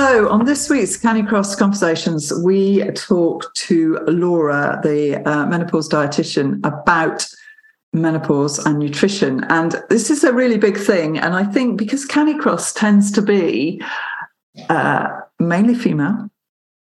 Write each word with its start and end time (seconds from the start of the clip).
So, 0.00 0.30
on 0.30 0.46
this 0.46 0.70
week's 0.70 0.96
Canicross 0.96 1.54
Conversations, 1.58 2.32
we 2.42 2.82
talk 2.92 3.52
to 3.52 3.98
Laura, 4.06 4.80
the 4.82 5.22
uh, 5.28 5.44
menopause 5.44 5.90
dietitian, 5.90 6.58
about 6.64 7.28
menopause 7.92 8.58
and 8.64 8.78
nutrition. 8.78 9.44
And 9.50 9.74
this 9.90 10.08
is 10.10 10.24
a 10.24 10.32
really 10.32 10.56
big 10.56 10.78
thing. 10.78 11.18
And 11.18 11.34
I 11.34 11.44
think 11.44 11.76
because 11.76 12.06
Canicross 12.06 12.72
tends 12.74 13.12
to 13.12 13.20
be 13.20 13.82
uh, 14.70 15.20
mainly 15.38 15.74
female, 15.74 16.30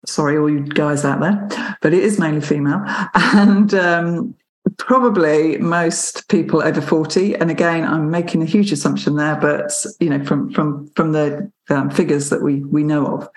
sorry, 0.05 0.37
all 0.37 0.51
you 0.51 0.65
guys 0.65 1.05
out 1.05 1.21
there, 1.21 1.77
but 1.83 1.95
it 1.95 2.03
is 2.03 2.19
mainly 2.19 2.41
female. 2.41 2.83
And 3.15 3.73
um, 3.75 4.35
probably 4.79 5.59
most 5.59 6.29
people 6.29 6.63
over 6.63 6.81
40 6.81 7.37
and 7.37 7.51
again 7.51 7.85
i'm 7.85 8.11
making 8.11 8.43
a 8.43 8.47
huge 8.47 8.73
assumption 8.73 9.17
there 9.17 9.37
but 9.37 9.73
you 10.01 10.11
know 10.11 10.25
from 10.25 10.51
from 10.53 10.89
from 10.97 11.13
the 11.13 11.51
um, 11.71 11.91
figures 11.91 12.31
that 12.31 12.43
we 12.43 12.65
we 12.65 12.83
know 12.83 13.07
of. 13.07 13.29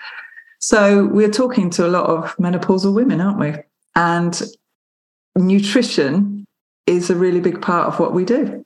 So 0.60 1.06
we're 1.06 1.30
talking 1.30 1.70
to 1.70 1.86
a 1.86 1.88
lot 1.88 2.06
of 2.06 2.36
menopausal 2.36 2.94
women 2.94 3.20
aren't 3.20 3.38
we? 3.38 3.54
And 3.94 4.40
nutrition 5.36 6.44
is 6.86 7.10
a 7.10 7.16
really 7.16 7.40
big 7.40 7.60
part 7.60 7.86
of 7.86 8.00
what 8.00 8.12
we 8.12 8.24
do. 8.24 8.64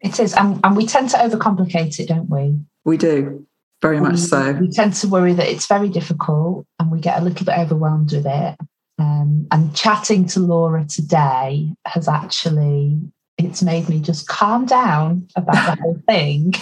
It 0.00 0.20
is. 0.20 0.34
And, 0.34 0.60
and 0.64 0.76
we 0.76 0.86
tend 0.86 1.10
to 1.10 1.16
overcomplicate 1.16 1.98
it 1.98 2.08
don't 2.08 2.28
we? 2.28 2.58
We 2.84 2.96
do. 2.96 3.46
Very 3.82 4.00
much 4.00 4.12
we, 4.12 4.18
so. 4.18 4.52
we 4.52 4.70
tend 4.70 4.94
to 4.94 5.08
worry 5.08 5.34
that 5.34 5.48
it's 5.48 5.66
very 5.66 5.88
difficult 5.88 6.66
and 6.78 6.90
we 6.90 7.00
get 7.00 7.20
a 7.20 7.24
little 7.24 7.44
bit 7.44 7.58
overwhelmed 7.58 8.12
with 8.12 8.26
it 8.26 8.56
um, 8.98 9.46
and 9.50 9.74
chatting 9.74 10.26
to 10.28 10.40
Laura 10.40 10.84
today 10.84 11.70
has 11.86 12.08
actually 12.08 13.00
it's 13.36 13.62
made 13.62 13.88
me 13.88 14.00
just 14.00 14.28
calm 14.28 14.64
down 14.64 15.26
about 15.34 15.76
the 15.76 15.82
whole 15.82 16.00
thing 16.08 16.54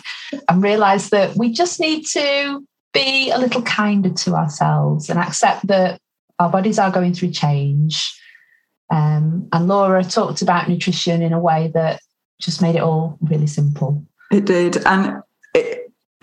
and 0.48 0.62
realize 0.62 1.10
that 1.10 1.36
we 1.36 1.52
just 1.52 1.78
need 1.80 2.06
to 2.06 2.66
be 2.94 3.30
a 3.30 3.38
little 3.38 3.62
kinder 3.62 4.10
to 4.10 4.34
ourselves 4.34 5.10
and 5.10 5.18
accept 5.18 5.66
that 5.66 6.00
our 6.38 6.50
bodies 6.50 6.78
are 6.78 6.90
going 6.90 7.12
through 7.12 7.30
change. 7.30 8.18
Um, 8.90 9.48
and 9.52 9.68
Laura 9.68 10.02
talked 10.02 10.42
about 10.42 10.68
nutrition 10.68 11.22
in 11.22 11.32
a 11.32 11.40
way 11.40 11.70
that 11.74 12.00
just 12.40 12.60
made 12.60 12.74
it 12.74 12.82
all 12.82 13.18
really 13.20 13.46
simple. 13.46 14.04
It 14.30 14.44
did. 14.46 14.84
And 14.86 15.22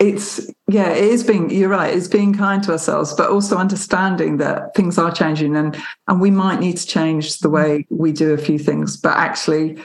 it's 0.00 0.50
yeah 0.66 0.88
it 0.90 1.04
is 1.04 1.22
being 1.22 1.50
you're 1.50 1.68
right 1.68 1.94
it's 1.94 2.08
being 2.08 2.34
kind 2.34 2.62
to 2.62 2.72
ourselves 2.72 3.12
but 3.12 3.30
also 3.30 3.56
understanding 3.56 4.38
that 4.38 4.74
things 4.74 4.98
are 4.98 5.12
changing 5.12 5.54
and 5.54 5.76
and 6.08 6.20
we 6.20 6.30
might 6.30 6.58
need 6.58 6.76
to 6.76 6.86
change 6.86 7.38
the 7.38 7.48
mm. 7.48 7.52
way 7.52 7.86
we 7.90 8.10
do 8.10 8.32
a 8.32 8.38
few 8.38 8.58
things. 8.58 8.96
But 8.96 9.16
actually 9.16 9.78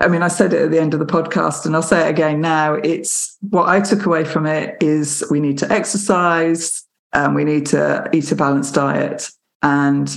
i 0.00 0.08
mean 0.08 0.22
i 0.22 0.28
said 0.28 0.52
it 0.52 0.62
at 0.62 0.70
the 0.70 0.80
end 0.80 0.94
of 0.94 1.00
the 1.00 1.06
podcast 1.06 1.66
and 1.66 1.74
i'll 1.74 1.82
say 1.82 2.06
it 2.06 2.10
again 2.10 2.40
now 2.40 2.74
it's 2.74 3.36
what 3.50 3.68
i 3.68 3.80
took 3.80 4.06
away 4.06 4.24
from 4.24 4.46
it 4.46 4.76
is 4.80 5.24
we 5.30 5.40
need 5.40 5.58
to 5.58 5.70
exercise 5.70 6.84
and 7.12 7.34
we 7.34 7.44
need 7.44 7.66
to 7.66 8.08
eat 8.12 8.30
a 8.32 8.36
balanced 8.36 8.74
diet 8.74 9.28
and 9.62 10.16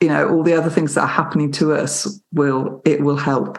you 0.00 0.08
know 0.08 0.28
all 0.28 0.42
the 0.42 0.52
other 0.52 0.70
things 0.70 0.94
that 0.94 1.02
are 1.02 1.06
happening 1.06 1.52
to 1.52 1.72
us 1.72 2.20
will 2.32 2.82
it 2.84 3.00
will 3.00 3.16
help 3.16 3.58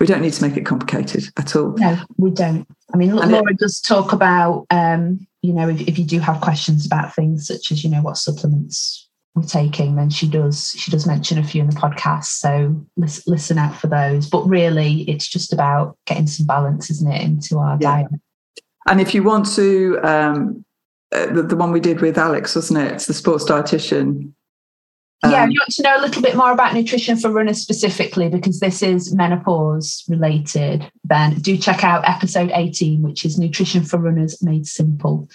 we 0.00 0.06
don't 0.06 0.20
need 0.20 0.32
to 0.32 0.46
make 0.46 0.56
it 0.56 0.66
complicated 0.66 1.24
at 1.36 1.56
all 1.56 1.74
no 1.76 1.98
we 2.16 2.30
don't 2.30 2.66
I 2.94 2.96
mean, 2.96 3.10
and 3.18 3.32
Laura 3.32 3.52
it, 3.52 3.58
does 3.58 3.80
talk 3.80 4.12
about, 4.12 4.66
um, 4.70 5.26
you 5.42 5.52
know, 5.52 5.68
if, 5.68 5.80
if 5.82 5.98
you 5.98 6.04
do 6.04 6.20
have 6.20 6.40
questions 6.40 6.86
about 6.86 7.14
things 7.14 7.46
such 7.46 7.72
as, 7.72 7.82
you 7.82 7.90
know, 7.90 8.00
what 8.00 8.16
supplements 8.16 9.08
we're 9.34 9.42
taking, 9.42 9.96
then 9.96 10.08
she 10.08 10.28
does 10.28 10.70
she 10.70 10.90
does 10.90 11.06
mention 11.06 11.38
a 11.38 11.44
few 11.44 11.62
in 11.62 11.68
the 11.68 11.76
podcast. 11.76 12.24
So 12.24 12.86
listen, 12.96 13.24
listen 13.26 13.58
out 13.58 13.74
for 13.74 13.88
those. 13.88 14.28
But 14.28 14.46
really, 14.46 15.02
it's 15.02 15.28
just 15.28 15.52
about 15.52 15.98
getting 16.06 16.26
some 16.26 16.46
balance, 16.46 16.90
isn't 16.90 17.10
it, 17.10 17.22
into 17.22 17.58
our 17.58 17.76
yeah. 17.80 18.02
diet. 18.02 18.20
And 18.88 19.00
if 19.00 19.14
you 19.14 19.24
want 19.24 19.52
to, 19.56 19.98
um, 20.02 20.64
uh, 21.12 21.26
the, 21.26 21.42
the 21.42 21.56
one 21.56 21.72
we 21.72 21.80
did 21.80 22.00
with 22.00 22.16
Alex, 22.16 22.54
wasn't 22.54 22.78
it? 22.78 22.92
It's 22.92 23.06
the 23.06 23.14
sports 23.14 23.44
dietitian 23.44 24.32
yeah, 25.24 25.30
if 25.30 25.44
um, 25.44 25.50
you 25.50 25.60
want 25.60 25.72
to 25.72 25.82
know 25.82 25.96
a 25.96 26.02
little 26.02 26.22
bit 26.22 26.36
more 26.36 26.52
about 26.52 26.74
nutrition 26.74 27.16
for 27.16 27.30
runners 27.30 27.60
specifically, 27.60 28.28
because 28.28 28.60
this 28.60 28.82
is 28.82 29.14
menopause 29.14 30.04
related, 30.08 30.90
then 31.04 31.38
do 31.40 31.56
check 31.56 31.82
out 31.82 32.08
episode 32.08 32.50
18, 32.52 33.02
which 33.02 33.24
is 33.24 33.38
Nutrition 33.38 33.82
for 33.82 33.98
Runners 33.98 34.42
Made 34.42 34.66
Simple. 34.66 35.28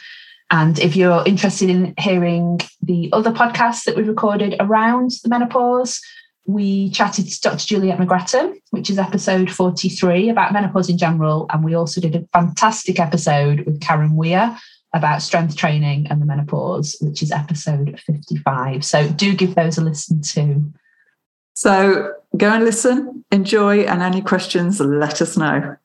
And 0.51 0.77
if 0.79 0.95
you're 0.95 1.23
interested 1.25 1.69
in 1.69 1.93
hearing 1.97 2.59
the 2.81 3.09
other 3.13 3.31
podcasts 3.31 3.85
that 3.85 3.95
we 3.95 4.03
recorded 4.03 4.55
around 4.59 5.11
the 5.23 5.29
menopause, 5.29 5.99
we 6.45 6.89
chatted 6.91 7.27
to 7.27 7.41
Dr. 7.41 7.65
Juliet 7.65 7.97
McGrattan, 7.97 8.55
which 8.71 8.89
is 8.89 8.99
episode 8.99 9.49
43 9.49 10.29
about 10.29 10.53
menopause 10.53 10.89
in 10.89 10.97
general. 10.97 11.47
And 11.49 11.63
we 11.63 11.73
also 11.73 12.01
did 12.01 12.15
a 12.15 12.27
fantastic 12.33 12.99
episode 12.99 13.61
with 13.61 13.81
Karen 13.81 14.15
Weir 14.15 14.57
about 14.93 15.21
strength 15.21 15.55
training 15.55 16.07
and 16.09 16.21
the 16.21 16.25
menopause, 16.25 16.97
which 17.01 17.23
is 17.23 17.31
episode 17.31 17.99
55. 17.99 18.83
So 18.83 19.07
do 19.09 19.33
give 19.35 19.55
those 19.55 19.77
a 19.77 19.81
listen 19.81 20.21
too. 20.21 20.71
So 21.53 22.13
go 22.37 22.49
and 22.49 22.65
listen, 22.65 23.23
enjoy, 23.31 23.81
and 23.81 24.01
any 24.01 24.21
questions, 24.21 24.79
let 24.79 25.21
us 25.21 25.37
know. 25.37 25.77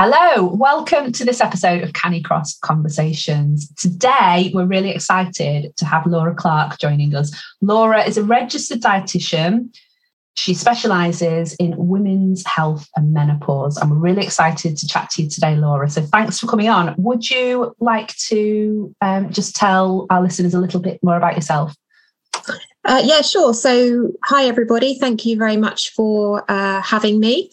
Hello, 0.00 0.44
welcome 0.44 1.12
to 1.12 1.24
this 1.24 1.40
episode 1.40 1.84
of 1.84 1.92
Canicross 1.92 2.60
Conversations. 2.60 3.72
Today, 3.74 4.50
we're 4.52 4.66
really 4.66 4.90
excited 4.90 5.74
to 5.76 5.84
have 5.84 6.04
Laura 6.04 6.34
Clark 6.34 6.80
joining 6.80 7.14
us. 7.14 7.32
Laura 7.60 8.02
is 8.02 8.18
a 8.18 8.24
registered 8.24 8.80
dietitian 8.82 9.72
she 10.34 10.52
specialises 10.52 11.54
in 11.54 11.74
women's 11.76 12.44
health 12.46 12.88
and 12.96 13.12
menopause. 13.12 13.78
We're 13.84 13.96
really 13.96 14.24
excited 14.24 14.76
to 14.76 14.86
chat 14.86 15.10
to 15.10 15.22
you 15.22 15.30
today, 15.30 15.56
Laura. 15.56 15.88
So 15.88 16.02
thanks 16.02 16.40
for 16.40 16.46
coming 16.46 16.68
on. 16.68 16.94
Would 16.98 17.30
you 17.30 17.74
like 17.78 18.14
to 18.28 18.94
um, 19.00 19.30
just 19.30 19.54
tell 19.54 20.06
our 20.10 20.20
listeners 20.20 20.54
a 20.54 20.60
little 20.60 20.80
bit 20.80 21.02
more 21.02 21.16
about 21.16 21.36
yourself? 21.36 21.74
Uh, 22.84 23.00
yeah, 23.02 23.22
sure. 23.22 23.54
So, 23.54 24.12
hi, 24.24 24.44
everybody. 24.44 24.98
Thank 24.98 25.24
you 25.24 25.36
very 25.38 25.56
much 25.56 25.92
for 25.92 26.44
uh, 26.50 26.82
having 26.82 27.20
me. 27.20 27.50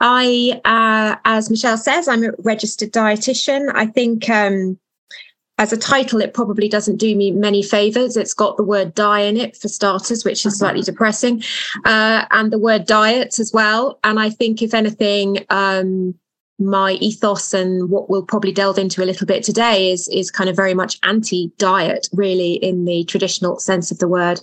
I, 0.00 0.60
uh, 0.64 1.16
as 1.24 1.50
Michelle 1.50 1.76
says, 1.76 2.06
I'm 2.06 2.24
a 2.24 2.30
registered 2.38 2.92
dietitian. 2.92 3.72
I 3.74 3.86
think 3.86 4.28
um, 4.30 4.78
as 5.60 5.74
a 5.74 5.76
title, 5.76 6.22
it 6.22 6.32
probably 6.32 6.70
doesn't 6.70 6.96
do 6.96 7.14
me 7.14 7.30
many 7.30 7.62
favors. 7.62 8.16
It's 8.16 8.32
got 8.32 8.56
the 8.56 8.64
word 8.64 8.94
die 8.94 9.20
in 9.20 9.36
it 9.36 9.54
for 9.58 9.68
starters, 9.68 10.24
which 10.24 10.46
is 10.46 10.58
slightly 10.58 10.80
depressing, 10.80 11.42
uh, 11.84 12.24
and 12.30 12.50
the 12.50 12.58
word 12.58 12.86
diet 12.86 13.38
as 13.38 13.52
well. 13.52 14.00
And 14.02 14.18
I 14.18 14.30
think, 14.30 14.62
if 14.62 14.72
anything, 14.72 15.44
um, 15.50 16.14
my 16.58 16.92
ethos 16.92 17.54
and 17.54 17.90
what 17.90 18.08
we'll 18.08 18.24
probably 18.24 18.52
delve 18.52 18.78
into 18.78 19.02
a 19.02 19.06
little 19.10 19.26
bit 19.26 19.42
today 19.42 19.90
is 19.92 20.08
is 20.08 20.30
kind 20.30 20.48
of 20.48 20.56
very 20.56 20.72
much 20.72 20.98
anti-diet, 21.02 22.08
really, 22.12 22.54
in 22.54 22.86
the 22.86 23.04
traditional 23.04 23.58
sense 23.58 23.90
of 23.90 23.98
the 23.98 24.08
word. 24.08 24.40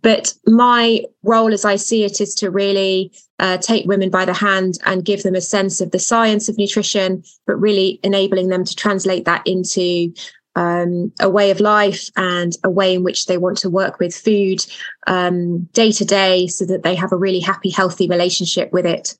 But 0.00 0.32
my 0.46 1.04
role, 1.24 1.52
as 1.52 1.64
I 1.64 1.74
see 1.74 2.04
it, 2.04 2.20
is 2.20 2.36
to 2.36 2.52
really 2.52 3.12
uh, 3.40 3.58
take 3.58 3.86
women 3.86 4.10
by 4.10 4.24
the 4.24 4.32
hand 4.32 4.78
and 4.86 5.04
give 5.04 5.24
them 5.24 5.34
a 5.34 5.40
sense 5.40 5.80
of 5.80 5.90
the 5.90 5.98
science 5.98 6.48
of 6.48 6.56
nutrition, 6.56 7.24
but 7.48 7.56
really 7.56 7.98
enabling 8.04 8.48
them 8.48 8.64
to 8.64 8.76
translate 8.76 9.24
that 9.24 9.44
into 9.44 10.12
um, 10.54 11.12
a 11.20 11.30
way 11.30 11.50
of 11.50 11.60
life 11.60 12.10
and 12.16 12.52
a 12.64 12.70
way 12.70 12.94
in 12.94 13.02
which 13.02 13.26
they 13.26 13.38
want 13.38 13.58
to 13.58 13.70
work 13.70 13.98
with 13.98 14.14
food 14.14 14.64
um, 15.06 15.64
day 15.72 15.92
to 15.92 16.04
day 16.04 16.46
so 16.46 16.64
that 16.66 16.82
they 16.82 16.94
have 16.94 17.12
a 17.12 17.16
really 17.16 17.40
happy, 17.40 17.70
healthy 17.70 18.08
relationship 18.08 18.72
with 18.72 18.86
it. 18.86 19.16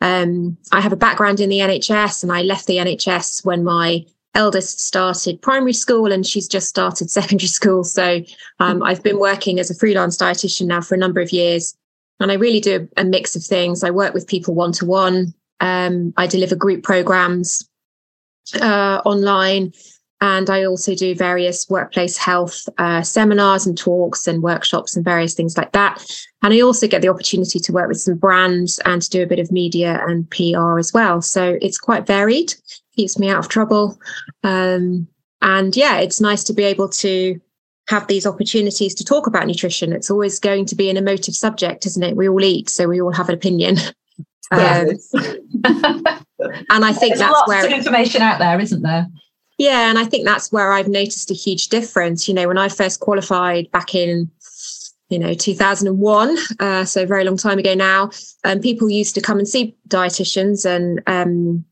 Um, 0.00 0.56
I 0.72 0.80
have 0.80 0.92
a 0.92 0.96
background 0.96 1.40
in 1.40 1.50
the 1.50 1.58
NHS 1.58 2.22
and 2.22 2.32
I 2.32 2.42
left 2.42 2.66
the 2.66 2.78
NHS 2.78 3.44
when 3.44 3.62
my 3.62 4.04
eldest 4.34 4.80
started 4.80 5.42
primary 5.42 5.72
school 5.72 6.12
and 6.12 6.26
she's 6.26 6.48
just 6.48 6.68
started 6.68 7.10
secondary 7.10 7.48
school. 7.48 7.84
So 7.84 8.22
um, 8.58 8.82
I've 8.82 9.02
been 9.02 9.18
working 9.18 9.60
as 9.60 9.70
a 9.70 9.74
freelance 9.74 10.16
dietitian 10.16 10.66
now 10.66 10.80
for 10.80 10.94
a 10.94 10.98
number 10.98 11.20
of 11.20 11.32
years. 11.32 11.76
And 12.20 12.30
I 12.30 12.34
really 12.34 12.60
do 12.60 12.88
a 12.96 13.04
mix 13.04 13.34
of 13.34 13.42
things. 13.42 13.82
I 13.82 13.90
work 13.90 14.12
with 14.12 14.26
people 14.26 14.54
one 14.54 14.72
to 14.72 14.84
one. 14.84 15.34
I 15.62 16.26
deliver 16.28 16.54
group 16.54 16.82
programs 16.82 17.68
uh, 18.60 19.00
online. 19.04 19.72
And 20.22 20.50
I 20.50 20.64
also 20.64 20.94
do 20.94 21.14
various 21.14 21.66
workplace 21.70 22.18
health 22.18 22.68
uh, 22.76 23.00
seminars 23.02 23.66
and 23.66 23.76
talks 23.76 24.26
and 24.26 24.42
workshops 24.42 24.94
and 24.94 25.04
various 25.04 25.32
things 25.32 25.56
like 25.56 25.72
that. 25.72 26.04
And 26.42 26.52
I 26.52 26.60
also 26.60 26.86
get 26.86 27.00
the 27.00 27.08
opportunity 27.08 27.58
to 27.58 27.72
work 27.72 27.88
with 27.88 28.00
some 28.00 28.16
brands 28.16 28.78
and 28.84 29.00
to 29.00 29.08
do 29.08 29.22
a 29.22 29.26
bit 29.26 29.38
of 29.38 29.50
media 29.50 30.02
and 30.06 30.30
PR 30.30 30.78
as 30.78 30.92
well. 30.92 31.22
So 31.22 31.58
it's 31.62 31.78
quite 31.78 32.06
varied. 32.06 32.54
keeps 32.94 33.18
me 33.18 33.30
out 33.30 33.38
of 33.38 33.48
trouble. 33.48 33.98
Um, 34.44 35.08
and 35.40 35.74
yeah, 35.74 35.98
it's 35.98 36.20
nice 36.20 36.44
to 36.44 36.52
be 36.52 36.64
able 36.64 36.90
to 36.90 37.40
have 37.88 38.06
these 38.06 38.26
opportunities 38.26 38.94
to 38.94 39.04
talk 39.04 39.26
about 39.26 39.46
nutrition. 39.46 39.92
It's 39.92 40.10
always 40.10 40.38
going 40.38 40.66
to 40.66 40.76
be 40.76 40.90
an 40.90 40.96
emotive 40.96 41.34
subject, 41.34 41.86
isn't 41.86 42.02
it? 42.02 42.16
We 42.16 42.28
all 42.28 42.44
eat, 42.44 42.68
so 42.68 42.88
we 42.88 43.00
all 43.00 43.12
have 43.12 43.28
an 43.28 43.34
opinion. 43.34 43.76
Um, 44.52 44.88
and 45.62 46.84
I 46.84 46.92
think 46.92 47.14
There's 47.14 47.20
that's 47.20 47.32
lots 47.32 47.46
where 47.46 47.64
of 47.64 47.70
information 47.70 48.20
out 48.20 48.40
there, 48.40 48.58
isn't 48.58 48.82
there? 48.82 49.06
Yeah, 49.60 49.90
and 49.90 49.98
I 49.98 50.06
think 50.06 50.24
that's 50.24 50.50
where 50.50 50.72
I've 50.72 50.88
noticed 50.88 51.30
a 51.30 51.34
huge 51.34 51.68
difference. 51.68 52.26
You 52.26 52.32
know, 52.32 52.48
when 52.48 52.56
I 52.56 52.70
first 52.70 53.00
qualified 53.00 53.70
back 53.72 53.94
in, 53.94 54.30
you 55.10 55.18
know, 55.18 55.34
2001, 55.34 56.38
uh, 56.60 56.86
so 56.86 57.04
very 57.04 57.24
long 57.24 57.36
time 57.36 57.58
ago 57.58 57.74
now, 57.74 58.08
um, 58.44 58.60
people 58.60 58.88
used 58.88 59.14
to 59.16 59.20
come 59.20 59.38
and 59.38 59.46
see 59.46 59.76
dietitians 59.86 60.64
and 60.64 61.02
um, 61.06 61.62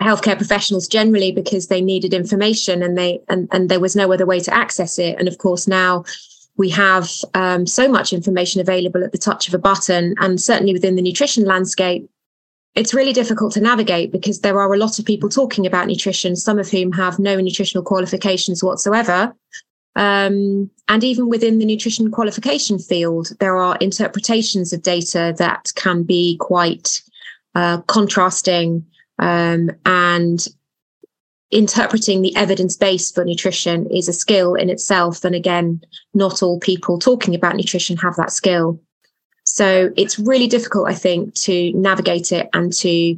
healthcare 0.00 0.36
professionals 0.36 0.86
generally 0.86 1.32
because 1.32 1.66
they 1.66 1.80
needed 1.80 2.14
information 2.14 2.84
and 2.84 2.96
they 2.96 3.20
and, 3.28 3.48
and 3.50 3.68
there 3.68 3.80
was 3.80 3.96
no 3.96 4.12
other 4.12 4.26
way 4.26 4.38
to 4.38 4.54
access 4.54 4.96
it. 5.00 5.18
And 5.18 5.26
of 5.26 5.38
course, 5.38 5.66
now 5.66 6.04
we 6.56 6.70
have 6.70 7.10
um, 7.34 7.66
so 7.66 7.88
much 7.88 8.12
information 8.12 8.60
available 8.60 9.02
at 9.02 9.10
the 9.10 9.18
touch 9.18 9.48
of 9.48 9.54
a 9.54 9.58
button, 9.58 10.14
and 10.20 10.40
certainly 10.40 10.72
within 10.72 10.94
the 10.94 11.02
nutrition 11.02 11.46
landscape, 11.46 12.08
it's 12.74 12.94
really 12.94 13.12
difficult 13.12 13.52
to 13.52 13.60
navigate 13.60 14.10
because 14.10 14.40
there 14.40 14.58
are 14.58 14.72
a 14.72 14.78
lot 14.78 14.98
of 14.98 15.04
people 15.04 15.28
talking 15.28 15.66
about 15.66 15.86
nutrition, 15.86 16.34
some 16.34 16.58
of 16.58 16.68
whom 16.68 16.90
have 16.92 17.18
no 17.18 17.40
nutritional 17.40 17.84
qualifications 17.84 18.64
whatsoever. 18.64 19.34
Um, 19.96 20.70
and 20.88 21.04
even 21.04 21.28
within 21.28 21.60
the 21.60 21.64
nutrition 21.64 22.10
qualification 22.10 22.80
field, 22.80 23.30
there 23.38 23.56
are 23.56 23.76
interpretations 23.76 24.72
of 24.72 24.82
data 24.82 25.34
that 25.38 25.72
can 25.76 26.02
be 26.02 26.36
quite 26.40 27.00
uh, 27.54 27.80
contrasting 27.82 28.84
um, 29.20 29.70
and 29.86 30.48
interpreting 31.52 32.22
the 32.22 32.34
evidence 32.34 32.76
base 32.76 33.12
for 33.12 33.24
nutrition 33.24 33.86
is 33.86 34.08
a 34.08 34.12
skill 34.12 34.56
in 34.56 34.68
itself. 34.68 35.24
And 35.24 35.36
again, 35.36 35.80
not 36.12 36.42
all 36.42 36.58
people 36.58 36.98
talking 36.98 37.32
about 37.32 37.54
nutrition 37.54 37.96
have 37.98 38.16
that 38.16 38.32
skill. 38.32 38.80
So 39.54 39.92
it's 39.96 40.18
really 40.18 40.48
difficult, 40.48 40.88
I 40.88 40.94
think, 40.94 41.32
to 41.34 41.72
navigate 41.74 42.32
it 42.32 42.48
and 42.54 42.72
to 42.72 43.16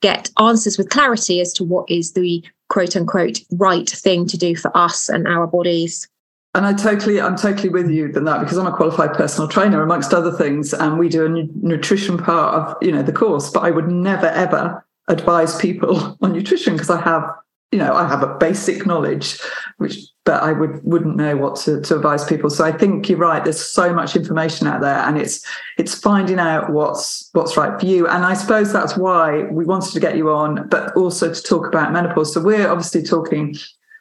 get 0.00 0.28
answers 0.36 0.76
with 0.76 0.90
clarity 0.90 1.40
as 1.40 1.52
to 1.52 1.62
what 1.62 1.88
is 1.88 2.14
the 2.14 2.44
quote 2.68 2.96
unquote 2.96 3.38
right 3.52 3.88
thing 3.88 4.26
to 4.26 4.36
do 4.36 4.56
for 4.56 4.76
us 4.76 5.08
and 5.08 5.28
our 5.28 5.46
bodies. 5.46 6.08
And 6.56 6.66
I 6.66 6.72
totally, 6.72 7.20
I'm 7.20 7.36
totally 7.36 7.68
with 7.68 7.88
you 7.90 8.10
than 8.10 8.24
that 8.24 8.40
because 8.40 8.58
I'm 8.58 8.66
a 8.66 8.74
qualified 8.74 9.14
personal 9.14 9.46
trainer, 9.46 9.80
amongst 9.80 10.12
other 10.12 10.32
things, 10.32 10.74
and 10.74 10.98
we 10.98 11.08
do 11.08 11.24
a 11.24 11.28
nu- 11.28 11.48
nutrition 11.62 12.18
part 12.18 12.54
of 12.56 12.76
you 12.82 12.90
know 12.90 13.04
the 13.04 13.12
course. 13.12 13.48
But 13.48 13.60
I 13.60 13.70
would 13.70 13.86
never 13.86 14.26
ever 14.26 14.84
advise 15.06 15.56
people 15.58 16.18
on 16.22 16.32
nutrition 16.32 16.72
because 16.72 16.90
I 16.90 17.00
have 17.02 17.22
you 17.70 17.78
know 17.78 17.94
I 17.94 18.08
have 18.08 18.24
a 18.24 18.34
basic 18.34 18.84
knowledge, 18.84 19.38
which 19.76 19.96
but 20.28 20.42
I 20.42 20.52
would 20.52 20.84
wouldn't 20.84 21.16
know 21.16 21.38
what 21.38 21.56
to, 21.60 21.80
to 21.80 21.96
advise 21.96 22.22
people. 22.26 22.50
So 22.50 22.62
I 22.62 22.70
think 22.70 23.08
you're 23.08 23.16
right. 23.16 23.42
There's 23.42 23.64
so 23.64 23.94
much 23.94 24.14
information 24.14 24.66
out 24.66 24.82
there, 24.82 24.98
and 24.98 25.16
it's 25.16 25.42
it's 25.78 25.94
finding 25.94 26.38
out 26.38 26.70
what's 26.70 27.30
what's 27.32 27.56
right 27.56 27.80
for 27.80 27.86
you. 27.86 28.06
And 28.06 28.26
I 28.26 28.34
suppose 28.34 28.70
that's 28.70 28.94
why 28.94 29.44
we 29.44 29.64
wanted 29.64 29.90
to 29.94 30.00
get 30.00 30.18
you 30.18 30.30
on, 30.30 30.68
but 30.68 30.94
also 30.94 31.32
to 31.32 31.42
talk 31.42 31.66
about 31.66 31.92
menopause. 31.92 32.34
So 32.34 32.42
we're 32.42 32.68
obviously 32.68 33.02
talking 33.02 33.56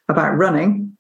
about 0.10 0.36
running 0.36 0.97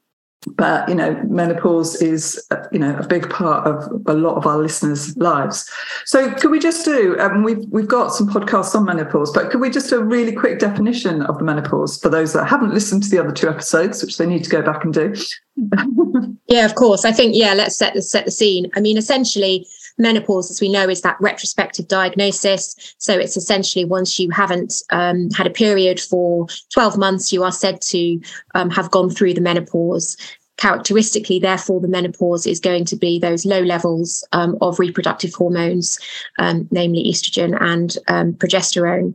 but 0.56 0.88
you 0.88 0.96
know 0.96 1.14
menopause 1.28 2.02
is 2.02 2.48
you 2.72 2.80
know 2.80 2.96
a 2.98 3.06
big 3.06 3.30
part 3.30 3.68
of 3.68 4.02
a 4.06 4.14
lot 4.14 4.36
of 4.36 4.46
our 4.46 4.58
listeners 4.58 5.16
lives. 5.18 5.70
So 6.06 6.32
could 6.32 6.52
we 6.52 6.60
just 6.60 6.86
do 6.86 7.18
um, 7.20 7.44
we've 7.44 7.66
we've 7.70 7.88
got 7.88 8.14
some 8.14 8.30
podcasts 8.30 8.76
on 8.76 8.86
menopause 8.86 9.32
but 9.32 9.50
could 9.52 9.60
we 9.60 9.70
just 9.70 9.90
do 9.90 10.00
a 10.00 10.04
really 10.04 10.32
quick 10.32 10.60
definition 10.60 11.24
of 11.24 11.38
the 11.38 11.44
menopause 11.44 12.00
for 12.00 12.10
those 12.10 12.34
that 12.34 12.46
haven't 12.46 12.74
listened 12.74 13.04
to 13.04 13.10
the 13.10 13.20
other 13.20 13.32
two 13.32 13.50
episodes 13.50 14.02
which 14.04 14.18
they 14.18 14.26
need 14.26 14.44
to 14.44 14.50
go 14.50 14.62
back 14.62 14.84
and 14.84 14.94
do? 14.94 15.14
Yeah 16.50 16.66
of 16.66 16.76
course. 16.76 17.04
I 17.04 17.12
think 17.12 17.36
yeah 17.36 17.54
let's 17.54 17.78
set 17.78 17.94
the 17.94 18.02
set 18.02 18.26
the 18.26 18.32
scene. 18.32 18.72
I 18.76 18.80
mean 18.80 18.98
essentially 18.98 19.68
menopause, 19.98 20.52
as 20.52 20.62
we 20.62 20.70
know, 20.70 20.88
is 20.90 21.02
that 21.02 21.18
retrospective 21.20 21.88
diagnosis. 21.88 22.96
So 22.98 23.18
it's 23.18 23.38
essentially 23.38 23.86
once 23.86 24.20
you 24.20 24.30
haven't 24.32 24.82
um, 24.92 25.30
had 25.32 25.48
a 25.48 25.52
period 25.52 26.00
for 26.00 26.48
12 26.74 26.98
months, 26.98 27.32
you 27.32 27.44
are 27.44 27.52
said 27.52 27.82
to 27.82 28.20
um, 28.56 28.70
have 28.70 28.92
gone 28.92 29.10
through 29.10 29.34
the 29.34 29.42
menopause. 29.42 30.18
Characteristically, 30.58 31.40
therefore, 31.40 31.80
the 31.80 31.88
menopause 31.88 32.48
is 32.48 32.60
going 32.60 32.84
to 32.86 32.96
be 32.96 33.20
those 33.20 33.46
low 33.46 33.62
levels 33.62 34.28
um, 34.32 34.58
of 34.60 34.80
reproductive 34.80 35.34
hormones, 35.36 36.00
um, 36.40 36.68
namely 36.72 37.04
estrogen 37.04 37.56
and 37.62 37.98
um, 38.08 38.34
progesterone. 38.34 39.14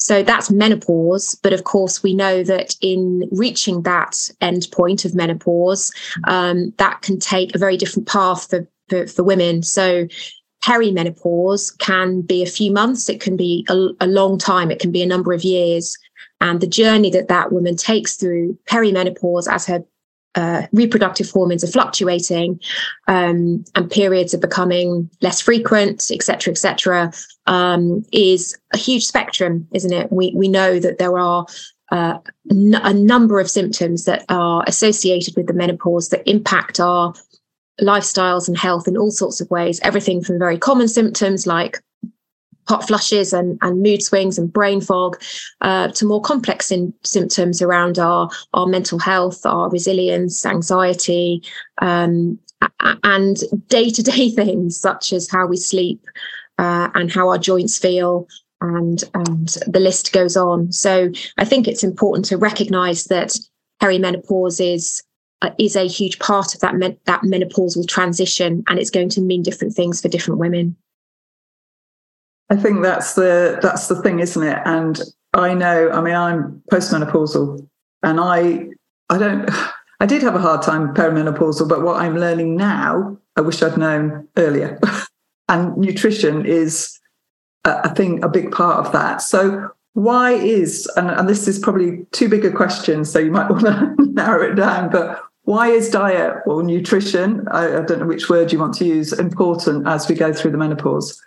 So 0.00 0.22
that's 0.22 0.50
menopause. 0.50 1.38
But 1.42 1.52
of 1.52 1.64
course, 1.64 2.02
we 2.02 2.14
know 2.14 2.42
that 2.42 2.74
in 2.80 3.28
reaching 3.30 3.82
that 3.82 4.30
end 4.40 4.66
point 4.72 5.04
of 5.04 5.14
menopause, 5.14 5.92
um, 6.24 6.72
that 6.78 7.02
can 7.02 7.18
take 7.18 7.54
a 7.54 7.58
very 7.58 7.76
different 7.76 8.08
path 8.08 8.48
for 8.48 8.66
for, 8.90 9.06
for 9.06 9.22
women. 9.22 9.62
So 9.62 10.06
perimenopause 10.62 11.78
can 11.78 12.20
be 12.20 12.42
a 12.42 12.46
few 12.46 12.70
months, 12.70 13.08
it 13.08 13.20
can 13.20 13.34
be 13.34 13.64
a, 13.70 13.74
a 14.00 14.06
long 14.06 14.36
time, 14.36 14.70
it 14.70 14.78
can 14.78 14.92
be 14.92 15.02
a 15.02 15.06
number 15.06 15.32
of 15.32 15.42
years. 15.42 15.96
And 16.42 16.60
the 16.60 16.66
journey 16.66 17.10
that 17.10 17.28
that 17.28 17.52
woman 17.52 17.76
takes 17.76 18.16
through 18.16 18.58
perimenopause 18.66 19.50
as 19.50 19.66
her 19.66 19.82
uh, 20.34 20.66
reproductive 20.72 21.30
hormones 21.30 21.64
are 21.64 21.72
fluctuating 21.72 22.60
um, 23.08 23.64
and 23.74 23.90
periods 23.90 24.32
are 24.32 24.38
becoming 24.38 25.10
less 25.22 25.40
frequent, 25.40 26.10
et 26.10 26.22
cetera, 26.22 26.52
et 26.52 26.58
cetera, 26.58 27.12
um, 27.46 28.04
is 28.12 28.56
a 28.72 28.78
huge 28.78 29.04
spectrum, 29.04 29.66
isn't 29.72 29.92
it? 29.92 30.12
We, 30.12 30.32
we 30.34 30.48
know 30.48 30.78
that 30.78 30.98
there 30.98 31.18
are 31.18 31.46
uh, 31.90 32.18
n- 32.50 32.80
a 32.82 32.94
number 32.94 33.40
of 33.40 33.50
symptoms 33.50 34.04
that 34.04 34.24
are 34.28 34.62
associated 34.66 35.34
with 35.36 35.46
the 35.46 35.52
menopause 35.52 36.10
that 36.10 36.28
impact 36.30 36.78
our 36.78 37.12
lifestyles 37.80 38.48
and 38.48 38.56
health 38.56 38.86
in 38.86 38.96
all 38.96 39.10
sorts 39.10 39.40
of 39.40 39.50
ways, 39.50 39.80
everything 39.82 40.22
from 40.22 40.38
very 40.38 40.58
common 40.58 40.88
symptoms 40.88 41.46
like 41.46 41.78
hot 42.68 42.86
flushes 42.86 43.32
and, 43.32 43.58
and 43.62 43.82
mood 43.82 44.02
swings 44.02 44.38
and 44.38 44.52
brain 44.52 44.80
fog 44.80 45.20
uh, 45.60 45.88
to 45.88 46.06
more 46.06 46.20
complex 46.20 46.70
in, 46.70 46.94
symptoms 47.02 47.60
around 47.60 47.98
our, 47.98 48.30
our 48.54 48.66
mental 48.66 48.98
health, 48.98 49.44
our 49.44 49.68
resilience, 49.70 50.46
anxiety, 50.46 51.42
um, 51.82 52.38
and 53.02 53.38
day 53.68 53.90
to 53.90 54.02
day 54.02 54.30
things 54.30 54.78
such 54.78 55.12
as 55.12 55.28
how 55.28 55.46
we 55.46 55.56
sleep 55.56 56.04
uh, 56.58 56.90
and 56.94 57.10
how 57.10 57.28
our 57.28 57.38
joints 57.38 57.78
feel. 57.78 58.28
And, 58.60 59.02
and 59.14 59.48
the 59.66 59.80
list 59.80 60.12
goes 60.12 60.36
on. 60.36 60.70
So 60.70 61.10
I 61.38 61.46
think 61.46 61.66
it's 61.66 61.82
important 61.82 62.26
to 62.26 62.36
recognize 62.36 63.06
that 63.06 63.34
perimenopause 63.82 64.60
is 64.62 65.02
uh, 65.42 65.50
is 65.58 65.76
a 65.76 65.88
huge 65.88 66.18
part 66.18 66.54
of 66.54 66.60
that 66.60 66.74
men- 66.74 66.98
that 67.06 67.22
menopausal 67.22 67.86
transition, 67.86 68.62
and 68.68 68.78
it's 68.78 68.90
going 68.90 69.08
to 69.10 69.20
mean 69.20 69.42
different 69.42 69.74
things 69.74 70.00
for 70.00 70.08
different 70.08 70.38
women. 70.38 70.76
I 72.50 72.56
think 72.56 72.82
that's 72.82 73.14
the 73.14 73.58
that's 73.62 73.86
the 73.86 74.00
thing, 74.02 74.20
isn't 74.20 74.42
it? 74.42 74.58
And 74.64 75.00
I 75.32 75.54
know, 75.54 75.90
I 75.90 76.00
mean, 76.00 76.14
I'm 76.14 76.62
postmenopausal, 76.70 77.66
and 78.02 78.20
I 78.20 78.68
I 79.08 79.18
don't 79.18 79.48
I 80.00 80.06
did 80.06 80.22
have 80.22 80.34
a 80.34 80.40
hard 80.40 80.62
time 80.62 80.94
perimenopausal, 80.94 81.68
but 81.68 81.82
what 81.82 82.00
I'm 82.00 82.16
learning 82.16 82.56
now, 82.56 83.18
I 83.36 83.42
wish 83.42 83.62
I'd 83.62 83.76
known 83.76 84.26
earlier. 84.36 84.80
and 85.48 85.76
nutrition 85.76 86.46
is 86.46 86.98
a, 87.64 87.80
a 87.84 87.94
thing, 87.94 88.24
a 88.24 88.28
big 88.28 88.50
part 88.50 88.84
of 88.84 88.92
that. 88.92 89.20
So 89.20 89.70
why 89.92 90.32
is 90.32 90.90
and, 90.96 91.10
and 91.10 91.28
this 91.28 91.46
is 91.46 91.58
probably 91.58 92.06
too 92.12 92.28
big 92.28 92.44
a 92.44 92.50
question, 92.50 93.04
so 93.04 93.18
you 93.18 93.30
might 93.30 93.50
want 93.50 93.62
to 93.62 93.94
narrow 93.98 94.50
it 94.50 94.54
down, 94.54 94.90
but 94.90 95.22
why 95.50 95.66
is 95.66 95.90
diet 95.90 96.36
or 96.46 96.62
nutrition, 96.62 97.44
I, 97.48 97.78
I, 97.78 97.80
don't 97.82 97.98
know 97.98 98.06
which 98.06 98.30
word 98.30 98.52
you 98.52 98.60
want 98.60 98.74
to 98.74 98.84
use, 98.84 99.12
important 99.12 99.84
as 99.88 100.08
we 100.08 100.14
go 100.14 100.32
through 100.32 100.52
the 100.52 100.58
menopause? 100.58 101.20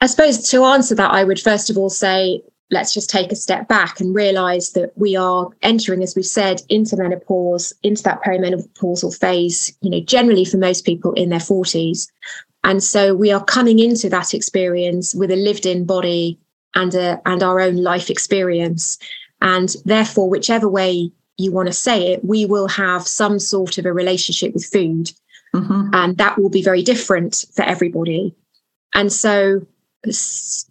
I 0.00 0.06
suppose 0.06 0.48
to 0.48 0.64
answer 0.64 0.94
that, 0.94 1.10
I 1.10 1.22
would 1.22 1.38
first 1.38 1.68
of 1.68 1.76
all 1.76 1.90
say, 1.90 2.40
let's 2.70 2.94
just 2.94 3.10
take 3.10 3.30
a 3.30 3.36
step 3.36 3.68
back 3.68 4.00
and 4.00 4.14
realize 4.14 4.72
that 4.72 4.96
we 4.96 5.16
are 5.16 5.50
entering, 5.60 6.02
as 6.02 6.16
we've 6.16 6.24
said, 6.24 6.62
into 6.70 6.96
menopause, 6.96 7.74
into 7.82 8.02
that 8.04 8.22
perimenopausal 8.22 9.14
phase, 9.14 9.76
you 9.82 9.90
know, 9.90 10.00
generally 10.00 10.46
for 10.46 10.56
most 10.56 10.86
people 10.86 11.12
in 11.12 11.28
their 11.28 11.40
40s. 11.40 12.08
And 12.64 12.82
so 12.82 13.14
we 13.14 13.30
are 13.30 13.44
coming 13.44 13.80
into 13.80 14.08
that 14.08 14.32
experience 14.32 15.14
with 15.14 15.30
a 15.30 15.36
lived 15.36 15.66
in 15.66 15.84
body 15.84 16.38
and 16.74 16.94
a, 16.94 17.20
and 17.26 17.42
our 17.42 17.60
own 17.60 17.76
life 17.76 18.08
experience. 18.08 18.98
And 19.42 19.76
therefore, 19.84 20.30
whichever 20.30 20.70
way 20.70 21.12
you 21.36 21.52
want 21.52 21.66
to 21.66 21.72
say 21.72 22.12
it, 22.12 22.24
we 22.24 22.46
will 22.46 22.68
have 22.68 23.06
some 23.06 23.38
sort 23.38 23.78
of 23.78 23.86
a 23.86 23.92
relationship 23.92 24.54
with 24.54 24.64
food. 24.64 25.10
Mm-hmm. 25.54 25.90
And 25.92 26.16
that 26.18 26.38
will 26.38 26.50
be 26.50 26.62
very 26.62 26.82
different 26.82 27.44
for 27.54 27.62
everybody. 27.62 28.34
And 28.94 29.12
so, 29.12 29.66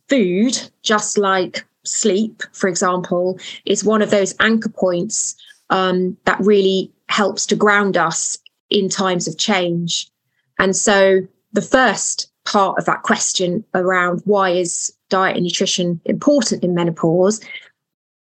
food, 0.10 0.60
just 0.82 1.18
like 1.18 1.66
sleep, 1.84 2.44
for 2.54 2.68
example, 2.68 3.40
is 3.66 3.84
one 3.84 4.02
of 4.02 4.12
those 4.12 4.36
anchor 4.40 4.70
points 4.70 5.36
um, 5.70 6.18
that 6.26 6.40
really 6.40 6.92
helps 7.10 7.46
to 7.48 7.56
ground 7.56 7.98
us 7.98 8.38
in 8.70 8.90
times 8.90 9.28
of 9.28 9.38
change. 9.38 10.10
And 10.60 10.76
so, 10.76 11.22
the 11.54 11.62
first 11.62 12.32
part 12.46 12.78
of 12.78 12.86
that 12.86 13.04
question 13.04 13.64
around 13.74 14.22
why 14.26 14.50
is 14.50 14.94
diet 15.10 15.38
and 15.38 15.46
nutrition 15.46 16.02
important 16.06 16.64
in 16.64 16.76
menopause 16.76 17.40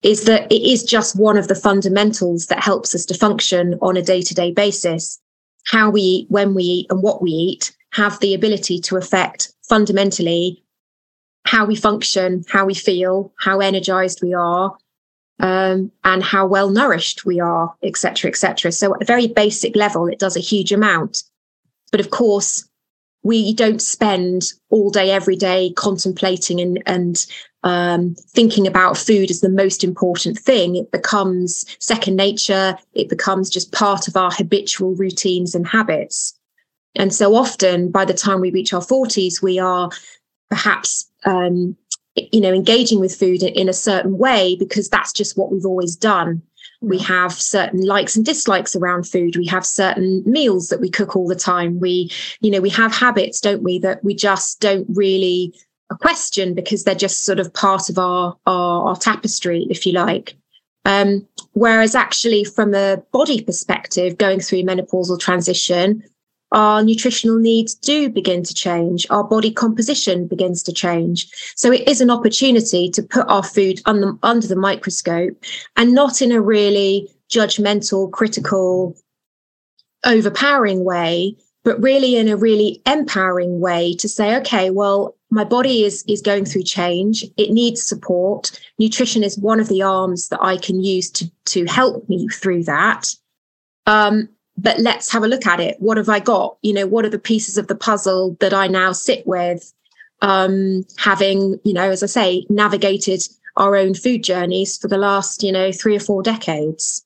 is 0.03 0.25
that 0.25 0.51
it 0.51 0.61
is 0.61 0.83
just 0.83 1.17
one 1.17 1.37
of 1.37 1.47
the 1.47 1.55
fundamentals 1.55 2.47
that 2.47 2.63
helps 2.63 2.93
us 2.93 3.05
to 3.05 3.13
function 3.13 3.79
on 3.81 3.97
a 3.97 4.01
day-to-day 4.01 4.51
basis. 4.51 5.19
How 5.65 5.89
we 5.89 6.01
eat 6.01 6.25
when 6.29 6.53
we 6.53 6.63
eat 6.63 6.87
and 6.89 7.01
what 7.01 7.21
we 7.21 7.31
eat 7.31 7.75
have 7.93 8.19
the 8.19 8.33
ability 8.33 8.79
to 8.79 8.97
affect 8.97 9.53
fundamentally 9.67 10.63
how 11.45 11.65
we 11.65 11.75
function 11.75 12.43
how 12.49 12.65
we 12.65 12.73
feel 12.73 13.31
how 13.39 13.59
energized 13.59 14.21
we 14.21 14.33
are 14.33 14.75
um, 15.39 15.91
and 16.03 16.23
how 16.23 16.45
well 16.45 16.69
nourished 16.69 17.25
we 17.25 17.39
are 17.39 17.73
etc 17.83 18.29
etc 18.29 18.71
so 18.71 18.93
at 18.95 19.01
a 19.01 19.05
very 19.05 19.27
basic 19.27 19.75
level 19.75 20.07
it 20.07 20.19
does 20.19 20.35
a 20.35 20.41
huge 20.41 20.71
amount. 20.71 21.23
But 21.91 21.99
of 21.99 22.09
course 22.09 22.67
we 23.23 23.53
don't 23.53 23.81
spend 23.81 24.51
all 24.69 24.89
day 24.89 25.11
every 25.11 25.35
day 25.35 25.71
contemplating 25.75 26.59
and, 26.59 26.83
and 26.85 27.25
um, 27.63 28.15
thinking 28.29 28.67
about 28.67 28.97
food 28.97 29.31
as 29.31 29.39
the 29.39 29.49
most 29.49 29.83
important 29.83 30.37
thing. 30.37 30.75
It 30.75 30.91
becomes 30.91 31.65
second 31.79 32.17
nature. 32.17 32.77
It 32.93 33.09
becomes 33.09 33.49
just 33.49 33.71
part 33.71 34.07
of 34.07 34.17
our 34.17 34.31
habitual 34.31 34.95
routines 34.95 35.55
and 35.55 35.65
habits. 35.65 36.37
And 36.95 37.13
so 37.13 37.35
often, 37.35 37.89
by 37.89 38.05
the 38.05 38.13
time 38.13 38.41
we 38.41 38.51
reach 38.51 38.73
our 38.73 38.81
40s, 38.81 39.41
we 39.41 39.57
are 39.57 39.89
perhaps, 40.49 41.09
um, 41.25 41.75
you 42.15 42.41
know, 42.41 42.53
engaging 42.53 42.99
with 42.99 43.15
food 43.15 43.41
in 43.41 43.69
a 43.69 43.73
certain 43.73 44.17
way 44.17 44.55
because 44.59 44.89
that's 44.89 45.13
just 45.13 45.37
what 45.37 45.51
we've 45.51 45.65
always 45.65 45.95
done. 45.95 46.41
We 46.83 46.99
have 46.99 47.33
certain 47.33 47.85
likes 47.85 48.15
and 48.15 48.25
dislikes 48.25 48.75
around 48.75 49.07
food. 49.07 49.35
We 49.35 49.47
have 49.47 49.65
certain 49.65 50.23
meals 50.25 50.69
that 50.69 50.81
we 50.81 50.89
cook 50.89 51.15
all 51.15 51.27
the 51.27 51.35
time. 51.35 51.79
We, 51.79 52.11
you 52.41 52.51
know, 52.51 52.61
we 52.61 52.69
have 52.71 52.93
habits, 52.93 53.39
don't 53.39 53.63
we, 53.63 53.79
that 53.79 54.03
we 54.03 54.13
just 54.13 54.59
don't 54.59 54.85
really 54.89 55.53
question 55.99 56.53
because 56.53 56.83
they're 56.83 56.95
just 56.95 57.23
sort 57.23 57.39
of 57.39 57.53
part 57.53 57.89
of 57.89 57.97
our, 57.97 58.35
our, 58.45 58.89
our 58.89 58.95
tapestry, 58.95 59.67
if 59.69 59.85
you 59.85 59.93
like. 59.93 60.35
Um, 60.85 61.27
whereas 61.53 61.95
actually, 61.95 62.43
from 62.43 62.73
a 62.73 62.97
body 63.11 63.41
perspective, 63.41 64.17
going 64.17 64.39
through 64.39 64.63
menopausal 64.63 65.19
transition, 65.19 66.03
our 66.53 66.83
nutritional 66.83 67.37
needs 67.37 67.73
do 67.73 68.09
begin 68.09 68.43
to 68.43 68.53
change. 68.53 69.05
Our 69.09 69.23
body 69.23 69.51
composition 69.51 70.27
begins 70.27 70.63
to 70.63 70.71
change. 70.71 71.29
So 71.55 71.71
it 71.71 71.87
is 71.87 71.99
an 71.99 72.11
opportunity 72.11 72.89
to 72.91 73.01
put 73.03 73.27
our 73.27 73.43
food 73.43 73.81
under, 73.85 74.13
under 74.21 74.47
the 74.47 74.55
microscope 74.55 75.35
and 75.75 75.93
not 75.93 76.21
in 76.21 76.31
a 76.31 76.41
really 76.41 77.09
judgmental, 77.29 78.11
critical, 78.11 78.95
overpowering 80.05 80.83
way, 80.83 81.35
but 81.63 81.81
really 81.81 82.15
in 82.15 82.27
a 82.27 82.37
really 82.37 82.81
empowering 82.85 83.59
way 83.59 83.95
to 83.95 84.07
say, 84.07 84.35
okay, 84.37 84.69
well, 84.69 85.15
my 85.31 85.43
body 85.43 85.83
is 85.83 86.03
is 86.07 86.21
going 86.21 86.45
through 86.45 86.61
change 86.61 87.25
it 87.37 87.49
needs 87.49 87.81
support 87.83 88.51
nutrition 88.77 89.23
is 89.23 89.39
one 89.39 89.59
of 89.59 89.67
the 89.67 89.81
arms 89.81 90.29
that 90.29 90.39
i 90.43 90.55
can 90.55 90.83
use 90.83 91.09
to 91.09 91.25
to 91.45 91.65
help 91.65 92.07
me 92.07 92.27
through 92.27 92.63
that 92.63 93.07
um, 93.87 94.29
but 94.57 94.79
let's 94.79 95.11
have 95.11 95.23
a 95.23 95.27
look 95.27 95.45
at 95.45 95.59
it 95.59 95.75
what 95.79 95.97
have 95.97 96.09
i 96.09 96.19
got 96.19 96.57
you 96.61 96.73
know 96.73 96.87
what 96.87 97.05
are 97.05 97.09
the 97.09 97.19
pieces 97.19 97.57
of 97.57 97.67
the 97.67 97.75
puzzle 97.75 98.37
that 98.39 98.53
i 98.53 98.67
now 98.67 98.91
sit 98.91 99.25
with 99.27 99.73
um, 100.21 100.85
having 100.97 101.59
you 101.65 101.73
know 101.73 101.89
as 101.89 102.01
i 102.01 102.05
say 102.05 102.45
navigated 102.49 103.21
our 103.57 103.75
own 103.75 103.93
food 103.93 104.23
journeys 104.23 104.77
for 104.77 104.87
the 104.87 104.97
last 104.97 105.43
you 105.43 105.51
know 105.51 105.71
three 105.71 105.95
or 105.95 105.99
four 105.99 106.23
decades 106.23 107.05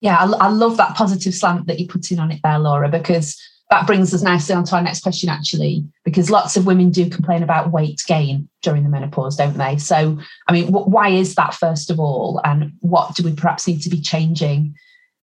yeah 0.00 0.18
I, 0.18 0.46
I 0.46 0.48
love 0.48 0.76
that 0.76 0.94
positive 0.94 1.34
slant 1.34 1.66
that 1.68 1.80
you 1.80 1.88
put 1.88 2.10
in 2.10 2.18
on 2.18 2.30
it 2.30 2.40
there 2.42 2.58
laura 2.58 2.88
because 2.88 3.40
that 3.70 3.86
brings 3.86 4.12
us 4.12 4.22
nicely 4.22 4.54
on 4.54 4.64
to 4.64 4.76
our 4.76 4.82
next 4.82 5.02
question, 5.02 5.28
actually, 5.28 5.84
because 6.04 6.28
lots 6.28 6.56
of 6.56 6.66
women 6.66 6.90
do 6.90 7.08
complain 7.08 7.44
about 7.44 7.70
weight 7.70 8.02
gain 8.06 8.48
during 8.62 8.82
the 8.82 8.88
menopause, 8.88 9.36
don't 9.36 9.56
they? 9.56 9.76
So, 9.78 10.18
I 10.48 10.52
mean, 10.52 10.72
why 10.72 11.10
is 11.10 11.36
that, 11.36 11.54
first 11.54 11.88
of 11.88 12.00
all? 12.00 12.40
And 12.44 12.72
what 12.80 13.14
do 13.14 13.22
we 13.22 13.32
perhaps 13.32 13.68
need 13.68 13.80
to 13.82 13.88
be 13.88 14.00
changing 14.00 14.74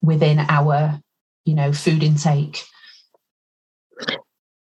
within 0.03 0.41
our, 0.49 1.01
you 1.45 1.55
know, 1.55 1.73
food 1.73 2.03
intake? 2.03 2.65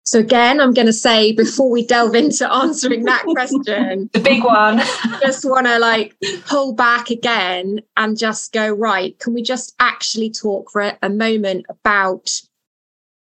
So 0.06 0.20
again, 0.20 0.60
I'm 0.60 0.72
going 0.72 0.86
to 0.86 0.92
say 0.92 1.32
before 1.32 1.68
we 1.68 1.84
delve 1.84 2.14
into 2.14 2.50
answering 2.52 3.04
that 3.04 3.24
question, 3.24 4.08
the 4.12 4.20
big 4.20 4.44
one, 4.44 4.80
just 5.20 5.44
want 5.44 5.66
to 5.66 5.80
like 5.80 6.16
pull 6.46 6.72
back 6.74 7.10
again 7.10 7.80
and 7.96 8.16
just 8.16 8.52
go 8.52 8.70
right. 8.70 9.18
Can 9.18 9.34
we 9.34 9.42
just 9.42 9.74
actually 9.80 10.30
talk 10.30 10.70
for 10.70 10.96
a 11.02 11.08
moment 11.08 11.66
about 11.68 12.40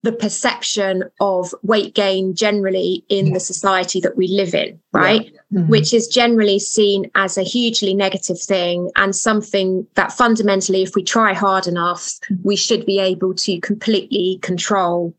the 0.03 0.11
perception 0.11 1.05
of 1.21 1.55
weight 1.63 1.95
gain 1.95 2.35
generally 2.35 3.03
in 3.07 3.27
yeah. 3.27 3.33
the 3.33 3.39
society 3.39 4.01
that 4.01 4.17
we 4.17 4.27
live 4.27 4.53
in, 4.53 4.79
right? 4.91 5.31
Yeah. 5.31 5.39
Mm-hmm. 5.53 5.69
Which 5.69 5.93
is 5.93 6.07
generally 6.07 6.59
seen 6.59 7.09
as 7.15 7.37
a 7.37 7.43
hugely 7.43 7.93
negative 7.93 8.39
thing 8.39 8.91
and 8.97 9.15
something 9.15 9.87
that 9.95 10.11
fundamentally, 10.11 10.83
if 10.83 10.93
we 10.93 11.03
try 11.03 11.33
hard 11.33 11.67
enough, 11.67 12.03
mm-hmm. 12.03 12.35
we 12.43 12.57
should 12.57 12.85
be 12.85 12.99
able 12.99 13.33
to 13.35 13.59
completely 13.61 14.39
control. 14.41 15.15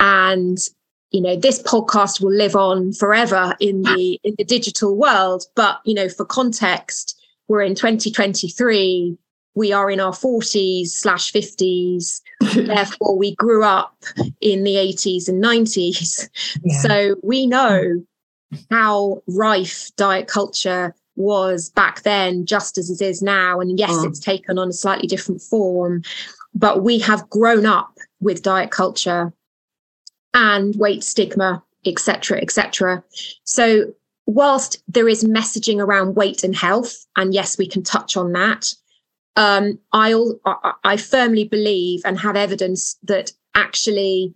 And 0.00 0.58
you 1.10 1.20
know 1.20 1.36
this 1.36 1.60
podcast 1.62 2.20
will 2.20 2.32
live 2.32 2.54
on 2.54 2.92
forever 2.92 3.56
in 3.58 3.82
the 3.82 4.20
in 4.22 4.34
the 4.38 4.44
digital 4.44 4.96
world 4.96 5.44
but 5.56 5.80
you 5.84 5.92
know 5.92 6.08
for 6.08 6.24
context 6.24 7.20
we're 7.48 7.62
in 7.62 7.74
2023 7.74 9.18
we 9.54 9.72
are 9.72 9.90
in 9.90 10.00
our 10.00 10.12
40s 10.12 10.88
slash 10.88 11.32
50s 11.32 12.20
therefore 12.66 13.16
we 13.16 13.34
grew 13.36 13.64
up 13.64 14.04
in 14.40 14.64
the 14.64 14.76
80s 14.76 15.28
and 15.28 15.42
90s 15.42 16.28
yeah. 16.64 16.78
so 16.78 17.16
we 17.22 17.46
know 17.46 18.02
how 18.70 19.22
rife 19.26 19.90
diet 19.96 20.26
culture 20.26 20.94
was 21.16 21.70
back 21.70 22.02
then 22.02 22.46
just 22.46 22.78
as 22.78 22.90
it 22.90 23.04
is 23.04 23.22
now 23.22 23.60
and 23.60 23.78
yes 23.78 23.90
mm. 23.90 24.06
it's 24.06 24.20
taken 24.20 24.58
on 24.58 24.68
a 24.68 24.72
slightly 24.72 25.06
different 25.06 25.40
form 25.40 26.02
but 26.54 26.82
we 26.82 26.98
have 26.98 27.28
grown 27.30 27.66
up 27.66 27.98
with 28.20 28.42
diet 28.42 28.70
culture 28.70 29.32
and 30.34 30.74
weight 30.76 31.04
stigma 31.04 31.62
etc 31.84 32.38
etc 32.40 33.02
so 33.44 33.92
whilst 34.26 34.82
there 34.88 35.08
is 35.08 35.24
messaging 35.24 35.78
around 35.78 36.14
weight 36.14 36.44
and 36.44 36.54
health 36.54 37.04
and 37.16 37.34
yes 37.34 37.58
we 37.58 37.68
can 37.68 37.82
touch 37.82 38.16
on 38.16 38.32
that 38.32 38.72
um, 39.36 39.78
I, 39.92 40.14
I 40.84 40.96
firmly 40.96 41.44
believe 41.44 42.02
and 42.04 42.18
have 42.18 42.36
evidence 42.36 42.96
that 43.04 43.32
actually 43.54 44.34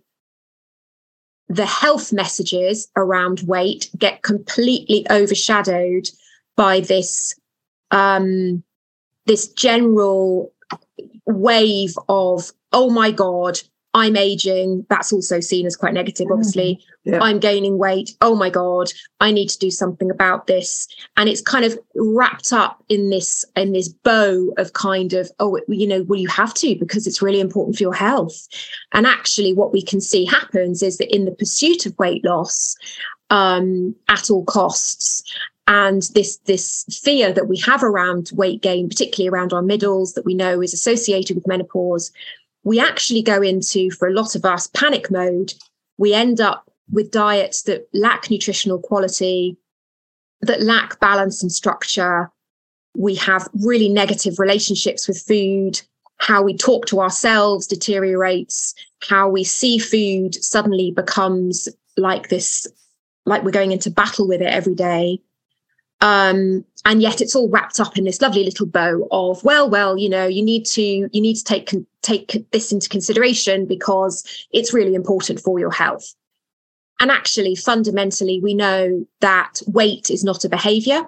the 1.47 1.65
health 1.65 2.11
messages 2.11 2.87
around 2.95 3.41
weight 3.41 3.89
get 3.97 4.23
completely 4.23 5.05
overshadowed 5.11 6.09
by 6.55 6.79
this 6.79 7.35
um, 7.91 8.63
this 9.25 9.47
general 9.49 10.51
wave 11.25 11.93
of 12.09 12.51
oh 12.71 12.89
my 12.89 13.11
god 13.11 13.59
I'm 13.95 14.17
aging. 14.17 14.85
That's 14.89 15.13
also 15.13 15.39
seen 15.39 15.65
as 15.65 15.77
quite 15.77 15.93
negative, 15.93 16.27
obviously. 16.29 16.85
Yeah. 17.05 17.21
I'm 17.21 17.39
gaining 17.39 17.77
weight. 17.77 18.17
Oh 18.21 18.35
my 18.35 18.49
God, 18.49 18.91
I 19.19 19.31
need 19.31 19.49
to 19.49 19.59
do 19.59 19.69
something 19.69 20.09
about 20.09 20.47
this. 20.47 20.87
And 21.17 21.29
it's 21.29 21.41
kind 21.41 21.63
of 21.63 21.77
wrapped 21.93 22.51
up 22.51 22.83
in 22.89 23.11
this, 23.11 23.45
in 23.55 23.73
this 23.73 23.89
bow 23.89 24.51
of 24.57 24.73
kind 24.73 25.13
of, 25.13 25.31
oh, 25.39 25.59
you 25.67 25.87
know, 25.87 26.01
well, 26.03 26.19
you 26.19 26.27
have 26.29 26.55
to 26.55 26.75
because 26.79 27.05
it's 27.05 27.21
really 27.21 27.39
important 27.39 27.77
for 27.77 27.83
your 27.83 27.93
health. 27.93 28.47
And 28.93 29.05
actually, 29.05 29.53
what 29.53 29.71
we 29.71 29.83
can 29.83 30.01
see 30.01 30.25
happens 30.25 30.81
is 30.81 30.97
that 30.97 31.13
in 31.15 31.25
the 31.25 31.31
pursuit 31.31 31.85
of 31.85 31.97
weight 31.99 32.25
loss, 32.25 32.75
um, 33.29 33.95
at 34.09 34.29
all 34.31 34.43
costs, 34.45 35.23
and 35.67 36.03
this 36.13 36.37
this 36.45 36.85
fear 37.03 37.31
that 37.33 37.47
we 37.47 37.57
have 37.59 37.83
around 37.83 38.31
weight 38.33 38.61
gain, 38.61 38.87
particularly 38.87 39.29
around 39.29 39.53
our 39.53 39.63
middles, 39.63 40.13
that 40.13 40.25
we 40.25 40.35
know 40.35 40.61
is 40.61 40.73
associated 40.73 41.35
with 41.35 41.47
menopause, 41.47 42.11
we 42.63 42.79
actually 42.79 43.21
go 43.21 43.41
into, 43.41 43.89
for 43.91 44.07
a 44.07 44.13
lot 44.13 44.35
of 44.35 44.45
us, 44.45 44.67
panic 44.67 45.09
mode. 45.09 45.53
We 45.97 46.13
end 46.13 46.41
up 46.41 46.69
with 46.91 47.11
diets 47.11 47.63
that 47.63 47.87
lack 47.93 48.29
nutritional 48.29 48.79
quality, 48.79 49.57
that 50.41 50.61
lack 50.61 50.99
balance 50.99 51.41
and 51.41 51.51
structure. 51.51 52.31
We 52.95 53.15
have 53.15 53.47
really 53.63 53.89
negative 53.89 54.39
relationships 54.39 55.07
with 55.07 55.21
food. 55.21 55.81
How 56.17 56.41
we 56.41 56.55
talk 56.55 56.85
to 56.87 57.01
ourselves 57.01 57.67
deteriorates. 57.67 58.73
How 59.07 59.27
we 59.27 59.43
see 59.43 59.77
food 59.77 60.35
suddenly 60.35 60.91
becomes 60.91 61.67
like 61.97 62.29
this, 62.29 62.67
like 63.25 63.43
we're 63.43 63.51
going 63.51 63.71
into 63.71 63.89
battle 63.89 64.27
with 64.27 64.41
it 64.41 64.47
every 64.47 64.75
day. 64.75 65.19
Um, 66.01 66.63
and 66.85 67.01
yet 67.01 67.19
it's 67.19 67.35
all 67.35 67.49
wrapped 67.49 67.79
up 67.79 67.97
in 67.97 68.03
this 68.03 68.21
lovely 68.21 68.43
little 68.43 68.67
bow 68.67 69.07
of 69.11 69.43
well 69.43 69.69
well 69.69 69.97
you 69.97 70.07
know 70.07 70.27
you 70.27 70.43
need 70.43 70.65
to 70.65 70.81
you 70.81 71.21
need 71.21 71.35
to 71.35 71.43
take 71.43 71.73
take 72.01 72.45
this 72.51 72.71
into 72.71 72.87
consideration 72.89 73.65
because 73.65 74.45
it's 74.51 74.73
really 74.73 74.93
important 74.93 75.39
for 75.39 75.57
your 75.57 75.71
health 75.71 76.13
and 76.99 77.11
actually 77.11 77.55
fundamentally 77.55 78.39
we 78.41 78.53
know 78.53 79.05
that 79.21 79.61
weight 79.67 80.09
is 80.09 80.23
not 80.23 80.45
a 80.45 80.49
behavior 80.49 81.03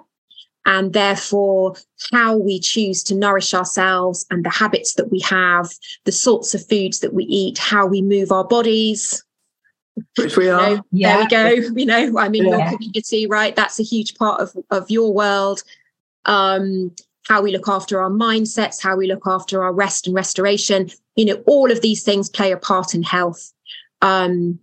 and 0.66 0.92
therefore 0.92 1.74
how 2.12 2.36
we 2.36 2.60
choose 2.60 3.02
to 3.02 3.14
nourish 3.14 3.54
ourselves 3.54 4.26
and 4.30 4.44
the 4.44 4.50
habits 4.50 4.94
that 4.94 5.10
we 5.10 5.20
have 5.20 5.70
the 6.04 6.12
sorts 6.12 6.54
of 6.54 6.66
foods 6.66 7.00
that 7.00 7.14
we 7.14 7.24
eat 7.24 7.58
how 7.58 7.86
we 7.86 8.02
move 8.02 8.32
our 8.32 8.44
bodies 8.44 9.24
Which 10.16 10.36
we 10.36 10.48
are. 10.48 10.70
You 10.70 10.76
know, 10.76 10.82
yeah. 10.92 11.26
There 11.28 11.54
we 11.54 11.60
go. 11.60 11.68
You 11.76 11.86
know, 11.86 12.18
I 12.18 12.28
mean, 12.28 12.46
yeah. 12.46 12.58
your 12.58 12.70
community, 12.70 13.26
right? 13.26 13.54
That's 13.54 13.78
a 13.80 13.82
huge 13.82 14.14
part 14.16 14.40
of, 14.40 14.56
of 14.70 14.90
your 14.90 15.12
world. 15.12 15.62
Um, 16.24 16.94
how 17.28 17.42
we 17.42 17.52
look 17.52 17.68
after 17.68 18.00
our 18.00 18.10
mindsets, 18.10 18.82
how 18.82 18.96
we 18.96 19.06
look 19.06 19.26
after 19.26 19.62
our 19.62 19.72
rest 19.72 20.06
and 20.06 20.16
restoration. 20.16 20.90
You 21.16 21.26
know, 21.26 21.42
all 21.46 21.70
of 21.70 21.82
these 21.82 22.02
things 22.02 22.28
play 22.28 22.52
a 22.52 22.56
part 22.56 22.94
in 22.94 23.02
health. 23.02 23.52
Um, 24.00 24.58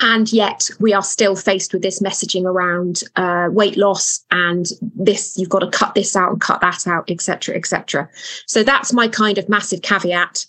and 0.00 0.32
yet 0.32 0.68
we 0.80 0.92
are 0.92 1.02
still 1.02 1.36
faced 1.36 1.72
with 1.72 1.82
this 1.82 2.00
messaging 2.00 2.44
around 2.44 3.02
uh, 3.16 3.48
weight 3.50 3.76
loss 3.76 4.24
and 4.30 4.66
this 4.80 5.36
you've 5.36 5.48
got 5.48 5.60
to 5.60 5.70
cut 5.70 5.94
this 5.94 6.16
out 6.16 6.30
and 6.30 6.40
cut 6.40 6.60
that 6.60 6.86
out 6.86 7.10
etc 7.10 7.54
etc 7.54 8.08
so 8.46 8.62
that's 8.62 8.92
my 8.92 9.08
kind 9.08 9.38
of 9.38 9.48
massive 9.48 9.82
caveat. 9.82 10.46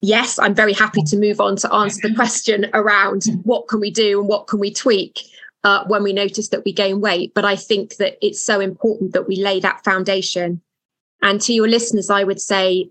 Yes 0.00 0.38
i'm 0.38 0.54
very 0.54 0.72
happy 0.72 1.02
to 1.02 1.16
move 1.16 1.40
on 1.40 1.56
to 1.56 1.72
answer 1.72 2.08
the 2.08 2.14
question 2.14 2.66
around 2.74 3.24
what 3.42 3.68
can 3.68 3.80
we 3.80 3.90
do 3.90 4.20
and 4.20 4.28
what 4.28 4.46
can 4.46 4.58
we 4.58 4.72
tweak 4.72 5.22
uh, 5.64 5.84
when 5.86 6.02
we 6.04 6.12
notice 6.12 6.48
that 6.50 6.64
we 6.64 6.72
gain 6.72 7.00
weight. 7.00 7.32
But 7.34 7.44
i 7.44 7.56
think 7.56 7.96
that 7.96 8.16
it's 8.24 8.42
so 8.42 8.60
important 8.60 9.12
that 9.12 9.26
we 9.28 9.36
lay 9.36 9.60
that 9.60 9.84
foundation. 9.84 10.60
And 11.22 11.40
to 11.42 11.52
your 11.52 11.68
listeners 11.68 12.10
i 12.10 12.24
would 12.24 12.40
say 12.40 12.90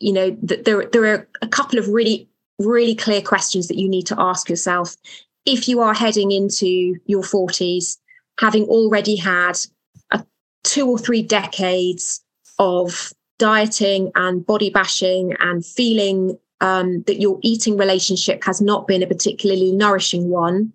you 0.00 0.12
know 0.12 0.36
that 0.42 0.64
there, 0.64 0.86
there 0.86 1.06
are 1.06 1.28
a 1.42 1.48
couple 1.48 1.78
of 1.78 1.88
really 1.88 2.28
really 2.58 2.94
clear 2.94 3.22
questions 3.22 3.68
that 3.68 3.78
you 3.78 3.88
need 3.88 4.06
to 4.06 4.16
ask 4.18 4.48
yourself 4.48 4.96
if 5.46 5.68
you 5.68 5.80
are 5.80 5.94
heading 5.94 6.30
into 6.30 6.96
your 7.06 7.22
40s, 7.22 7.96
having 8.38 8.64
already 8.64 9.16
had 9.16 9.58
a, 10.10 10.24
two 10.62 10.88
or 10.88 10.98
three 10.98 11.22
decades 11.22 12.22
of 12.58 13.12
dieting 13.38 14.10
and 14.14 14.44
body 14.44 14.68
bashing 14.68 15.34
and 15.40 15.64
feeling 15.64 16.38
um, 16.60 17.02
that 17.02 17.20
your 17.20 17.38
eating 17.42 17.76
relationship 17.76 18.44
has 18.44 18.60
not 18.60 18.86
been 18.86 19.02
a 19.02 19.06
particularly 19.06 19.72
nourishing 19.72 20.28
one, 20.28 20.72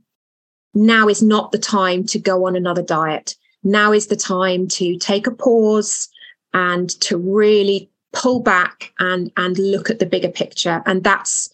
now 0.74 1.08
is 1.08 1.22
not 1.22 1.52
the 1.52 1.60
time 1.60 2.06
to 2.06 2.20
go 2.20 2.48
on 2.48 2.56
another 2.56 2.82
diet. 2.82 3.36
Now 3.64 3.92
is 3.92 4.08
the 4.08 4.16
time 4.16 4.68
to 4.70 4.98
take 4.98 5.28
a 5.28 5.32
pause 5.32 6.10
and 6.54 6.90
to 7.02 7.18
really 7.18 7.90
pull 8.12 8.40
back 8.40 8.94
and 9.00 9.32
and 9.38 9.58
look 9.58 9.90
at 9.90 10.00
the 10.00 10.06
bigger 10.06 10.30
picture. 10.30 10.82
And 10.86 11.04
that's 11.04 11.50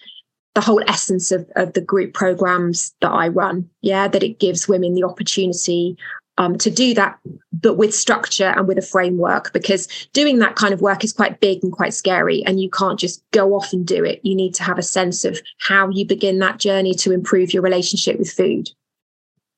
the 0.59 0.65
whole 0.65 0.83
essence 0.87 1.31
of, 1.31 1.49
of 1.55 1.71
the 1.71 1.79
group 1.79 2.13
programs 2.13 2.93
that 2.99 3.11
I 3.11 3.29
run. 3.29 3.69
Yeah, 3.79 4.09
that 4.09 4.23
it 4.23 4.39
gives 4.39 4.67
women 4.67 4.93
the 4.93 5.05
opportunity 5.05 5.97
um, 6.37 6.57
to 6.57 6.69
do 6.69 6.93
that, 6.95 7.17
but 7.53 7.75
with 7.75 7.95
structure 7.95 8.53
and 8.57 8.67
with 8.67 8.77
a 8.77 8.81
framework, 8.81 9.53
because 9.53 9.87
doing 10.11 10.39
that 10.39 10.57
kind 10.57 10.73
of 10.73 10.81
work 10.81 11.05
is 11.05 11.13
quite 11.13 11.39
big 11.39 11.63
and 11.63 11.71
quite 11.71 11.93
scary, 11.93 12.43
and 12.45 12.59
you 12.59 12.69
can't 12.69 12.99
just 12.99 13.23
go 13.31 13.53
off 13.53 13.71
and 13.71 13.87
do 13.87 14.03
it. 14.03 14.19
You 14.23 14.35
need 14.35 14.53
to 14.55 14.63
have 14.63 14.77
a 14.77 14.83
sense 14.83 15.23
of 15.23 15.39
how 15.59 15.89
you 15.91 16.05
begin 16.05 16.39
that 16.39 16.59
journey 16.59 16.93
to 16.95 17.13
improve 17.13 17.53
your 17.53 17.63
relationship 17.63 18.19
with 18.19 18.29
food. 18.29 18.69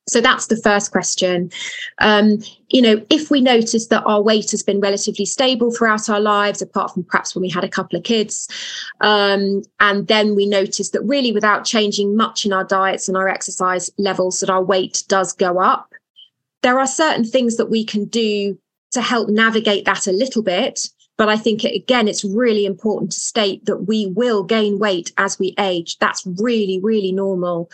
So 0.07 0.19
that's 0.19 0.47
the 0.47 0.57
first 0.57 0.91
question. 0.91 1.51
Um, 1.99 2.39
you 2.69 2.81
know, 2.81 3.05
if 3.09 3.29
we 3.29 3.39
notice 3.39 3.87
that 3.87 4.03
our 4.05 4.21
weight 4.21 4.51
has 4.51 4.63
been 4.63 4.79
relatively 4.79 5.25
stable 5.25 5.71
throughout 5.71 6.09
our 6.09 6.19
lives, 6.19 6.61
apart 6.61 6.93
from 6.93 7.03
perhaps 7.03 7.35
when 7.35 7.43
we 7.43 7.49
had 7.49 7.63
a 7.63 7.69
couple 7.69 7.97
of 7.97 8.03
kids, 8.03 8.47
um, 9.01 9.61
and 9.79 10.07
then 10.07 10.35
we 10.35 10.47
notice 10.47 10.89
that 10.89 11.03
really 11.03 11.31
without 11.31 11.65
changing 11.65 12.17
much 12.17 12.45
in 12.45 12.51
our 12.51 12.63
diets 12.63 13.07
and 13.07 13.15
our 13.15 13.29
exercise 13.29 13.91
levels, 13.97 14.39
that 14.39 14.49
our 14.49 14.63
weight 14.63 15.03
does 15.07 15.33
go 15.33 15.59
up, 15.59 15.93
there 16.61 16.79
are 16.79 16.87
certain 16.87 17.23
things 17.23 17.57
that 17.57 17.69
we 17.69 17.85
can 17.85 18.05
do 18.05 18.57
to 18.91 19.01
help 19.01 19.29
navigate 19.29 19.85
that 19.85 20.07
a 20.07 20.11
little 20.11 20.43
bit. 20.43 20.89
But 21.17 21.29
I 21.29 21.37
think, 21.37 21.63
again, 21.63 22.07
it's 22.07 22.23
really 22.23 22.65
important 22.65 23.11
to 23.11 23.19
state 23.19 23.65
that 23.65 23.85
we 23.85 24.07
will 24.07 24.43
gain 24.43 24.79
weight 24.79 25.11
as 25.17 25.37
we 25.37 25.53
age. 25.59 25.99
That's 25.99 26.25
really, 26.25 26.79
really 26.81 27.11
normal. 27.11 27.69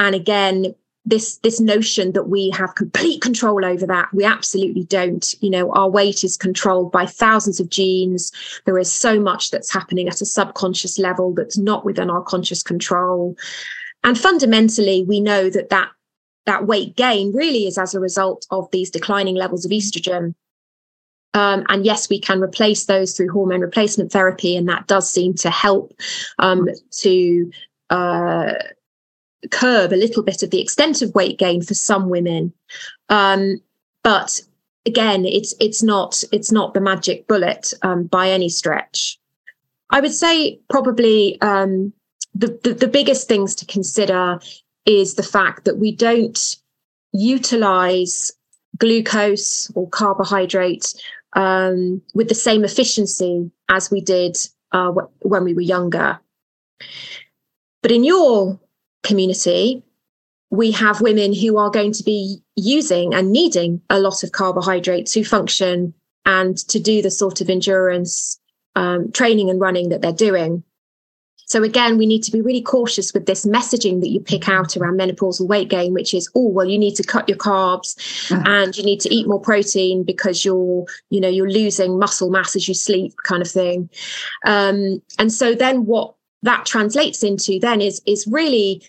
And 0.00 0.16
again, 0.16 0.74
this 1.04 1.38
this 1.38 1.60
notion 1.60 2.12
that 2.12 2.28
we 2.28 2.50
have 2.50 2.74
complete 2.74 3.22
control 3.22 3.64
over 3.64 3.86
that. 3.86 4.12
We 4.12 4.24
absolutely 4.24 4.84
don't. 4.84 5.34
You 5.40 5.50
know 5.50 5.72
our 5.72 5.88
weight 5.88 6.22
is 6.24 6.36
controlled 6.36 6.92
by 6.92 7.06
thousands 7.06 7.60
of 7.60 7.70
genes. 7.70 8.32
There 8.66 8.78
is 8.78 8.92
so 8.92 9.18
much 9.18 9.50
that's 9.50 9.72
happening 9.72 10.08
at 10.08 10.20
a 10.20 10.26
subconscious 10.26 10.98
level 10.98 11.32
that's 11.34 11.58
not 11.58 11.84
within 11.84 12.10
our 12.10 12.22
conscious 12.22 12.62
control. 12.62 13.36
And 14.04 14.18
fundamentally 14.18 15.04
we 15.04 15.20
know 15.20 15.50
that 15.50 15.70
that 15.70 15.90
that 16.46 16.66
weight 16.66 16.96
gain 16.96 17.32
really 17.34 17.66
is 17.66 17.78
as 17.78 17.94
a 17.94 18.00
result 18.00 18.46
of 18.50 18.70
these 18.70 18.90
declining 18.90 19.36
levels 19.36 19.64
of 19.64 19.70
estrogen. 19.70 20.34
Um, 21.34 21.64
and 21.68 21.84
yes, 21.84 22.08
we 22.08 22.18
can 22.18 22.40
replace 22.40 22.86
those 22.86 23.12
through 23.12 23.30
hormone 23.30 23.60
replacement 23.60 24.10
therapy, 24.10 24.56
and 24.56 24.68
that 24.68 24.86
does 24.86 25.10
seem 25.10 25.34
to 25.34 25.50
help 25.50 25.92
um, 26.38 26.68
to 27.00 27.50
uh, 27.90 28.54
curb 29.50 29.92
a 29.92 29.96
little 29.96 30.22
bit 30.22 30.42
of 30.42 30.50
the 30.50 30.60
extent 30.60 31.02
of 31.02 31.14
weight 31.14 31.38
gain 31.38 31.62
for 31.62 31.74
some 31.74 32.08
women. 32.08 32.52
Um, 33.08 33.60
but 34.02 34.40
again, 34.86 35.24
it's 35.24 35.54
it's 35.60 35.82
not 35.82 36.22
it's 36.32 36.52
not 36.52 36.74
the 36.74 36.80
magic 36.80 37.26
bullet 37.26 37.72
um, 37.82 38.04
by 38.04 38.30
any 38.30 38.48
stretch. 38.48 39.18
I 39.90 40.00
would 40.00 40.12
say 40.12 40.60
probably 40.68 41.40
um, 41.40 41.92
the, 42.34 42.58
the 42.62 42.74
the 42.74 42.88
biggest 42.88 43.28
things 43.28 43.54
to 43.56 43.66
consider 43.66 44.40
is 44.86 45.14
the 45.14 45.22
fact 45.22 45.64
that 45.64 45.78
we 45.78 45.94
don't 45.94 46.56
utilize 47.12 48.32
glucose 48.78 49.70
or 49.74 49.88
carbohydrate 49.88 50.94
um, 51.34 52.00
with 52.14 52.28
the 52.28 52.34
same 52.34 52.64
efficiency 52.64 53.50
as 53.68 53.90
we 53.90 54.00
did 54.00 54.36
uh, 54.72 54.92
when 55.22 55.44
we 55.44 55.54
were 55.54 55.60
younger. 55.60 56.18
But 57.82 57.92
in 57.92 58.04
your 58.04 58.58
community, 59.02 59.82
we 60.50 60.70
have 60.72 61.00
women 61.00 61.34
who 61.34 61.58
are 61.58 61.70
going 61.70 61.92
to 61.92 62.02
be 62.02 62.38
using 62.56 63.14
and 63.14 63.30
needing 63.32 63.80
a 63.90 63.98
lot 63.98 64.22
of 64.22 64.32
carbohydrate 64.32 65.06
to 65.06 65.24
function 65.24 65.92
and 66.24 66.56
to 66.68 66.78
do 66.78 67.02
the 67.02 67.10
sort 67.10 67.40
of 67.40 67.50
endurance 67.50 68.40
um, 68.76 69.10
training 69.12 69.50
and 69.50 69.60
running 69.60 69.88
that 69.90 70.02
they're 70.02 70.12
doing. 70.12 70.62
So 71.48 71.62
again, 71.62 71.96
we 71.96 72.04
need 72.04 72.22
to 72.24 72.30
be 72.30 72.42
really 72.42 72.60
cautious 72.60 73.14
with 73.14 73.24
this 73.24 73.46
messaging 73.46 74.02
that 74.02 74.10
you 74.10 74.20
pick 74.20 74.50
out 74.50 74.76
around 74.76 75.00
menopausal 75.00 75.48
weight 75.48 75.70
gain, 75.70 75.94
which 75.94 76.12
is, 76.12 76.30
oh, 76.34 76.48
well, 76.48 76.66
you 76.66 76.78
need 76.78 76.94
to 76.96 77.02
cut 77.02 77.26
your 77.26 77.38
carbs 77.38 77.96
mm-hmm. 78.28 78.46
and 78.46 78.76
you 78.76 78.84
need 78.84 79.00
to 79.00 79.14
eat 79.14 79.26
more 79.26 79.40
protein 79.40 80.04
because 80.04 80.44
you're, 80.44 80.84
you 81.08 81.20
know, 81.20 81.28
you're 81.28 81.50
losing 81.50 81.98
muscle 81.98 82.28
mass 82.28 82.54
as 82.54 82.68
you 82.68 82.74
sleep, 82.74 83.14
kind 83.24 83.40
of 83.40 83.50
thing. 83.50 83.88
Um, 84.44 85.00
and 85.18 85.32
so 85.32 85.54
then 85.54 85.86
what 85.86 86.14
that 86.42 86.66
translates 86.66 87.22
into 87.22 87.58
then 87.60 87.80
is 87.80 88.00
is 88.06 88.26
really 88.26 88.82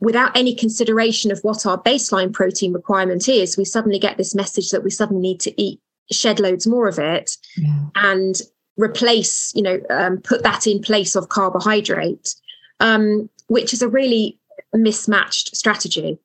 without 0.00 0.36
any 0.36 0.54
consideration 0.54 1.30
of 1.30 1.38
what 1.42 1.64
our 1.64 1.80
baseline 1.80 2.32
protein 2.32 2.72
requirement 2.72 3.28
is, 3.28 3.56
we 3.56 3.64
suddenly 3.64 4.00
get 4.00 4.16
this 4.16 4.34
message 4.34 4.70
that 4.70 4.82
we 4.82 4.90
suddenly 4.90 5.22
need 5.22 5.38
to 5.38 5.62
eat 5.62 5.80
shed 6.10 6.40
loads 6.40 6.66
more 6.66 6.88
of 6.88 6.98
it 6.98 7.36
yeah. 7.56 7.86
and 7.94 8.42
replace, 8.76 9.54
you 9.54 9.62
know, 9.62 9.80
um, 9.90 10.18
put 10.18 10.42
that 10.42 10.66
in 10.66 10.80
place 10.82 11.14
of 11.14 11.28
carbohydrate, 11.28 12.34
um, 12.80 13.30
which 13.46 13.72
is 13.72 13.80
a 13.80 13.88
really 13.88 14.38
mismatched 14.72 15.56
strategy. 15.56 16.18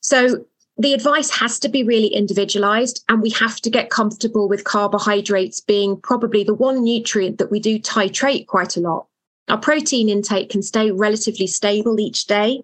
So 0.00 0.44
the 0.78 0.94
advice 0.94 1.30
has 1.30 1.58
to 1.60 1.68
be 1.68 1.84
really 1.84 2.08
individualized, 2.08 3.04
and 3.08 3.22
we 3.22 3.30
have 3.30 3.60
to 3.60 3.70
get 3.70 3.90
comfortable 3.90 4.48
with 4.48 4.64
carbohydrates 4.64 5.60
being 5.60 6.00
probably 6.00 6.44
the 6.44 6.54
one 6.54 6.82
nutrient 6.82 7.38
that 7.38 7.50
we 7.50 7.60
do 7.60 7.78
titrate 7.78 8.46
quite 8.46 8.76
a 8.76 8.80
lot. 8.80 9.06
Our 9.48 9.58
protein 9.58 10.08
intake 10.08 10.50
can 10.50 10.62
stay 10.62 10.90
relatively 10.90 11.46
stable 11.46 11.98
each 12.00 12.26
day, 12.26 12.62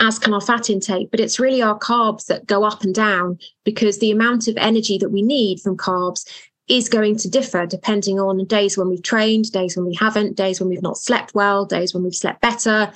as 0.00 0.18
can 0.18 0.32
our 0.32 0.40
fat 0.40 0.70
intake, 0.70 1.10
but 1.10 1.20
it's 1.20 1.40
really 1.40 1.62
our 1.62 1.78
carbs 1.78 2.26
that 2.26 2.46
go 2.46 2.64
up 2.64 2.82
and 2.82 2.94
down 2.94 3.38
because 3.64 3.98
the 3.98 4.10
amount 4.10 4.48
of 4.48 4.56
energy 4.56 4.98
that 4.98 5.10
we 5.10 5.22
need 5.22 5.60
from 5.60 5.76
carbs 5.76 6.28
is 6.68 6.88
going 6.88 7.16
to 7.16 7.28
differ 7.28 7.66
depending 7.66 8.20
on 8.20 8.44
days 8.46 8.78
when 8.78 8.88
we've 8.88 9.02
trained, 9.02 9.50
days 9.52 9.76
when 9.76 9.84
we 9.84 9.94
haven't, 9.94 10.36
days 10.36 10.60
when 10.60 10.68
we've 10.68 10.82
not 10.82 10.96
slept 10.96 11.34
well, 11.34 11.64
days 11.64 11.92
when 11.92 12.04
we've 12.04 12.14
slept 12.14 12.40
better, 12.40 12.92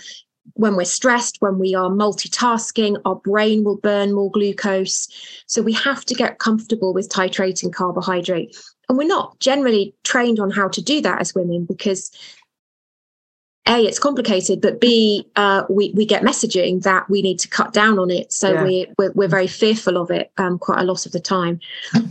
when 0.52 0.76
we're 0.76 0.84
stressed, 0.84 1.38
when 1.40 1.58
we 1.58 1.74
are 1.74 1.90
multitasking, 1.90 3.00
our 3.04 3.16
brain 3.16 3.64
will 3.64 3.78
burn 3.78 4.12
more 4.12 4.30
glucose. 4.30 5.08
So 5.46 5.62
we 5.62 5.72
have 5.72 6.04
to 6.04 6.14
get 6.14 6.38
comfortable 6.38 6.94
with 6.94 7.08
titrating 7.08 7.72
carbohydrate. 7.72 8.56
And 8.88 8.98
we're 8.98 9.08
not 9.08 9.38
generally 9.40 9.94
trained 10.04 10.38
on 10.38 10.50
how 10.50 10.68
to 10.68 10.82
do 10.82 11.00
that 11.00 11.20
as 11.20 11.34
women 11.34 11.64
because 11.64 12.10
a 13.66 13.84
it's 13.84 13.98
complicated 13.98 14.60
but 14.60 14.80
b 14.80 15.26
uh, 15.36 15.64
we, 15.68 15.90
we 15.94 16.04
get 16.04 16.22
messaging 16.22 16.82
that 16.82 17.08
we 17.08 17.22
need 17.22 17.38
to 17.38 17.48
cut 17.48 17.72
down 17.72 17.98
on 17.98 18.10
it 18.10 18.32
so 18.32 18.52
yeah. 18.52 18.64
we, 18.64 18.86
we're, 18.98 19.12
we're 19.12 19.28
very 19.28 19.46
fearful 19.46 19.96
of 19.96 20.10
it 20.10 20.30
um, 20.38 20.58
quite 20.58 20.80
a 20.80 20.84
lot 20.84 21.06
of 21.06 21.12
the 21.12 21.20
time 21.20 21.58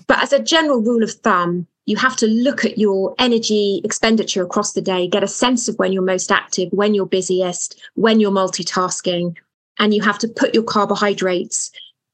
but 0.07 0.21
as 0.21 0.33
a 0.33 0.39
general 0.39 0.81
rule 0.81 1.03
of 1.03 1.11
thumb 1.11 1.67
you 1.85 1.97
have 1.97 2.15
to 2.15 2.27
look 2.27 2.63
at 2.63 2.77
your 2.77 3.13
energy 3.19 3.81
expenditure 3.83 4.43
across 4.43 4.73
the 4.73 4.81
day 4.81 5.07
get 5.07 5.23
a 5.23 5.27
sense 5.27 5.67
of 5.67 5.77
when 5.77 5.91
you're 5.91 6.01
most 6.01 6.31
active 6.31 6.69
when 6.71 6.93
you're 6.93 7.05
busiest 7.05 7.81
when 7.95 8.19
you're 8.19 8.31
multitasking 8.31 9.35
and 9.79 9.93
you 9.93 10.01
have 10.01 10.19
to 10.19 10.27
put 10.27 10.53
your 10.53 10.63
carbohydrates 10.63 11.71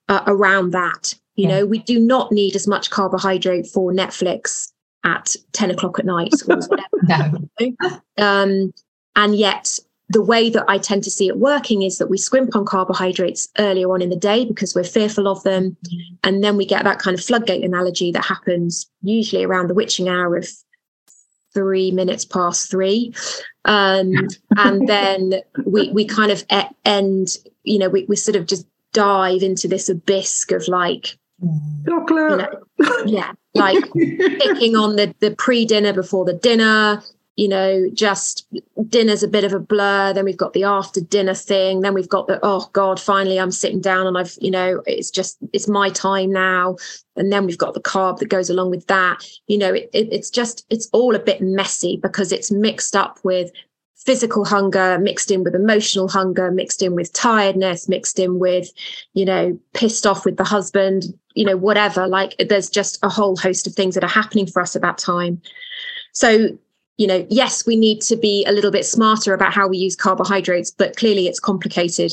uh, 0.10 0.24
around 0.28 0.72
that 0.72 1.14
you 1.36 1.48
yeah. 1.48 1.60
know 1.60 1.66
we 1.66 1.80
do 1.80 2.00
not 2.00 2.32
need 2.32 2.56
as 2.56 2.68
much 2.68 2.90
carbohydrate 2.90 3.68
for 3.68 3.92
netflix 3.92 4.72
at 5.04 5.36
10 5.54 5.72
o'clock 5.72 6.00
at 6.00 6.06
night 6.06 6.34
or 6.50 6.58
whatever. 6.58 7.40
no. 7.60 7.78
um, 8.18 8.74
and 9.16 9.36
yet 9.36 9.80
the 10.10 10.24
way 10.24 10.50
that 10.50 10.66
I 10.68 10.80
tend 10.80 11.04
to 11.04 11.12
see 11.12 11.28
it 11.28 11.38
working 11.38 11.84
is 11.84 12.00
that 12.00 12.10
we 12.10 12.18
scrimp 12.18 12.56
on 12.56 12.66
carbohydrates 12.66 13.48
earlier 13.60 13.92
on 13.92 14.02
in 14.02 14.10
the 14.10 14.16
day 14.16 14.44
because 14.44 14.74
we're 14.74 14.84
fearful 14.84 15.28
of 15.28 15.44
them. 15.44 15.78
And 16.24 16.44
then 16.44 16.58
we 16.58 16.66
get 16.66 16.84
that 16.84 16.98
kind 16.98 17.18
of 17.18 17.24
floodgate 17.24 17.64
analogy 17.64 18.12
that 18.14 18.26
happens 18.26 18.90
usually 19.04 19.44
around 19.44 19.68
the 19.68 19.76
witching 19.76 20.10
hour 20.10 20.36
of 20.36 20.48
three 21.54 21.92
minutes 21.92 22.26
past 22.26 22.72
three. 22.72 23.14
Um, 23.66 24.14
and 24.58 24.88
then 24.88 25.42
we, 25.64 25.92
we 25.92 26.06
kind 26.06 26.32
of 26.32 26.44
end, 26.86 27.38
you 27.64 27.78
know, 27.78 27.90
we, 27.90 28.06
we 28.06 28.16
sort 28.16 28.36
of 28.36 28.48
just 28.48 28.66
dive 28.94 29.44
into 29.44 29.68
this 29.68 29.90
abyss 29.90 30.52
of 30.52 30.68
like, 30.68 31.18
Chocolate. 31.88 32.50
You 32.80 32.86
know, 32.86 33.04
yeah, 33.06 33.32
like 33.54 33.82
picking 33.94 34.76
on 34.76 34.98
the, 34.98 35.16
the 35.20 35.36
pre 35.36 35.66
dinner 35.66 35.94
before 35.94 36.26
the 36.26 36.34
dinner, 36.34 37.02
you 37.40 37.48
know, 37.48 37.90
just 37.94 38.46
dinner's 38.90 39.24
a 39.24 39.28
bit 39.30 39.46
of 39.46 39.54
a 39.54 39.62
blur. 39.62 40.12
Then 40.12 40.26
we've 40.26 40.36
got 40.36 40.52
the 40.52 40.66
after 40.66 41.00
dinner 41.00 41.34
thing. 41.34 41.80
Then 41.80 41.94
we've 41.94 42.10
got 42.10 42.28
the, 42.28 42.38
oh 42.44 42.70
God, 42.74 43.00
finally 43.00 43.40
I'm 43.40 43.50
sitting 43.50 43.80
down 43.80 44.08
and 44.08 44.18
I've, 44.18 44.38
you 44.42 44.52
know, 44.52 44.84
it's 44.86 45.10
just, 45.10 45.38
it's 45.54 45.70
my 45.70 45.90
time 45.90 46.34
now. 46.34 46.76
And 47.16 47.32
then 47.32 47.46
we've 47.46 47.58
got 47.58 47.76
the 47.76 47.82
carb 47.82 48.18
that 48.18 48.28
goes 48.28 48.50
along 48.50 48.72
with 48.72 48.88
that. 48.88 49.26
You 49.48 49.58
know, 49.58 49.74
it, 49.74 49.90
it, 49.94 50.12
it's 50.12 50.30
just, 50.30 50.66
it's 50.70 50.90
all 50.92 51.16
a 51.16 51.20
bit 51.20 51.40
messy 51.40 51.96
because 51.96 52.34
it's 52.34 52.52
mixed 52.52 52.94
up 52.94 53.20
with 53.24 53.52
physical 53.96 54.44
hunger 54.44 55.00
mixed 55.00 55.32
in 55.32 55.42
with 55.42 55.56
emotional 55.56 56.10
hunger 56.10 56.52
mixed 56.52 56.82
in 56.82 56.94
with 56.96 57.12
tiredness 57.12 57.90
mixed 57.90 58.18
in 58.18 58.40
with 58.40 58.70
you 59.14 59.26
know 59.26 59.60
pissed 59.74 60.08
off 60.08 60.24
with 60.24 60.38
the 60.38 60.44
husband 60.46 61.04
you 61.36 61.44
know 61.44 61.58
whatever 61.58 62.08
like 62.08 62.34
there's 62.48 62.70
just 62.70 62.98
a 63.04 63.10
whole 63.10 63.36
host 63.36 63.68
of 63.68 63.74
things 63.74 63.96
that 63.96 64.04
are 64.04 64.08
happening 64.10 64.48
for 64.48 64.62
us 64.62 64.74
at 64.74 64.82
that 64.82 64.98
time 64.98 65.42
so 66.14 66.58
you 67.00 67.08
know, 67.08 67.26
yes, 67.30 67.66
we 67.66 67.78
need 67.78 68.02
to 68.02 68.18
be 68.18 68.44
a 68.46 68.52
little 68.52 68.72
bit 68.72 68.86
smarter 68.86 69.34
about 69.34 69.54
how 69.54 69.70
we 69.70 69.78
use 69.78 69.96
carbohydrates, 69.96 70.70
but 70.70 70.98
clearly 70.98 71.28
it's 71.28 71.40
complicated 71.40 72.12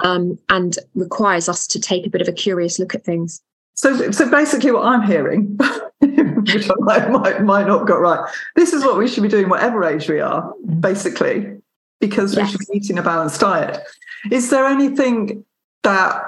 um, 0.00 0.38
and 0.50 0.78
requires 0.94 1.48
us 1.48 1.66
to 1.66 1.80
take 1.80 2.06
a 2.06 2.10
bit 2.10 2.20
of 2.20 2.28
a 2.28 2.32
curious 2.32 2.78
look 2.78 2.94
at 2.94 3.04
things. 3.04 3.40
So, 3.72 4.10
so 4.10 4.30
basically, 4.30 4.70
what 4.70 4.84
I'm 4.84 5.02
hearing, 5.02 5.56
which 6.00 6.68
I 6.68 6.74
might, 6.80 7.10
might, 7.10 7.42
might 7.42 7.66
not 7.66 7.86
got 7.86 8.00
right, 8.00 8.30
this 8.54 8.74
is 8.74 8.84
what 8.84 8.98
we 8.98 9.08
should 9.08 9.22
be 9.22 9.30
doing, 9.30 9.48
whatever 9.48 9.82
age 9.82 10.10
we 10.10 10.20
are, 10.20 10.52
basically, 10.78 11.56
because 11.98 12.36
we 12.36 12.42
yes. 12.42 12.50
should 12.50 12.60
be 12.70 12.76
eating 12.76 12.98
a 12.98 13.02
balanced 13.02 13.40
diet. 13.40 13.82
Is 14.30 14.50
there 14.50 14.66
anything 14.66 15.42
that 15.84 16.22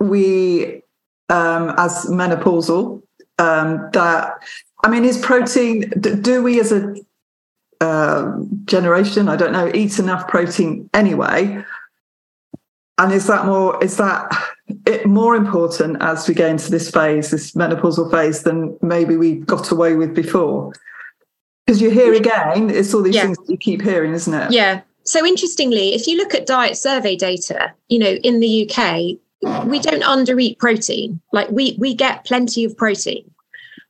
we, 0.00 0.80
um, 1.28 1.74
as 1.76 2.06
menopausal, 2.06 3.02
um, 3.38 3.90
that 3.92 4.38
I 4.82 4.88
mean, 4.88 5.04
is 5.04 5.18
protein? 5.18 5.90
Do 6.00 6.42
we, 6.42 6.58
as 6.58 6.72
a 6.72 6.94
uh, 7.82 8.32
generation, 8.64 9.28
I 9.28 9.36
don't 9.36 9.52
know, 9.52 9.70
eat 9.74 9.98
enough 9.98 10.28
protein 10.28 10.88
anyway? 10.94 11.62
And 12.98 13.12
is 13.12 13.26
that 13.26 13.44
more 13.44 13.82
is 13.82 13.96
that 13.96 14.32
it 14.86 15.06
more 15.06 15.34
important 15.34 16.00
as 16.00 16.28
we 16.28 16.34
go 16.34 16.46
into 16.46 16.70
this 16.70 16.90
phase, 16.90 17.30
this 17.30 17.52
menopausal 17.52 18.10
phase, 18.10 18.44
than 18.44 18.78
maybe 18.82 19.16
we 19.16 19.36
got 19.36 19.70
away 19.72 19.94
with 19.96 20.14
before? 20.14 20.72
Because 21.66 21.82
you 21.82 21.90
hear 21.90 22.14
again, 22.14 22.70
it's 22.70 22.94
all 22.94 23.02
these 23.02 23.16
yeah. 23.16 23.22
things 23.22 23.38
you 23.48 23.56
keep 23.56 23.82
hearing, 23.82 24.12
isn't 24.12 24.32
it? 24.32 24.52
Yeah. 24.52 24.82
So 25.04 25.26
interestingly, 25.26 25.94
if 25.94 26.06
you 26.06 26.16
look 26.16 26.34
at 26.34 26.46
diet 26.46 26.76
survey 26.76 27.16
data, 27.16 27.72
you 27.88 27.98
know, 27.98 28.12
in 28.22 28.38
the 28.38 28.70
UK, 28.70 29.66
we 29.66 29.80
don't 29.80 30.02
undereat 30.02 30.58
protein. 30.58 31.20
Like 31.32 31.50
we 31.50 31.76
we 31.78 31.94
get 31.94 32.24
plenty 32.24 32.64
of 32.64 32.76
protein. 32.76 33.28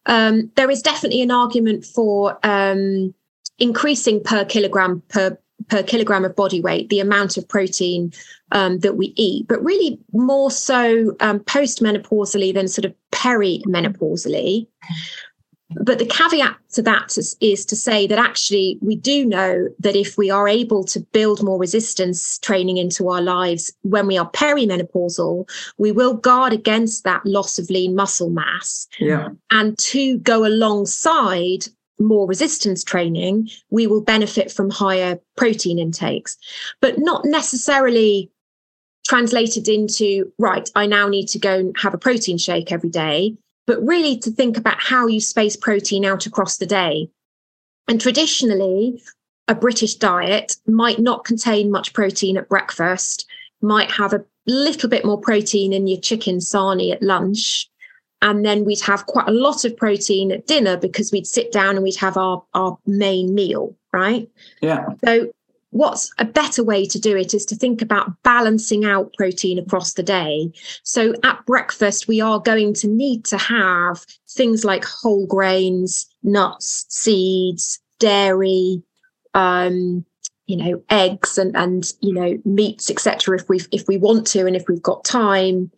Um, 0.07 0.51
there 0.57 0.71
is 0.71 0.81
definitely 0.81 1.21
an 1.21 1.31
argument 1.31 1.85
for 1.85 2.39
um, 2.43 3.15
increasing 3.59 4.23
per 4.23 4.45
kilogram 4.45 5.03
per 5.09 5.39
per 5.69 5.83
kilogram 5.83 6.25
of 6.25 6.35
body 6.35 6.61
weight 6.61 6.89
the 6.89 7.01
amount 7.01 7.37
of 7.37 7.49
protein 7.49 8.13
um, 8.51 8.81
that 8.81 8.97
we 8.97 9.13
eat, 9.17 9.47
but 9.49 9.63
really 9.65 9.99
more 10.13 10.51
so 10.51 11.17
um, 11.21 11.41
postmenopausally 11.41 12.53
than 12.53 12.69
sort 12.69 12.85
of 12.85 12.95
perimenopausally. 13.13 14.67
But 15.75 15.99
the 15.99 16.07
caveat 16.07 16.57
to 16.73 16.83
that 16.83 17.17
is, 17.17 17.35
is, 17.41 17.65
to 17.67 17.77
say 17.77 18.07
that 18.07 18.19
actually 18.19 18.79
we 18.83 18.95
do 18.95 19.25
know 19.25 19.69
that 19.79 19.97
if 19.97 20.19
we 20.19 20.31
are 20.31 20.47
able 20.47 20.85
to 20.85 21.01
build 21.01 21.43
more 21.43 21.59
resistance 21.59 22.39
training 22.39 22.77
into 22.77 23.09
our 23.09 23.23
lives 23.23 23.73
when 23.83 24.07
we 24.07 24.19
are 24.19 24.31
perimenopausal, 24.31 25.49
we 25.79 25.93
will 25.93 26.15
guard 26.15 26.53
against 26.53 27.05
that 27.05 27.25
loss 27.25 27.59
of 27.59 27.71
lean 27.71 27.95
muscle 27.95 28.29
mass. 28.29 28.87
Yeah. 28.99 29.31
And 29.51 29.79
to 29.79 30.19
go 30.19 30.45
alongside 30.45 31.67
more 32.05 32.27
resistance 32.27 32.85
training, 32.85 33.49
we 33.71 33.87
will 33.87 34.01
benefit 34.01 34.51
from 34.51 34.71
higher 34.71 35.19
protein 35.37 35.79
intakes, 35.79 36.37
but 36.81 36.99
not 36.99 37.25
necessarily 37.25 38.31
translated 39.07 39.69
into, 39.69 40.33
right, 40.39 40.71
I 40.75 40.87
now 40.87 41.09
need 41.09 41.29
to 41.29 41.39
go 41.39 41.59
and 41.59 41.77
have 41.79 41.95
a 41.95 41.99
protein 41.99 42.39
shake 42.39 42.73
every 42.73 42.91
day, 42.91 43.37
but 43.67 43.85
really 43.85 44.17
to 44.19 44.31
think 44.31 44.57
about 44.57 44.81
how 44.81 45.07
you 45.07 45.21
space 45.21 45.57
protein 45.57 46.05
out 46.05 46.27
across 46.27 46.57
the 46.57 46.67
day. 46.67 47.09
And 47.89 48.01
traditionally, 48.01 49.03
a 49.49 49.55
British 49.55 49.97
diet 49.97 50.57
might 50.67 50.99
not 50.99 51.25
contain 51.25 51.71
much 51.71 51.93
protein 51.93 52.37
at 52.37 52.49
breakfast, 52.49 53.27
might 53.61 53.91
have 53.91 54.13
a 54.13 54.25
little 54.47 54.89
bit 54.89 55.05
more 55.05 55.21
protein 55.21 55.73
in 55.73 55.87
your 55.87 56.01
chicken 56.01 56.39
sarnie 56.39 56.93
at 56.93 57.03
lunch, 57.03 57.69
and 58.23 58.45
then 58.45 58.65
we'd 58.65 58.81
have 58.81 59.07
quite 59.07 59.29
a 59.29 59.33
lot 59.33 59.65
of 59.65 59.77
protein 59.77 60.33
at 60.33 60.47
dinner 60.47 60.77
because 60.77 61.13
we'd 61.13 61.27
sit 61.27 61.53
down 61.53 61.75
and 61.77 61.83
we'd 61.83 61.97
have 61.97 62.17
our 62.17 62.43
our 62.55 62.79
main 62.87 63.35
meal 63.35 63.77
right? 63.93 64.29
Yeah. 64.61 64.87
So 65.05 65.33
what's 65.71 66.13
a 66.19 66.25
better 66.25 66.63
way 66.63 66.85
to 66.87 66.99
do 66.99 67.17
it 67.17 67.33
is 67.33 67.45
to 67.47 67.57
think 67.57 67.81
about 67.81 68.23
balancing 68.23 68.85
out 68.85 69.15
protein 69.15 69.59
across 69.59 69.95
the 69.95 70.03
day. 70.03 70.53
So 70.83 71.15
at 71.23 71.45
breakfast 71.47 72.09
we 72.09 72.21
are 72.21 72.41
going 72.41 72.75
to 72.75 72.89
need 72.89 73.25
to 73.27 73.39
have 73.39 74.05
things 74.29 74.65
like 74.65 74.85
whole 74.85 75.27
grains 75.27 76.07
nuts 76.23 76.87
seeds 76.89 77.81
dairy 77.99 78.83
um, 79.35 80.05
you 80.47 80.57
know 80.57 80.83
eggs 80.91 81.39
and 81.39 81.57
and 81.57 81.93
you 82.01 82.13
know 82.13 82.37
meats 82.45 82.91
etc 82.91 83.39
if 83.39 83.49
we 83.49 83.61
if 83.71 83.87
we 83.89 83.97
want 83.97 84.27
to 84.27 84.47
and 84.47 84.57
if 84.57 84.65
we've 84.69 84.83
got 84.83 85.05
time. 85.05 85.71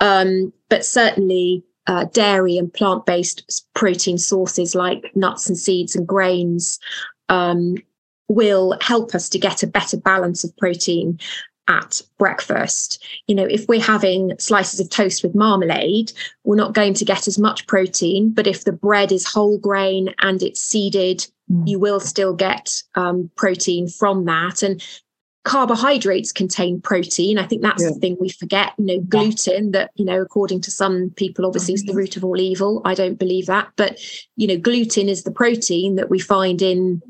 Um, 0.00 0.52
but 0.68 0.84
certainly 0.84 1.64
uh, 1.86 2.04
dairy 2.06 2.56
and 2.56 2.72
plant 2.72 3.06
based 3.06 3.66
protein 3.74 4.18
sources 4.18 4.74
like 4.74 5.10
nuts 5.14 5.48
and 5.48 5.58
seeds 5.58 5.94
and 5.94 6.06
grains 6.06 6.78
um, 7.28 7.76
will 8.28 8.76
help 8.80 9.14
us 9.14 9.28
to 9.28 9.38
get 9.38 9.62
a 9.62 9.66
better 9.66 9.96
balance 9.96 10.44
of 10.44 10.56
protein 10.56 11.18
at 11.68 12.00
breakfast. 12.18 13.04
You 13.26 13.34
know, 13.34 13.44
if 13.44 13.66
we're 13.68 13.80
having 13.80 14.32
slices 14.38 14.80
of 14.80 14.88
toast 14.90 15.22
with 15.22 15.34
marmalade, 15.34 16.12
we're 16.44 16.56
not 16.56 16.74
going 16.74 16.94
to 16.94 17.04
get 17.04 17.26
as 17.26 17.38
much 17.38 17.66
protein. 17.66 18.30
But 18.30 18.46
if 18.46 18.64
the 18.64 18.72
bread 18.72 19.12
is 19.12 19.26
whole 19.26 19.58
grain 19.58 20.14
and 20.20 20.42
it's 20.42 20.60
seeded, 20.60 21.26
mm. 21.50 21.66
you 21.66 21.78
will 21.78 22.00
still 22.00 22.34
get 22.34 22.82
um, 22.94 23.30
protein 23.36 23.88
from 23.88 24.24
that. 24.26 24.62
And 24.62 24.82
carbohydrates 25.46 26.32
contain 26.32 26.80
protein. 26.80 27.38
I 27.38 27.46
think 27.46 27.62
that's 27.62 27.82
yeah. 27.82 27.90
the 27.90 28.00
thing 28.00 28.16
we 28.20 28.28
forget. 28.28 28.72
You 28.78 28.84
know, 28.84 29.00
gluten 29.00 29.70
that, 29.70 29.92
you 29.94 30.04
know, 30.04 30.20
according 30.20 30.60
to 30.62 30.70
some 30.70 31.10
people, 31.16 31.46
obviously 31.46 31.74
is 31.74 31.84
the 31.84 31.92
mm-hmm. 31.92 31.98
root 31.98 32.16
of 32.16 32.24
all 32.24 32.40
evil. 32.40 32.82
I 32.84 32.94
don't 32.94 33.18
believe 33.18 33.46
that. 33.46 33.68
But, 33.76 33.98
you 34.34 34.48
know, 34.48 34.58
gluten 34.58 35.08
is 35.08 35.22
the 35.22 35.30
protein 35.30 35.94
that 35.94 36.10
we 36.10 36.18
find 36.18 36.60
in 36.60 37.00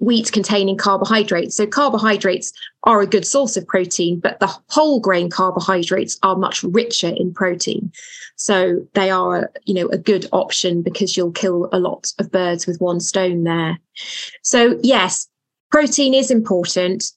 wheat 0.00 0.32
containing 0.32 0.76
carbohydrates. 0.76 1.56
So 1.56 1.66
carbohydrates 1.66 2.52
are 2.82 3.00
a 3.00 3.06
good 3.06 3.24
source 3.24 3.56
of 3.56 3.66
protein, 3.66 4.18
but 4.18 4.40
the 4.40 4.54
whole 4.68 4.98
grain 4.98 5.30
carbohydrates 5.30 6.18
are 6.24 6.36
much 6.36 6.64
richer 6.64 7.12
in 7.16 7.32
protein. 7.32 7.92
So 8.34 8.86
they 8.94 9.08
are, 9.08 9.50
you 9.64 9.74
know, 9.74 9.88
a 9.88 9.98
good 9.98 10.26
option 10.32 10.82
because 10.82 11.16
you'll 11.16 11.30
kill 11.30 11.68
a 11.72 11.78
lot 11.78 12.12
of 12.18 12.30
birds 12.30 12.66
with 12.66 12.80
one 12.80 13.00
stone 13.00 13.44
there. 13.44 13.78
So 14.42 14.78
yes, 14.82 15.28
protein 15.70 16.12
is 16.12 16.30
important 16.30 17.12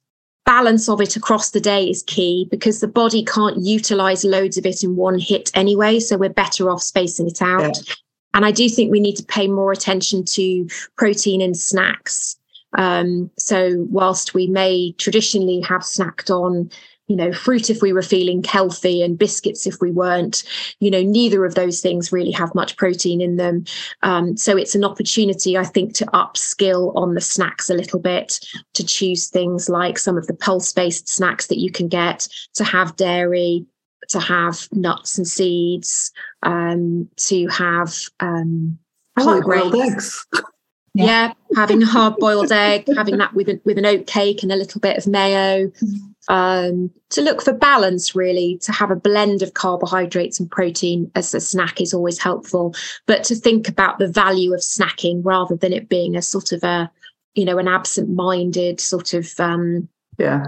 balance 0.49 0.89
of 0.89 0.99
it 0.99 1.15
across 1.15 1.51
the 1.51 1.59
day 1.59 1.87
is 1.87 2.01
key 2.01 2.47
because 2.49 2.79
the 2.79 2.87
body 2.87 3.23
can't 3.23 3.61
utilize 3.61 4.23
loads 4.23 4.57
of 4.57 4.65
it 4.65 4.83
in 4.83 4.95
one 4.95 5.19
hit 5.19 5.51
anyway. 5.53 5.99
So 5.99 6.17
we're 6.17 6.29
better 6.29 6.71
off 6.71 6.81
spacing 6.81 7.27
it 7.27 7.39
out. 7.39 7.77
Yeah. 7.87 7.93
And 8.33 8.43
I 8.43 8.49
do 8.49 8.67
think 8.67 8.89
we 8.89 8.99
need 8.99 9.15
to 9.17 9.23
pay 9.23 9.47
more 9.47 9.71
attention 9.71 10.25
to 10.25 10.67
protein 10.97 11.39
in 11.39 11.53
snacks. 11.53 12.35
Um, 12.79 13.29
so 13.37 13.85
whilst 13.91 14.33
we 14.33 14.47
may 14.47 14.93
traditionally 14.93 15.61
have 15.61 15.81
snacked 15.81 16.31
on 16.31 16.71
you 17.09 17.15
know, 17.15 17.33
fruit 17.33 17.71
if 17.71 17.81
we 17.81 17.91
were 17.91 18.03
feeling 18.03 18.43
healthy 18.43 19.01
and 19.01 19.17
biscuits 19.17 19.65
if 19.65 19.81
we 19.81 19.91
weren't. 19.91 20.43
You 20.79 20.91
know, 20.91 21.01
neither 21.01 21.43
of 21.43 21.55
those 21.55 21.81
things 21.81 22.11
really 22.11 22.31
have 22.31 22.53
much 22.53 22.77
protein 22.77 23.19
in 23.19 23.35
them. 23.35 23.65
Um, 24.03 24.37
so 24.37 24.55
it's 24.55 24.75
an 24.75 24.85
opportunity, 24.85 25.57
I 25.57 25.65
think, 25.65 25.95
to 25.95 26.05
upskill 26.07 26.95
on 26.95 27.15
the 27.15 27.21
snacks 27.21 27.69
a 27.69 27.73
little 27.73 27.99
bit, 27.99 28.39
to 28.75 28.85
choose 28.85 29.27
things 29.27 29.67
like 29.67 29.97
some 29.97 30.17
of 30.17 30.27
the 30.27 30.35
pulse 30.35 30.71
based 30.71 31.09
snacks 31.09 31.47
that 31.47 31.57
you 31.57 31.71
can 31.71 31.87
get, 31.87 32.27
to 32.53 32.63
have 32.63 32.95
dairy, 32.95 33.65
to 34.09 34.19
have 34.19 34.67
nuts 34.71 35.17
and 35.17 35.27
seeds, 35.27 36.11
um, 36.43 37.09
to 37.17 37.47
have 37.47 37.95
um, 38.19 38.77
I 39.17 39.23
like 39.23 39.43
grilled 39.43 39.75
eggs. 39.75 40.25
Yeah, 40.99 41.27
yeah 41.27 41.33
having 41.55 41.81
a 41.81 41.85
hard 41.85 42.15
boiled 42.17 42.51
egg, 42.51 42.87
having 42.95 43.17
that 43.17 43.33
with, 43.33 43.49
a, 43.49 43.59
with 43.65 43.77
an 43.77 43.85
oat 43.85 44.07
cake 44.07 44.43
and 44.43 44.51
a 44.51 44.55
little 44.55 44.79
bit 44.79 44.97
of 44.97 45.07
mayo. 45.07 45.67
Mm-hmm. 45.67 46.33
Um, 46.33 46.91
to 47.09 47.21
look 47.21 47.41
for 47.41 47.53
balance, 47.53 48.15
really, 48.15 48.59
to 48.61 48.71
have 48.71 48.91
a 48.91 48.95
blend 48.95 49.41
of 49.41 49.55
carbohydrates 49.55 50.39
and 50.39 50.49
protein 50.49 51.11
as 51.15 51.33
a 51.33 51.39
snack 51.39 51.81
is 51.81 51.93
always 51.93 52.19
helpful. 52.19 52.75
But 53.07 53.23
to 53.25 53.35
think 53.35 53.67
about 53.67 53.97
the 53.97 54.07
value 54.07 54.53
of 54.53 54.59
snacking 54.59 55.21
rather 55.23 55.55
than 55.55 55.73
it 55.73 55.89
being 55.89 56.15
a 56.15 56.21
sort 56.21 56.51
of 56.51 56.63
a, 56.63 56.91
you 57.33 57.45
know, 57.45 57.57
an 57.57 57.67
absent 57.67 58.09
minded 58.09 58.79
sort 58.79 59.13
of 59.13 59.27
um, 59.39 59.89
yeah 60.19 60.43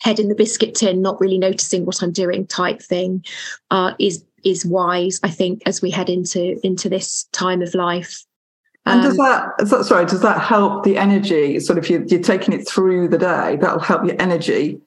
head 0.00 0.20
in 0.20 0.28
the 0.28 0.34
biscuit 0.34 0.74
tin, 0.74 1.02
not 1.02 1.20
really 1.20 1.38
noticing 1.38 1.84
what 1.84 2.02
I'm 2.02 2.12
doing 2.12 2.46
type 2.46 2.80
thing, 2.80 3.24
uh, 3.70 3.94
is 3.98 4.24
is 4.44 4.64
wise. 4.64 5.20
I 5.22 5.30
think 5.30 5.62
as 5.66 5.82
we 5.82 5.90
head 5.90 6.08
into 6.08 6.58
into 6.64 6.88
this 6.88 7.24
time 7.32 7.62
of 7.62 7.74
life. 7.74 8.24
And 8.88 9.02
does 9.02 9.18
um, 9.18 9.52
that, 9.68 9.84
sorry, 9.84 10.06
does 10.06 10.22
that 10.22 10.40
help 10.40 10.84
the 10.84 10.96
energy? 10.96 11.60
Sort 11.60 11.78
of, 11.78 11.88
you, 11.88 12.04
you're 12.08 12.20
taking 12.20 12.54
it 12.54 12.68
through 12.68 13.08
the 13.08 13.18
day. 13.18 13.56
That'll 13.60 13.80
help 13.80 14.04
your 14.04 14.16
energy 14.20 14.80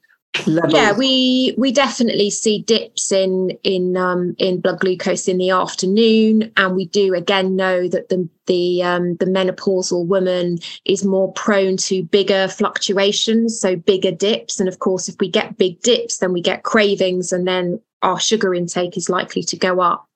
levels? 0.46 0.74
Yeah, 0.74 0.94
we 0.94 1.54
we 1.58 1.72
definitely 1.72 2.30
see 2.30 2.62
dips 2.62 3.12
in 3.12 3.52
in 3.64 3.98
um, 3.98 4.36
in 4.38 4.62
blood 4.62 4.80
glucose 4.80 5.28
in 5.28 5.38
the 5.38 5.50
afternoon, 5.50 6.52
and 6.58 6.76
we 6.76 6.86
do 6.88 7.14
again 7.14 7.56
know 7.56 7.88
that 7.88 8.10
the 8.10 8.28
the 8.48 8.84
um, 8.84 9.16
the 9.18 9.26
menopausal 9.26 10.06
woman 10.06 10.60
is 10.86 11.06
more 11.06 11.32
prone 11.34 11.78
to 11.78 12.04
bigger 12.04 12.48
fluctuations, 12.48 13.60
so 13.60 13.76
bigger 13.76 14.12
dips. 14.12 14.60
And 14.60 14.70
of 14.70 14.80
course, 14.80 15.08
if 15.10 15.16
we 15.20 15.30
get 15.30 15.58
big 15.58 15.82
dips, 15.82 16.18
then 16.18 16.34
we 16.34 16.42
get 16.42 16.64
cravings, 16.64 17.32
and 17.32 17.48
then 17.48 17.80
our 18.02 18.20
sugar 18.20 18.54
intake 18.54 18.98
is 18.98 19.10
likely 19.10 19.44
to 19.44 19.58
go 19.58 19.80
up. 19.82 20.08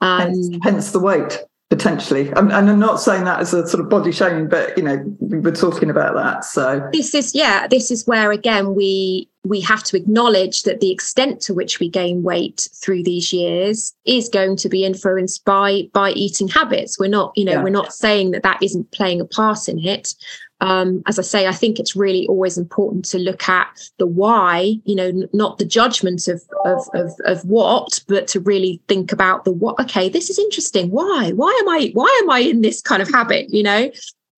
Um, 0.00 0.20
hence, 0.20 0.48
hence 0.62 0.92
the 0.92 1.00
weight 1.00 1.40
potentially. 1.70 2.30
And 2.32 2.52
i'm 2.52 2.78
not 2.78 3.00
saying 3.00 3.24
that 3.24 3.40
as 3.40 3.54
a 3.54 3.66
sort 3.66 3.82
of 3.82 3.88
body 3.88 4.10
shaming 4.10 4.48
but 4.48 4.76
you 4.76 4.82
know 4.82 5.02
we 5.20 5.38
were 5.38 5.52
talking 5.52 5.88
about 5.88 6.14
that 6.14 6.44
so. 6.44 6.86
This 6.92 7.14
is 7.14 7.34
yeah 7.34 7.68
this 7.68 7.90
is 7.90 8.06
where 8.06 8.32
again 8.32 8.74
we 8.74 9.28
we 9.44 9.60
have 9.60 9.82
to 9.84 9.96
acknowledge 9.96 10.64
that 10.64 10.80
the 10.80 10.90
extent 10.90 11.40
to 11.42 11.54
which 11.54 11.80
we 11.80 11.88
gain 11.88 12.22
weight 12.22 12.68
through 12.74 13.04
these 13.04 13.32
years 13.32 13.94
is 14.04 14.28
going 14.28 14.56
to 14.56 14.68
be 14.68 14.84
influenced 14.84 15.44
by 15.44 15.88
by 15.92 16.10
eating 16.10 16.48
habits. 16.48 16.98
We're 16.98 17.08
not 17.08 17.32
you 17.36 17.44
know 17.44 17.52
yeah. 17.52 17.62
we're 17.62 17.70
not 17.70 17.94
saying 17.94 18.32
that 18.32 18.42
that 18.42 18.62
isn't 18.62 18.90
playing 18.90 19.20
a 19.20 19.24
part 19.24 19.68
in 19.68 19.78
it 19.78 20.14
um, 20.60 21.02
as 21.06 21.18
I 21.18 21.22
say, 21.22 21.46
I 21.46 21.52
think 21.52 21.78
it's 21.78 21.96
really 21.96 22.26
always 22.28 22.58
important 22.58 23.04
to 23.06 23.18
look 23.18 23.48
at 23.48 23.68
the 23.98 24.06
why, 24.06 24.74
you 24.84 24.94
know, 24.94 25.06
n- 25.06 25.28
not 25.32 25.58
the 25.58 25.64
judgment 25.64 26.28
of, 26.28 26.42
of, 26.64 26.82
of, 26.94 27.12
of 27.24 27.44
what, 27.44 28.00
but 28.08 28.26
to 28.28 28.40
really 28.40 28.82
think 28.86 29.12
about 29.12 29.44
the 29.44 29.52
what, 29.52 29.80
okay, 29.80 30.08
this 30.08 30.28
is 30.28 30.38
interesting. 30.38 30.90
Why? 30.90 31.32
Why 31.32 31.56
am 31.62 31.68
I, 31.68 31.90
why 31.94 32.20
am 32.22 32.30
I 32.30 32.40
in 32.40 32.60
this 32.60 32.82
kind 32.82 33.00
of 33.00 33.10
habit? 33.10 33.46
You 33.50 33.62
know, 33.62 33.90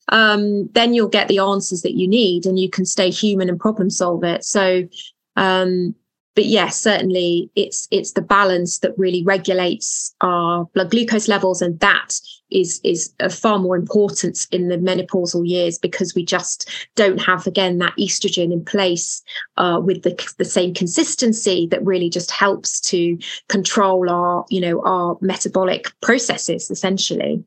um, 0.09 0.69
then 0.73 0.95
you'll 0.95 1.09
get 1.09 1.29
the 1.29 1.39
answers 1.39 1.83
that 1.83 1.95
you 1.95 2.07
need 2.07 2.47
and 2.47 2.59
you 2.59 2.71
can 2.71 2.85
stay 2.85 3.11
human 3.11 3.49
and 3.49 3.59
problem 3.59 3.91
solve 3.91 4.23
it. 4.23 4.45
So, 4.45 4.87
um, 5.37 5.95
but 6.35 6.47
yes, 6.47 6.81
certainly 6.81 7.51
it's 7.55 7.89
it's 7.91 8.13
the 8.13 8.23
balance 8.23 8.79
that 8.79 8.97
really 8.97 9.23
regulates 9.23 10.15
our 10.23 10.65
blood 10.73 10.91
glucose 10.91 11.29
levels, 11.29 11.61
and 11.61 11.79
that 11.81 12.19
is 12.53 12.81
is 12.85 13.13
of 13.21 13.35
far 13.35 13.59
more 13.59 13.77
importance 13.77 14.47
in 14.47 14.69
the 14.69 14.77
menopausal 14.77 15.47
years 15.49 15.79
because 15.79 16.15
we 16.15 16.25
just 16.25 16.71
don't 16.95 17.21
have 17.21 17.47
again 17.47 17.79
that 17.79 17.95
estrogen 17.99 18.53
in 18.53 18.65
place 18.65 19.23
uh, 19.57 19.81
with 19.83 20.03
the 20.03 20.35
the 20.39 20.45
same 20.45 20.75
consistency 20.75 21.67
that 21.67 21.85
really 21.85 22.11
just 22.11 22.31
helps 22.31 22.81
to 22.81 23.19
control 23.49 24.09
our 24.11 24.45
you 24.51 24.61
know 24.61 24.81
our 24.83 25.19
metabolic 25.21 25.93
processes 26.01 26.71
essentially. 26.71 27.45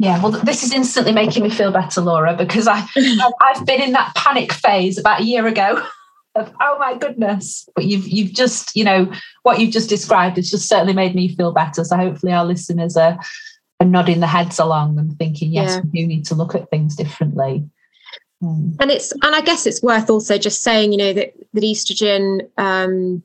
Yeah, 0.00 0.22
well, 0.22 0.30
this 0.30 0.62
is 0.62 0.72
instantly 0.72 1.12
making 1.12 1.42
me 1.42 1.50
feel 1.50 1.72
better, 1.72 2.00
Laura, 2.00 2.36
because 2.36 2.68
I 2.68 2.86
I've 3.42 3.66
been 3.66 3.82
in 3.82 3.92
that 3.92 4.14
panic 4.14 4.52
phase 4.52 4.96
about 4.96 5.20
a 5.20 5.24
year 5.24 5.46
ago. 5.46 5.84
of 6.38 6.52
oh 6.60 6.76
my 6.78 6.96
goodness 6.96 7.68
but 7.74 7.84
you've 7.84 8.06
you've 8.06 8.32
just 8.32 8.74
you 8.76 8.84
know 8.84 9.10
what 9.42 9.58
you've 9.58 9.72
just 9.72 9.88
described 9.88 10.36
has 10.36 10.50
just 10.50 10.68
certainly 10.68 10.92
made 10.92 11.14
me 11.14 11.34
feel 11.34 11.52
better 11.52 11.84
so 11.84 11.96
hopefully 11.96 12.32
our 12.32 12.44
listeners 12.44 12.96
are, 12.96 13.18
are 13.80 13.86
nodding 13.86 14.20
their 14.20 14.28
heads 14.28 14.58
along 14.58 14.98
and 14.98 15.16
thinking 15.18 15.52
yes 15.52 15.74
yeah. 15.74 15.80
we 15.80 16.00
do 16.00 16.06
need 16.06 16.24
to 16.24 16.34
look 16.34 16.54
at 16.54 16.70
things 16.70 16.96
differently 16.96 17.68
mm. 18.42 18.76
and 18.80 18.90
it's 18.90 19.12
and 19.12 19.34
i 19.34 19.40
guess 19.40 19.66
it's 19.66 19.82
worth 19.82 20.10
also 20.10 20.38
just 20.38 20.62
saying 20.62 20.92
you 20.92 20.98
know 20.98 21.12
that 21.12 21.34
that 21.52 21.62
estrogen 21.62 22.48
um, 22.58 23.22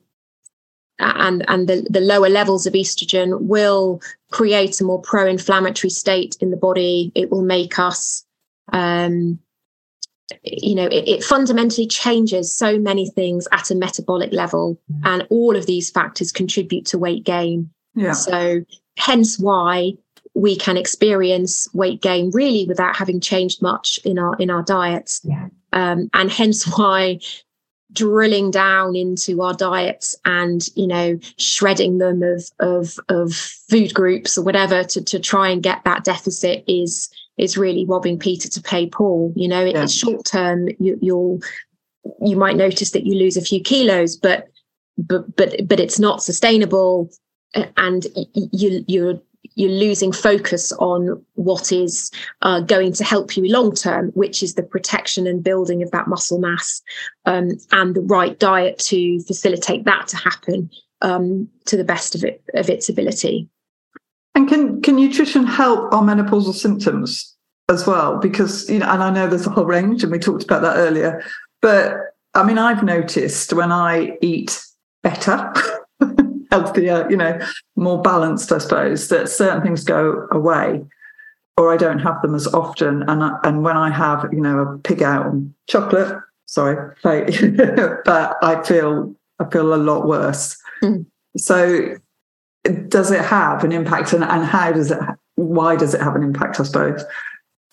and 1.00 1.44
and 1.50 1.68
the, 1.68 1.86
the 1.90 2.00
lower 2.00 2.30
levels 2.30 2.66
of 2.66 2.74
estrogen 2.74 3.42
will 3.42 4.02
create 4.32 4.80
a 4.80 4.84
more 4.84 5.02
pro-inflammatory 5.02 5.90
state 5.90 6.38
in 6.40 6.52
the 6.52 6.58
body 6.58 7.12
it 7.16 7.30
will 7.30 7.44
make 7.44 7.80
us 7.80 8.26
um, 8.72 9.40
you 10.44 10.76
know 10.76 10.86
it, 10.86 11.08
it, 11.08 11.24
fundamentally 11.24 11.88
changes 11.88 12.54
so 12.54 12.78
many 12.78 13.10
things 13.10 13.48
at 13.52 13.72
a 13.72 13.76
metabolic 13.76 14.32
level 14.32 14.80
mm. 14.92 15.02
and 15.06 15.26
all 15.30 15.56
of 15.56 15.66
these 15.66 15.90
factors 15.90 16.32
contribute 16.32 16.86
to 16.86 16.98
weight 16.98 17.24
gain 17.24 17.70
yeah 17.96 18.14
so 18.14 18.64
hence 18.98 19.40
why 19.40 19.94
we 20.36 20.56
can 20.56 20.78
experience 20.78 21.68
weight 21.74 22.02
gain 22.02 22.32
really 22.34 22.66
without 22.66 22.96
having 22.96 23.20
changed 23.20 23.62
much 23.62 24.00
in 24.04 24.18
our 24.18 24.36
in 24.38 24.50
our 24.50 24.64
diets 24.64 25.22
yeah. 25.24 25.48
um, 25.74 26.10
and 26.14 26.32
hence 26.32 26.66
why 26.78 27.20
drilling 27.94 28.50
down 28.50 28.96
into 28.96 29.42
our 29.42 29.54
diets 29.54 30.16
and 30.26 30.68
you 30.76 30.88
know 30.88 31.18
shredding 31.38 32.00
them 32.00 32.24
of 32.24 32.50
of 32.60 33.00
of 33.10 33.34
food 33.34 33.94
groups 33.94 34.38
or 34.38 34.44
whatever 34.44 34.84
to 34.84 35.02
to 35.04 35.20
try 35.20 35.50
and 35.50 35.64
get 35.64 35.84
that 35.84 36.04
deficit 36.04 36.64
is 36.68 37.10
is 37.38 37.58
really 37.58 37.86
robbing 37.86 38.20
Peter 38.20 38.50
to 38.50 38.62
pay 38.62 38.88
Paul. 38.88 39.34
You 39.36 39.48
know, 39.48 39.64
yeah. 39.64 39.84
it's 39.84 39.94
short 39.94 40.26
term. 40.26 40.70
You, 40.80 40.98
you'll 41.02 41.40
you 42.22 42.36
might 42.36 42.58
notice 42.58 42.92
that 42.92 43.06
you 43.06 43.16
lose 43.16 43.38
a 43.38 43.42
few 43.42 43.62
kilos, 43.62 44.16
but 44.16 44.48
but 44.98 45.36
but 45.36 45.68
but 45.68 45.80
it's 45.80 46.00
not 46.00 46.24
sustainable, 46.24 47.10
and 47.78 48.08
you 48.34 48.84
you're 48.88 49.20
you're 49.56 49.72
losing 49.72 50.12
focus 50.12 50.72
on 50.74 51.24
what 51.34 51.72
is 51.72 52.10
uh, 52.42 52.60
going 52.62 52.94
to 52.94 53.04
help 53.04 53.36
you 53.38 53.48
long 53.48 53.74
term, 53.74 54.10
which 54.12 54.42
is 54.42 54.56
the 54.56 54.64
protection 54.64 55.28
and 55.28 55.44
building 55.44 55.84
of 55.84 55.92
that 55.92 56.08
muscle 56.08 56.40
mass, 56.40 56.82
um, 57.26 57.50
and 57.72 57.96
the 57.96 58.02
right 58.02 58.40
diet 58.40 58.80
to 58.80 59.20
facilitate 59.22 59.86
that 59.86 60.08
to 60.08 60.18
happen 60.18 60.70
um, 61.02 61.48
to 61.66 61.78
the 61.78 61.84
best 61.84 62.16
of 62.16 62.24
it 62.24 62.44
of 62.54 62.70
its 62.70 62.90
ability. 62.90 63.50
And 64.36 64.50
can 64.50 64.82
can 64.82 64.96
nutrition 64.96 65.46
help 65.46 65.94
our 65.94 66.02
menopausal 66.02 66.54
symptoms 66.54 67.36
as 67.70 67.86
well? 67.86 68.18
Because 68.18 68.70
you 68.70 68.80
know, 68.80 68.90
and 68.90 69.04
I 69.04 69.10
know 69.12 69.28
there's 69.28 69.46
a 69.46 69.52
whole 69.52 69.66
range, 69.66 70.04
and 70.04 70.12
we 70.12 70.20
talked 70.20 70.44
about 70.44 70.64
that 70.64 70.78
earlier. 70.78 71.24
But 71.62 71.98
I 72.34 72.44
mean, 72.44 72.58
I've 72.58 72.84
noticed 72.84 73.54
when 73.54 73.72
I 73.72 74.18
eat 74.22 74.60
better, 75.04 75.54
healthier, 76.52 77.08
you 77.10 77.18
know, 77.18 77.40
more 77.76 78.02
balanced, 78.02 78.52
I 78.52 78.58
suppose, 78.58 79.10
that 79.10 79.30
certain 79.30 79.62
things 79.62 79.84
go 79.84 80.28
away, 80.32 80.84
or 81.58 81.72
I 81.72 81.78
don't 81.78 82.00
have 82.00 82.22
them 82.22 82.34
as 82.34 82.48
often. 82.48 83.04
And 83.08 83.24
I, 83.24 83.38
and 83.44 83.64
when 83.64 83.78
I 83.78 83.92
have, 83.92 84.28
you 84.32 84.42
know, 84.42 84.60
a 84.60 84.78
pig 84.80 85.04
out 85.04 85.28
on 85.28 85.54
chocolate, 85.68 86.18
sorry, 86.48 86.96
but 87.04 88.38
I 88.42 88.64
feel 88.66 89.16
I 89.40 89.50
feel 89.50 89.74
a 89.74 89.78
lot 89.78 90.08
worse. 90.08 90.58
Mm. 90.82 91.06
So 91.38 91.98
does 92.88 93.12
it 93.12 93.24
have 93.24 93.64
an 93.64 93.72
impact 93.72 94.14
and, 94.14 94.24
and 94.24 94.46
how 94.46 94.72
does 94.72 94.92
it 94.92 95.00
why 95.36 95.76
does 95.76 95.94
it 95.94 96.02
have 96.02 96.16
an 96.16 96.24
impact 96.24 96.60
i 96.60 96.64
suppose? 96.64 97.04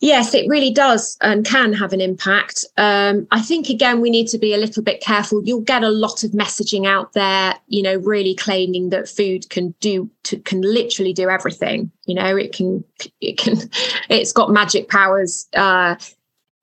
Yes 0.00 0.34
it 0.34 0.48
really 0.48 0.72
does 0.72 1.18
and 1.20 1.44
can 1.44 1.72
have 1.74 1.92
an 1.92 2.00
impact. 2.00 2.64
Um, 2.76 3.28
i 3.30 3.40
think 3.40 3.68
again 3.68 4.00
we 4.00 4.10
need 4.10 4.26
to 4.28 4.38
be 4.38 4.54
a 4.54 4.58
little 4.58 4.82
bit 4.82 5.00
careful. 5.00 5.42
You'll 5.44 5.60
get 5.60 5.84
a 5.84 5.90
lot 5.90 6.24
of 6.24 6.30
messaging 6.32 6.86
out 6.86 7.12
there 7.12 7.54
you 7.68 7.82
know 7.82 7.96
really 7.96 8.34
claiming 8.34 8.90
that 8.90 9.08
food 9.08 9.48
can 9.50 9.74
do 9.80 10.10
to, 10.24 10.38
can 10.40 10.62
literally 10.62 11.12
do 11.12 11.28
everything. 11.28 11.90
You 12.06 12.14
know 12.14 12.36
it 12.36 12.52
can 12.52 12.82
it 13.20 13.38
can 13.38 13.58
it's 14.08 14.32
got 14.32 14.50
magic 14.50 14.88
powers. 14.88 15.46
Uh, 15.54 15.96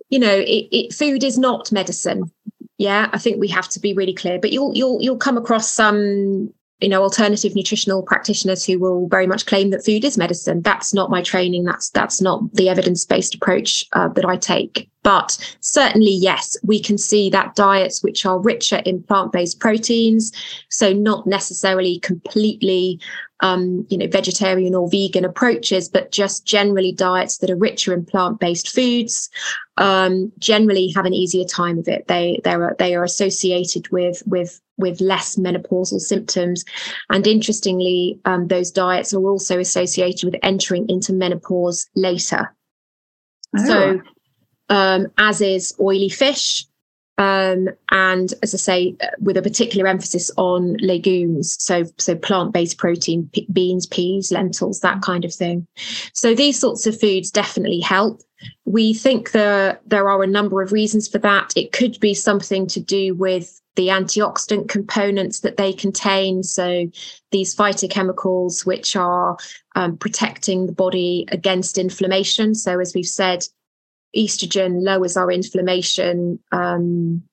you 0.10 0.20
know 0.20 0.36
it, 0.36 0.68
it, 0.72 0.94
food 0.94 1.24
is 1.24 1.38
not 1.38 1.72
medicine. 1.72 2.32
Yeah 2.80 3.10
i 3.12 3.18
think 3.18 3.40
we 3.40 3.48
have 3.48 3.70
to 3.70 3.80
be 3.80 3.94
really 3.94 4.14
clear. 4.14 4.38
But 4.40 4.52
you'll 4.52 4.76
you'll 4.76 5.02
you'll 5.02 5.18
come 5.18 5.38
across 5.38 5.72
some 5.72 6.54
you 6.80 6.90
know 6.90 7.02
alternative 7.02 7.56
nutritional 7.56 8.04
practitioners 8.04 8.64
who 8.66 8.80
will 8.80 9.08
very 9.08 9.26
much 9.26 9.46
claim 9.46 9.72
that 9.72 9.86
food 9.86 10.06
is 10.06 10.18
medicine. 10.18 10.62
That's 10.62 10.94
not 10.94 11.10
my 11.10 11.22
training. 11.22 11.64
That's 11.64 11.90
that's 11.90 12.22
not 12.22 12.54
the 12.54 12.70
evidence-based 12.70 13.36
approach 13.36 13.86
uh, 13.94 14.10
that 14.10 14.26
i 14.26 14.38
take. 14.38 14.90
But 15.04 15.38
certainly 15.62 16.12
yes 16.12 16.58
we 16.64 16.82
can 16.82 16.98
see 16.98 17.30
that 17.30 17.56
diets 17.56 18.04
which 18.04 18.26
are 18.26 18.40
richer 18.40 18.82
in 18.86 19.04
plant-based 19.04 19.60
proteins 19.60 20.34
so 20.70 20.92
not 20.92 21.26
necessarily 21.26 22.00
completely 22.00 23.00
um, 23.40 23.86
you 23.90 23.98
know 23.98 24.08
vegetarian 24.08 24.76
or 24.76 24.90
vegan 24.90 25.24
approaches 25.24 25.88
but 25.88 26.12
just 26.12 26.46
generally 26.46 26.92
diets 26.92 27.38
that 27.38 27.50
are 27.50 27.56
richer 27.56 27.94
in 27.94 28.06
plant-based 28.06 28.70
foods 28.70 29.30
um, 29.78 30.32
generally 30.40 30.92
have 30.96 31.06
an 31.06 31.14
easier 31.14 31.46
time 31.46 31.78
of 31.78 31.88
it. 31.88 32.08
They 32.08 32.42
they 32.44 32.54
are 32.54 32.76
they 32.78 32.96
are 32.96 33.04
associated 33.04 33.90
with 33.90 34.24
with 34.26 34.60
with 34.78 35.02
less 35.02 35.36
menopausal 35.38 36.00
symptoms. 36.00 36.64
And 37.10 37.26
interestingly, 37.26 38.20
um, 38.26 38.48
those 38.48 38.72
diets 38.72 39.14
are 39.14 39.24
also 39.24 39.60
associated 39.60 40.26
with 40.26 40.40
entering 40.44 40.88
into 40.90 41.14
menopause 41.14 41.88
later. 41.96 42.56
Oh. 43.58 43.66
So, 43.66 44.02
um, 44.70 45.08
as 45.18 45.42
is 45.42 45.74
oily 45.80 46.10
fish, 46.10 46.67
um, 47.18 47.70
and 47.92 48.34
as 48.44 48.54
I 48.54 48.58
say, 48.58 48.96
uh, 49.02 49.08
with 49.20 49.38
a 49.38 49.42
particular 49.42 49.88
emphasis 49.88 50.30
on 50.38 50.78
legumes, 50.78 51.58
so 51.60 51.84
so 51.98 52.16
plant-based 52.16 52.78
protein, 52.78 53.30
p- 53.34 53.48
beans, 53.52 53.88
peas, 53.88 54.32
lentils, 54.32 54.82
that 54.82 55.02
kind 55.02 55.26
of 55.26 55.34
thing. 55.34 55.66
So 56.14 56.36
these 56.36 56.60
sorts 56.60 56.86
of 56.86 57.00
foods 57.00 57.32
definitely 57.32 57.80
help. 57.80 58.22
We 58.66 58.94
think 58.94 59.32
there 59.32 59.80
there 59.86 60.10
are 60.10 60.22
a 60.22 60.28
number 60.28 60.62
of 60.62 60.72
reasons 60.72 61.08
for 61.08 61.18
that. 61.20 61.54
It 61.56 61.72
could 61.72 62.00
be 62.00 62.14
something 62.14 62.68
to 62.68 62.80
do 62.80 63.16
with 63.16 63.60
the 63.76 63.88
antioxidant 63.88 64.70
components 64.70 65.40
that 65.40 65.58
they 65.58 65.72
contain. 65.72 66.44
So 66.44 66.86
these 67.32 67.56
phytochemicals, 67.56 68.66
which 68.66 68.96
are 68.96 69.38
um, 69.76 69.98
protecting 69.98 70.66
the 70.66 70.72
body 70.74 71.26
against 71.32 71.78
inflammation. 71.78 72.56
So 72.56 72.80
as 72.80 72.94
we've 72.94 73.06
said, 73.06 73.44
estrogen 74.16 74.82
lowers 74.84 75.18
our 75.18 75.32
inflammation 75.32 76.40
um, 76.52 77.24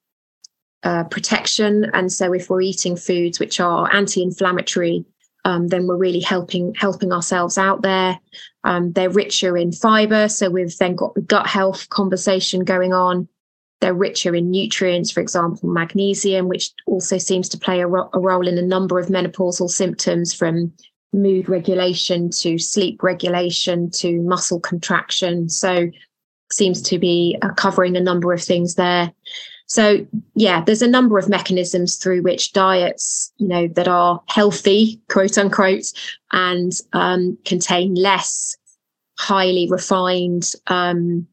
uh, 0.82 1.04
protection, 1.04 1.90
and 1.94 2.12
so 2.12 2.32
if 2.32 2.50
we're 2.50 2.60
eating 2.60 2.96
foods 2.96 3.40
which 3.40 3.60
are 3.60 3.92
anti-inflammatory, 3.94 5.04
um, 5.44 5.68
then 5.68 5.86
we're 5.86 5.96
really 5.96 6.20
helping 6.20 6.74
helping 6.74 7.12
ourselves 7.12 7.58
out 7.58 7.82
there. 7.82 8.18
Um, 8.64 8.92
they're 8.92 9.10
richer 9.10 9.56
in 9.56 9.72
fiber, 9.72 10.28
so 10.28 10.50
we've 10.50 10.76
then 10.78 10.94
got 10.94 11.14
the 11.14 11.20
gut 11.20 11.46
health 11.46 11.88
conversation 11.90 12.64
going 12.64 12.92
on. 12.92 13.28
They're 13.80 13.94
richer 13.94 14.34
in 14.34 14.50
nutrients, 14.50 15.10
for 15.10 15.20
example, 15.20 15.68
magnesium, 15.68 16.48
which 16.48 16.72
also 16.86 17.18
seems 17.18 17.48
to 17.50 17.58
play 17.58 17.80
a, 17.80 17.86
ro- 17.86 18.08
a 18.14 18.18
role 18.18 18.48
in 18.48 18.56
a 18.56 18.62
number 18.62 18.98
of 18.98 19.08
menopausal 19.08 19.68
symptoms, 19.68 20.32
from 20.32 20.72
mood 21.12 21.48
regulation 21.48 22.30
to 22.30 22.58
sleep 22.58 23.02
regulation 23.02 23.90
to 23.90 24.20
muscle 24.22 24.60
contraction. 24.60 25.48
So 25.48 25.90
seems 26.54 26.80
to 26.82 26.98
be 26.98 27.36
uh, 27.42 27.52
covering 27.54 27.96
a 27.96 28.00
number 28.00 28.32
of 28.32 28.42
things 28.42 28.74
there. 28.74 29.12
So 29.66 30.06
yeah, 30.34 30.62
there's 30.62 30.82
a 30.82 30.88
number 30.88 31.18
of 31.18 31.28
mechanisms 31.28 31.96
through 31.96 32.22
which 32.22 32.52
diets, 32.52 33.32
you 33.38 33.48
know, 33.48 33.66
that 33.68 33.88
are 33.88 34.22
healthy, 34.28 35.00
quote 35.08 35.38
unquote, 35.38 35.92
and 36.32 36.72
um, 36.92 37.38
contain 37.44 37.94
less 37.94 38.56
highly 39.18 39.68
refined 39.70 40.52
um, 40.66 41.26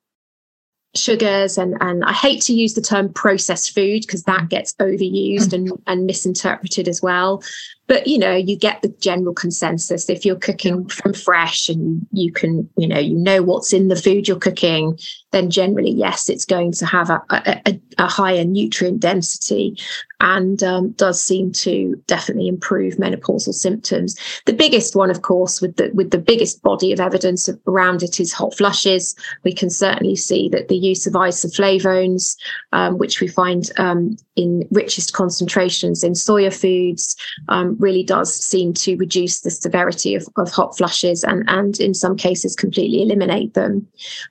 sugars 0.95 1.57
and 1.57 1.75
and 1.79 2.03
I 2.03 2.11
hate 2.11 2.41
to 2.43 2.53
use 2.53 2.73
the 2.73 2.81
term 2.81 3.13
processed 3.13 3.73
food 3.73 4.01
because 4.01 4.23
that 4.23 4.49
gets 4.49 4.73
overused 4.73 5.53
and 5.53 5.71
and 5.87 6.05
misinterpreted 6.05 6.87
as 6.87 7.01
well 7.01 7.41
but 7.87 8.07
you 8.07 8.17
know 8.17 8.35
you 8.35 8.57
get 8.57 8.81
the 8.81 8.89
general 8.99 9.33
consensus. 9.33 10.09
If 10.09 10.25
you're 10.25 10.35
cooking 10.35 10.87
from 10.87 11.13
fresh 11.13 11.69
and 11.69 12.05
you 12.11 12.31
can 12.31 12.69
you 12.77 12.87
know 12.87 12.99
you 12.99 13.15
know 13.15 13.41
what's 13.43 13.73
in 13.73 13.87
the 13.87 13.95
food 13.95 14.27
you're 14.27 14.37
cooking 14.37 14.97
then 15.31 15.49
generally 15.49 15.91
yes 15.91 16.29
it's 16.29 16.45
going 16.45 16.71
to 16.73 16.85
have 16.85 17.09
a, 17.09 17.21
a, 17.29 17.79
a 17.97 18.07
higher 18.07 18.43
nutrient 18.43 18.99
density 18.99 19.77
and 20.21 20.61
um, 20.61 20.91
does 20.91 21.21
seem 21.21 21.51
to 21.51 22.01
definitely 22.05 22.47
improve 22.47 22.95
menopausal 22.95 23.53
symptoms. 23.53 24.15
The 24.45 24.53
biggest 24.53 24.95
one 24.95 25.09
of 25.09 25.23
course 25.23 25.61
with 25.61 25.77
the 25.77 25.89
with 25.93 26.11
the 26.11 26.17
biggest 26.17 26.61
body 26.61 26.93
of 26.93 26.99
evidence 26.99 27.49
around 27.67 28.03
it 28.03 28.19
is 28.19 28.31
hot 28.31 28.55
flushes. 28.55 29.15
We 29.43 29.53
can 29.53 29.69
certainly 29.69 30.15
see 30.15 30.47
that 30.49 30.67
the 30.67 30.77
use 30.77 31.07
of 31.07 31.13
isoflavones 31.13 32.35
um, 32.71 32.97
which 32.97 33.19
we 33.19 33.27
find 33.27 33.69
um, 33.77 34.15
in 34.35 34.67
richest 34.71 35.13
concentrations 35.13 36.03
in 36.03 36.13
soya 36.13 36.53
foods 36.53 37.15
um, 37.49 37.75
really 37.79 38.03
does 38.03 38.33
seem 38.33 38.73
to 38.73 38.95
reduce 38.95 39.41
the 39.41 39.51
severity 39.51 40.15
of, 40.15 40.27
of 40.37 40.51
hot 40.51 40.77
flushes 40.77 41.23
and, 41.23 41.43
and 41.49 41.79
in 41.79 41.93
some 41.93 42.15
cases 42.15 42.55
completely 42.55 43.01
eliminate 43.01 43.53
them. 43.53 43.87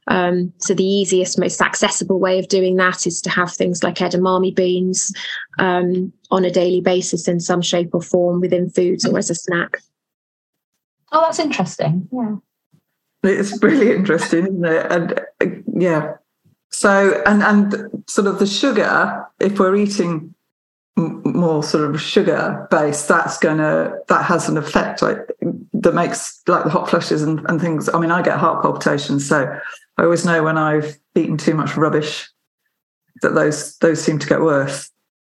Um, 0.06 0.52
so 0.58 0.74
the 0.74 0.84
easiest, 0.84 1.38
most 1.38 1.60
accessible 1.60 2.18
way 2.18 2.38
of 2.38 2.48
doing 2.48 2.76
that 2.76 3.06
is 3.06 3.20
to 3.22 3.30
have 3.30 3.52
things 3.52 3.82
like 3.82 3.96
edamame 3.96 4.54
beans 4.54 5.12
um, 5.58 6.12
on 6.30 6.44
a 6.44 6.50
daily 6.50 6.80
basis 6.80 7.28
in 7.28 7.40
some 7.40 7.62
shape 7.62 7.94
or 7.94 8.02
form 8.02 8.40
within 8.40 8.70
foods 8.70 9.04
or 9.04 9.18
as 9.18 9.30
a 9.30 9.34
snack. 9.34 9.82
Oh, 11.12 11.22
that's 11.22 11.38
interesting. 11.38 12.08
Yeah. 12.12 12.36
It's 13.22 13.62
really 13.62 13.92
interesting, 13.92 14.46
isn't 14.46 14.64
it? 14.64 14.92
And 14.92 15.20
uh, 15.40 15.46
yeah. 15.74 16.14
So, 16.70 17.20
and 17.26 17.42
and 17.42 17.89
sort 18.10 18.26
of 18.26 18.38
the 18.40 18.46
sugar, 18.46 19.24
if 19.38 19.58
we're 19.60 19.76
eating 19.76 20.34
more 20.96 21.62
sort 21.62 21.88
of 21.88 22.00
sugar 22.00 22.66
based, 22.70 23.06
that's 23.08 23.38
gonna 23.38 23.94
that 24.08 24.24
has 24.24 24.48
an 24.48 24.56
effect 24.56 25.00
like 25.00 25.18
that 25.72 25.94
makes 25.94 26.42
like 26.46 26.64
the 26.64 26.70
hot 26.70 26.90
flushes 26.90 27.22
and, 27.22 27.40
and 27.48 27.60
things. 27.60 27.88
I 27.88 27.98
mean, 27.98 28.10
I 28.10 28.22
get 28.22 28.38
heart 28.38 28.62
palpitations, 28.62 29.28
so 29.28 29.56
I 29.96 30.02
always 30.02 30.24
know 30.24 30.42
when 30.42 30.58
I've 30.58 30.98
eaten 31.14 31.36
too 31.36 31.54
much 31.54 31.76
rubbish 31.76 32.28
that 33.22 33.34
those 33.34 33.78
those 33.78 34.02
seem 34.02 34.18
to 34.18 34.26
get 34.26 34.40
worse. 34.40 34.90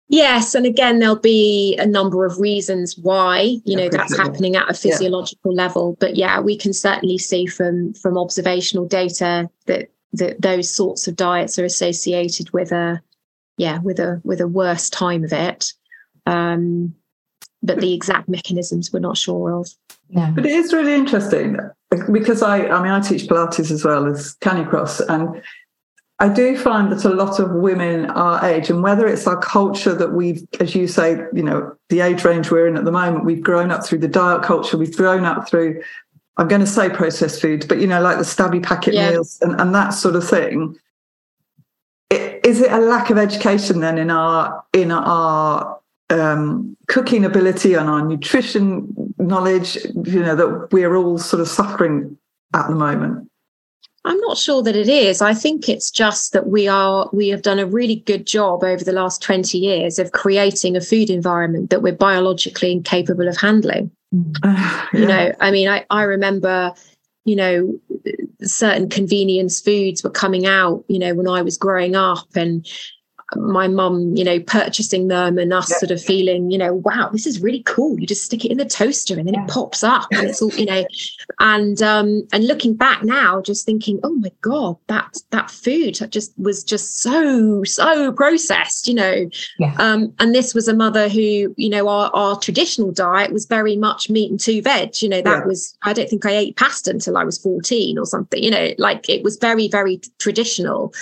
Yes, 0.09 0.55
and 0.55 0.67
again, 0.67 0.99
there'll 0.99 1.17
be 1.17 1.77
a 1.79 1.87
number 1.87 2.25
of 2.25 2.39
reasons 2.39 2.97
why 2.97 3.59
you 3.65 3.77
know 3.77 3.91
that's 3.91 4.17
happening 4.17 4.57
at 4.57 4.71
a 4.71 4.75
physiological 4.75 5.53
yeah. 5.53 5.63
level. 5.63 5.97
But 6.01 6.17
yeah, 6.17 6.41
we 6.41 6.57
can 6.57 6.73
certainly 6.73 7.19
see 7.19 7.47
from 7.47 7.93
from 7.95 8.17
observational 8.17 8.87
data 8.87 9.51
that 9.67 9.91
that 10.15 10.41
those 10.41 10.73
sorts 10.73 11.09
of 11.09 11.17
diets 11.17 11.59
are 11.59 11.65
associated 11.65 12.51
with 12.53 12.73
a 12.73 13.01
yeah 13.57 13.79
with 13.79 13.99
a 13.99 14.21
with 14.25 14.41
a 14.41 14.49
worse 14.49 14.91
time 14.91 15.25
of 15.25 15.33
it. 15.33 15.73
Um 16.27 16.95
but 17.63 17.81
the 17.81 17.95
exact 17.95 18.29
mechanisms 18.29 18.93
we're 18.93 18.99
not 18.99 19.17
sure 19.17 19.53
of. 19.53 19.69
Yeah. 20.09 20.31
But 20.31 20.47
it 20.47 20.53
is 20.53 20.73
really 20.73 20.95
interesting 20.95 21.59
because 22.11 22.43
i 22.43 22.67
i 22.69 22.83
mean 22.83 22.91
i 22.91 23.01
teach 23.01 23.29
pilates 23.29 23.71
as 23.71 23.85
well 23.85 24.07
as 24.07 24.35
canicross 24.41 25.01
and 25.09 25.43
I 26.23 26.29
do 26.29 26.57
find 26.57 26.93
that 26.93 27.05
a 27.05 27.09
lot 27.09 27.41
of 27.41 27.51
women 27.51 28.07
our 28.11 28.45
age, 28.45 28.71
and 28.71 28.81
whether 28.81 29.09
it's 29.09 29.27
our 29.27 29.41
culture 29.41 29.93
that 29.93 30.13
we've, 30.13 30.47
as 30.61 30.73
you 30.73 30.87
say, 30.87 31.21
you 31.33 31.43
know, 31.43 31.75
the 31.89 31.99
age 31.99 32.23
range 32.23 32.49
we're 32.49 32.69
in 32.69 32.77
at 32.77 32.85
the 32.85 32.93
moment, 32.93 33.25
we've 33.25 33.43
grown 33.43 33.73
up 33.73 33.85
through 33.85 33.99
the 33.99 34.07
diet 34.07 34.45
culture, 34.45 34.79
we've 34.79 34.97
grown 34.97 35.25
up 35.25 35.49
through, 35.49 35.83
I'm 36.37 36.49
going 36.49 36.61
to 36.61 36.67
say 36.67 36.89
processed 36.89 37.41
foods, 37.43 37.67
but 37.67 37.79
you 37.81 37.87
know, 37.87 38.01
like 38.01 38.19
the 38.19 38.25
stabby 38.25 38.63
packet 38.63 38.95
yeah. 38.95 39.11
meals 39.11 39.39
and, 39.43 39.61
and 39.61 39.75
that 39.75 39.91
sort 39.91 40.17
of 40.17 40.29
thing. 40.29 40.77
Is 42.11 42.61
it 42.61 42.73
a 42.73 42.79
lack 42.79 43.11
of 43.11 43.19
education 43.19 43.81
then 43.81 43.99
in 43.99 44.11
our 44.11 44.63
in 44.73 44.91
our 44.91 45.79
um, 46.11 46.77
cooking 46.89 47.25
ability 47.25 47.75
and 47.75 47.89
our 47.89 48.05
nutrition 48.05 49.15
knowledge 49.19 49.77
you 50.05 50.21
know 50.21 50.35
that 50.35 50.73
we're 50.73 50.97
all 50.97 51.17
sort 51.17 51.41
of 51.41 51.49
suffering 51.49 52.17
at 52.55 52.69
the 52.69 52.75
moment? 52.75 53.29
I'm 54.05 54.19
not 54.19 54.37
sure 54.37 54.63
that 54.65 54.75
it 54.75 54.89
is. 54.89 55.23
I 55.23 55.33
think 55.33 55.69
it's 55.69 55.91
just 55.91 56.33
that 56.33 56.49
we 56.49 56.67
are 56.67 57.09
we 57.13 57.29
have 57.29 57.43
done 57.43 57.61
a 57.61 57.67
really 57.67 57.97
good 57.97 58.27
job 58.27 58.65
over 58.65 58.83
the 58.83 58.93
last 58.93 59.23
20 59.23 59.57
years 59.57 59.99
of 59.99 60.13
creating 60.13 60.77
a 60.77 60.81
food 60.81 61.09
environment 61.09 61.71
that 61.71 61.83
we're 61.83 61.95
biologically 61.95 62.73
incapable 62.73 63.29
of 63.29 63.37
handling 63.37 63.91
yeah. 64.45 64.87
you 64.93 65.07
know 65.07 65.33
i 65.41 65.51
mean 65.51 65.69
i 65.69 65.85
i 65.91 66.03
remember 66.03 66.73
you 67.25 67.37
know 67.37 67.79
certain 68.43 68.89
convenience 68.89 69.61
foods 69.61 70.03
were 70.03 70.11
coming 70.11 70.47
out 70.47 70.85
you 70.89 70.99
know 70.99 71.15
when 71.15 71.29
i 71.29 71.41
was 71.41 71.57
growing 71.57 71.95
up 71.95 72.27
and 72.35 72.67
my 73.37 73.69
mum, 73.69 74.15
you 74.17 74.25
know, 74.25 74.41
purchasing 74.41 75.09
them 75.09 75.39
and 75.39 75.53
us 75.53 75.71
yeah. 75.71 75.79
sort 75.79 75.91
of 75.91 76.03
feeling, 76.03 76.51
you 76.51 76.59
know, 76.59 76.75
wow, 76.75 77.09
this 77.13 77.27
is 77.27 77.41
really 77.41 77.63
cool. 77.65 77.99
You 77.99 78.07
just 78.07 78.25
stick 78.25 78.45
it 78.45 78.51
in 78.51 78.59
the 78.59 78.65
toaster 78.65 79.19
and 79.19 79.27
then 79.27 79.35
yeah. 79.35 79.45
it 79.45 79.51
pops 79.51 79.83
up 79.83 80.07
and 80.13 80.29
it's 80.29 80.43
all, 80.43 80.53
you 80.55 80.67
know, 80.67 80.85
and 81.41 81.81
um 81.83 82.27
and 82.33 82.47
looking 82.47 82.75
back 82.75 83.03
now, 83.03 83.41
just 83.41 83.67
thinking, 83.67 84.01
oh 84.03 84.15
my 84.15 84.31
God, 84.41 84.77
that 84.89 85.17
that 85.31 85.51
food 85.51 85.99
just 86.11 86.33
was 86.39 86.65
just 86.65 86.99
so, 86.99 87.65
so 87.65 88.13
processed, 88.13 88.89
you 88.89 88.95
know. 88.95 89.29
Yeah. 89.59 89.75
Um, 89.79 90.13
and 90.19 90.35
this 90.35 90.55
was 90.55 90.69
a 90.69 90.75
mother 90.75 91.09
who, 91.09 91.55
you 91.57 91.69
know, 91.69 91.89
our, 91.89 92.11
our 92.15 92.39
traditional 92.39 92.93
diet 92.93 93.33
was 93.33 93.47
very 93.47 93.77
much 93.77 94.11
meat 94.11 94.31
and 94.31 94.41
two 94.41 94.63
veg. 94.63 95.01
You 95.03 95.09
know, 95.09 95.23
that 95.23 95.47
was 95.47 95.77
I 95.83 95.93
don't 95.93 96.09
think 96.09 96.27
I 96.27 96.33
ate 96.33 96.57
pasta 96.57 96.91
until 96.91 97.17
I 97.17 97.25
was 97.25 97.39
14 97.39 97.99
or 97.99 98.07
something, 98.07 98.43
you 98.43 98.51
know, 98.51 98.73
like 98.79 99.09
it 99.09 99.23
was 99.23 99.37
very, 99.37 99.69
very 99.69 100.01
traditional. 100.19 100.93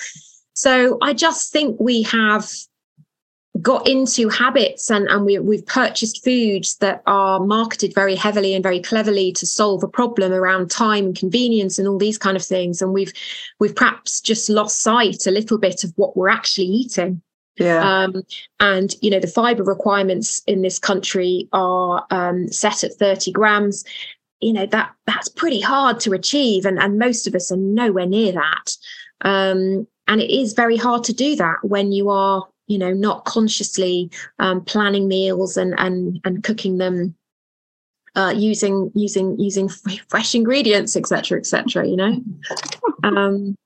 So 0.60 0.98
I 1.00 1.14
just 1.14 1.54
think 1.54 1.80
we 1.80 2.02
have 2.02 2.50
got 3.62 3.88
into 3.88 4.28
habits 4.28 4.90
and, 4.90 5.08
and 5.08 5.24
we, 5.24 5.38
we've 5.38 5.64
purchased 5.64 6.22
foods 6.22 6.76
that 6.76 7.02
are 7.06 7.40
marketed 7.40 7.94
very 7.94 8.14
heavily 8.14 8.52
and 8.52 8.62
very 8.62 8.78
cleverly 8.78 9.32
to 9.32 9.46
solve 9.46 9.82
a 9.82 9.88
problem 9.88 10.34
around 10.34 10.70
time 10.70 11.06
and 11.06 11.16
convenience 11.16 11.78
and 11.78 11.88
all 11.88 11.96
these 11.96 12.18
kind 12.18 12.36
of 12.36 12.44
things. 12.44 12.82
And 12.82 12.92
we've 12.92 13.10
we've 13.58 13.74
perhaps 13.74 14.20
just 14.20 14.50
lost 14.50 14.82
sight 14.82 15.26
a 15.26 15.30
little 15.30 15.56
bit 15.56 15.82
of 15.82 15.94
what 15.96 16.14
we're 16.14 16.28
actually 16.28 16.66
eating. 16.66 17.22
Yeah. 17.56 17.80
Um, 17.82 18.22
and 18.60 18.94
you 19.00 19.10
know 19.10 19.18
the 19.18 19.28
fiber 19.28 19.64
requirements 19.64 20.42
in 20.46 20.60
this 20.60 20.78
country 20.78 21.48
are 21.54 22.04
um, 22.10 22.48
set 22.48 22.84
at 22.84 22.92
30 22.92 23.32
grams. 23.32 23.82
You 24.40 24.52
know 24.52 24.66
that 24.66 24.92
that's 25.06 25.30
pretty 25.30 25.62
hard 25.62 26.00
to 26.00 26.12
achieve, 26.12 26.66
and 26.66 26.78
and 26.78 26.98
most 26.98 27.26
of 27.26 27.34
us 27.34 27.50
are 27.50 27.56
nowhere 27.56 28.06
near 28.06 28.32
that. 28.32 28.76
Um, 29.22 29.86
and 30.10 30.20
it 30.20 30.30
is 30.30 30.52
very 30.52 30.76
hard 30.76 31.04
to 31.04 31.14
do 31.14 31.36
that 31.36 31.56
when 31.62 31.92
you 31.92 32.10
are 32.10 32.46
you 32.66 32.76
know 32.76 32.92
not 32.92 33.24
consciously 33.24 34.10
um, 34.38 34.62
planning 34.62 35.08
meals 35.08 35.56
and 35.56 35.74
and 35.78 36.20
and 36.24 36.42
cooking 36.42 36.78
them 36.78 37.14
uh, 38.16 38.34
using 38.36 38.90
using 38.94 39.38
using 39.38 39.68
fresh 40.08 40.34
ingredients 40.34 40.96
etc 40.96 41.38
etc 41.38 41.86
you 41.86 41.96
know 41.96 42.22
um, 43.04 43.56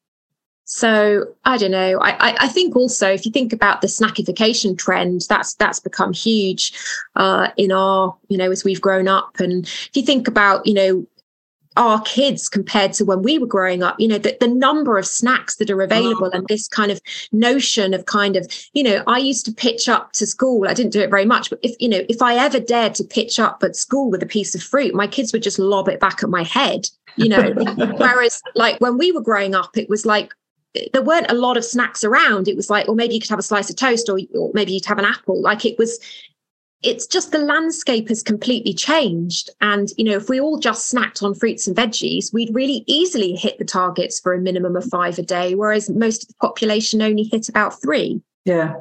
So 0.66 1.26
I 1.44 1.58
don't 1.58 1.70
know. 1.72 2.00
I, 2.00 2.36
I, 2.40 2.48
think 2.48 2.74
also 2.74 3.06
if 3.12 3.26
you 3.26 3.32
think 3.32 3.52
about 3.52 3.82
the 3.82 3.86
snackification 3.86 4.78
trend, 4.78 5.26
that's 5.28 5.54
that's 5.54 5.78
become 5.78 6.14
huge 6.14 6.72
uh, 7.16 7.48
in 7.58 7.70
our 7.70 8.16
you 8.28 8.38
know 8.38 8.50
as 8.50 8.64
we've 8.64 8.80
grown 8.80 9.06
up. 9.06 9.40
And 9.40 9.66
if 9.66 9.90
you 9.92 10.02
think 10.02 10.26
about 10.26 10.66
you 10.66 10.72
know 10.72 11.06
our 11.76 12.00
kids 12.02 12.48
compared 12.48 12.92
to 12.92 13.04
when 13.04 13.22
we 13.22 13.38
were 13.38 13.46
growing 13.46 13.82
up 13.82 13.98
you 13.98 14.06
know 14.06 14.18
the, 14.18 14.36
the 14.40 14.48
number 14.48 14.98
of 14.98 15.06
snacks 15.06 15.56
that 15.56 15.70
are 15.70 15.82
oh. 15.82 15.84
available 15.84 16.30
and 16.32 16.46
this 16.48 16.68
kind 16.68 16.90
of 16.90 17.00
notion 17.32 17.94
of 17.94 18.06
kind 18.06 18.36
of 18.36 18.46
you 18.72 18.82
know 18.82 19.02
i 19.06 19.18
used 19.18 19.44
to 19.44 19.52
pitch 19.52 19.88
up 19.88 20.12
to 20.12 20.26
school 20.26 20.68
i 20.68 20.74
didn't 20.74 20.92
do 20.92 21.00
it 21.00 21.10
very 21.10 21.24
much 21.24 21.50
but 21.50 21.58
if 21.62 21.74
you 21.80 21.88
know 21.88 22.00
if 22.08 22.22
i 22.22 22.34
ever 22.36 22.60
dared 22.60 22.94
to 22.94 23.04
pitch 23.04 23.38
up 23.38 23.62
at 23.62 23.76
school 23.76 24.10
with 24.10 24.22
a 24.22 24.26
piece 24.26 24.54
of 24.54 24.62
fruit 24.62 24.94
my 24.94 25.06
kids 25.06 25.32
would 25.32 25.42
just 25.42 25.58
lob 25.58 25.88
it 25.88 26.00
back 26.00 26.22
at 26.22 26.30
my 26.30 26.42
head 26.42 26.88
you 27.16 27.28
know 27.28 27.52
whereas 27.98 28.42
like 28.54 28.80
when 28.80 28.96
we 28.96 29.10
were 29.12 29.22
growing 29.22 29.54
up 29.54 29.76
it 29.76 29.88
was 29.88 30.06
like 30.06 30.32
there 30.92 31.02
weren't 31.02 31.30
a 31.30 31.34
lot 31.34 31.56
of 31.56 31.64
snacks 31.64 32.02
around. 32.02 32.48
It 32.48 32.56
was 32.56 32.68
like, 32.68 32.88
or 32.88 32.94
maybe 32.94 33.14
you 33.14 33.20
could 33.20 33.30
have 33.30 33.38
a 33.38 33.42
slice 33.42 33.70
of 33.70 33.76
toast, 33.76 34.08
or, 34.08 34.18
or 34.34 34.50
maybe 34.54 34.72
you'd 34.72 34.84
have 34.86 34.98
an 34.98 35.04
apple. 35.04 35.40
Like 35.40 35.64
it 35.64 35.78
was, 35.78 35.98
it's 36.84 37.06
just 37.06 37.32
the 37.32 37.38
landscape 37.38 38.08
has 38.08 38.22
completely 38.22 38.74
changed. 38.74 39.48
And, 39.62 39.88
you 39.96 40.04
know, 40.04 40.16
if 40.16 40.28
we 40.28 40.38
all 40.38 40.58
just 40.58 40.92
snacked 40.92 41.22
on 41.22 41.34
fruits 41.34 41.66
and 41.66 41.74
veggies, 41.74 42.32
we'd 42.32 42.54
really 42.54 42.84
easily 42.86 43.34
hit 43.34 43.58
the 43.58 43.64
targets 43.64 44.20
for 44.20 44.34
a 44.34 44.40
minimum 44.40 44.76
of 44.76 44.84
five 44.84 45.18
a 45.18 45.22
day, 45.22 45.54
whereas 45.54 45.88
most 45.88 46.22
of 46.22 46.28
the 46.28 46.34
population 46.34 47.00
only 47.00 47.22
hit 47.24 47.48
about 47.48 47.80
three. 47.80 48.20
Yeah. 48.44 48.74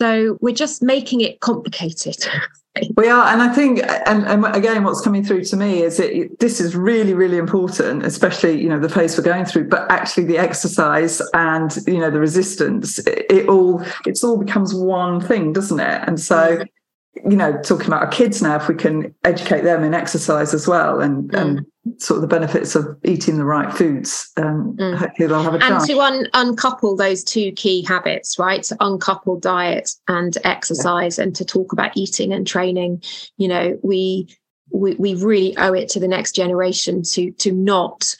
So 0.00 0.36
we're 0.42 0.54
just 0.54 0.82
making 0.82 1.22
it 1.22 1.40
complicated. 1.40 2.16
We 2.94 3.08
are, 3.08 3.32
and 3.32 3.40
I 3.40 3.54
think, 3.54 3.80
and, 4.04 4.26
and 4.26 4.44
again, 4.54 4.84
what's 4.84 5.00
coming 5.00 5.24
through 5.24 5.44
to 5.44 5.56
me 5.56 5.82
is 5.82 5.96
that 5.96 6.36
this 6.40 6.60
is 6.60 6.76
really, 6.76 7.14
really 7.14 7.38
important, 7.38 8.04
especially 8.04 8.60
you 8.60 8.68
know 8.68 8.78
the 8.78 8.90
phase 8.90 9.16
we're 9.16 9.24
going 9.24 9.46
through. 9.46 9.70
But 9.70 9.90
actually, 9.90 10.24
the 10.24 10.36
exercise 10.36 11.22
and 11.32 11.74
you 11.86 11.98
know 11.98 12.10
the 12.10 12.20
resistance, 12.20 12.98
it, 12.98 13.24
it 13.30 13.48
all 13.48 13.82
it's 14.04 14.22
all 14.22 14.36
becomes 14.36 14.74
one 14.74 15.22
thing, 15.22 15.54
doesn't 15.54 15.80
it? 15.80 16.02
And 16.06 16.20
so 16.20 16.36
mm-hmm. 16.36 16.62
You 17.24 17.36
know, 17.36 17.60
talking 17.62 17.86
about 17.86 18.02
our 18.02 18.10
kids 18.10 18.42
now, 18.42 18.56
if 18.56 18.68
we 18.68 18.74
can 18.74 19.14
educate 19.24 19.62
them 19.62 19.82
in 19.82 19.94
exercise 19.94 20.52
as 20.52 20.68
well 20.68 21.00
and, 21.00 21.30
mm. 21.30 21.40
and 21.40 22.00
sort 22.02 22.16
of 22.16 22.22
the 22.22 22.28
benefits 22.28 22.74
of 22.74 22.96
eating 23.04 23.38
the 23.38 23.44
right 23.44 23.72
foods, 23.72 24.30
um, 24.36 24.76
mm. 24.78 24.96
hopefully 24.96 25.28
they'll 25.28 25.42
have 25.42 25.54
a 25.54 25.56
and 25.56 25.62
chance. 25.62 25.86
to 25.86 25.98
un- 26.00 26.28
uncouple 26.34 26.96
those 26.96 27.24
two 27.24 27.52
key 27.52 27.82
habits, 27.82 28.38
right? 28.38 28.62
To 28.64 28.76
uncouple 28.80 29.38
diet 29.40 29.94
and 30.08 30.36
exercise, 30.44 31.18
yeah. 31.18 31.24
and 31.24 31.36
to 31.36 31.44
talk 31.44 31.72
about 31.72 31.96
eating 31.96 32.32
and 32.32 32.46
training. 32.46 33.02
You 33.38 33.48
know, 33.48 33.78
we 33.82 34.28
we 34.70 34.94
we 34.94 35.14
really 35.14 35.56
owe 35.56 35.72
it 35.72 35.88
to 35.90 36.00
the 36.00 36.08
next 36.08 36.32
generation 36.32 37.02
to 37.02 37.30
to 37.32 37.52
not 37.52 38.16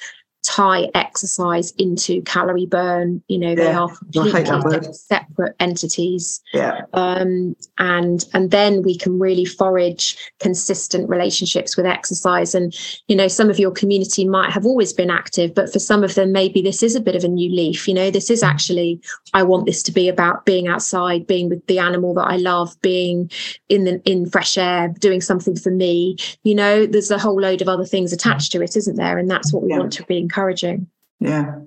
tie 0.46 0.88
exercise 0.94 1.72
into 1.72 2.22
calorie 2.22 2.66
burn. 2.66 3.22
You 3.28 3.38
know, 3.38 3.54
they 3.54 3.72
are 3.72 3.88
completely 4.12 4.92
separate 4.92 5.56
entities. 5.58 6.40
Yeah. 6.54 6.82
Um, 6.92 7.56
and 7.78 8.24
and 8.32 8.50
then 8.50 8.82
we 8.82 8.96
can 8.96 9.18
really 9.18 9.44
forage 9.44 10.16
consistent 10.38 11.08
relationships 11.08 11.76
with 11.76 11.86
exercise. 11.86 12.54
And 12.54 12.74
you 13.08 13.16
know, 13.16 13.28
some 13.28 13.50
of 13.50 13.58
your 13.58 13.72
community 13.72 14.26
might 14.26 14.52
have 14.52 14.64
always 14.64 14.92
been 14.92 15.10
active, 15.10 15.54
but 15.54 15.72
for 15.72 15.78
some 15.78 16.04
of 16.04 16.14
them, 16.14 16.32
maybe 16.32 16.62
this 16.62 16.82
is 16.82 16.94
a 16.94 17.00
bit 17.00 17.16
of 17.16 17.24
a 17.24 17.28
new 17.28 17.50
leaf. 17.54 17.88
You 17.88 17.94
know, 17.94 18.10
this 18.10 18.30
is 18.30 18.42
actually 18.42 19.00
I 19.34 19.42
want 19.42 19.66
this 19.66 19.82
to 19.84 19.92
be 19.92 20.08
about 20.08 20.46
being 20.46 20.68
outside, 20.68 21.26
being 21.26 21.48
with 21.48 21.66
the 21.66 21.78
animal 21.78 22.14
that 22.14 22.28
I 22.28 22.36
love, 22.36 22.80
being 22.82 23.30
in 23.68 23.84
the 23.84 24.00
in 24.04 24.30
fresh 24.30 24.56
air, 24.56 24.94
doing 25.00 25.20
something 25.20 25.56
for 25.56 25.70
me. 25.70 26.16
You 26.44 26.54
know, 26.54 26.86
there's 26.86 27.10
a 27.10 27.18
whole 27.18 27.40
load 27.40 27.62
of 27.62 27.68
other 27.68 27.84
things 27.84 28.12
attached 28.12 28.52
to 28.52 28.62
it, 28.62 28.76
isn't 28.76 28.96
there? 28.96 29.18
And 29.18 29.28
that's 29.28 29.52
what 29.52 29.62
we 29.64 29.70
yeah. 29.70 29.78
want 29.78 29.92
to 29.94 30.04
be 30.04 30.26
encouraging. 30.36 30.86
Yeah. 31.20 31.58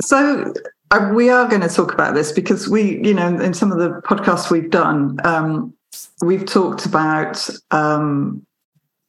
So 0.00 0.52
uh, 0.90 1.10
we 1.14 1.30
are 1.30 1.48
going 1.48 1.62
to 1.62 1.68
talk 1.68 1.92
about 1.92 2.14
this 2.14 2.32
because 2.32 2.68
we, 2.68 3.02
you 3.04 3.14
know, 3.14 3.40
in 3.40 3.54
some 3.54 3.72
of 3.72 3.78
the 3.78 4.00
podcasts 4.02 4.50
we've 4.50 4.70
done, 4.70 5.18
um, 5.24 5.74
we've 6.22 6.44
talked 6.44 6.84
about 6.84 7.48
um, 7.70 8.46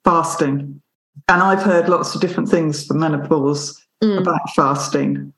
fasting, 0.05 0.81
and 1.27 1.43
I've 1.43 1.61
heard 1.61 1.89
lots 1.89 2.15
of 2.15 2.21
different 2.21 2.49
things 2.49 2.85
for 2.85 2.93
menopause 2.93 3.85
mm. 4.01 4.19
about 4.19 4.49
fasting, 4.55 5.33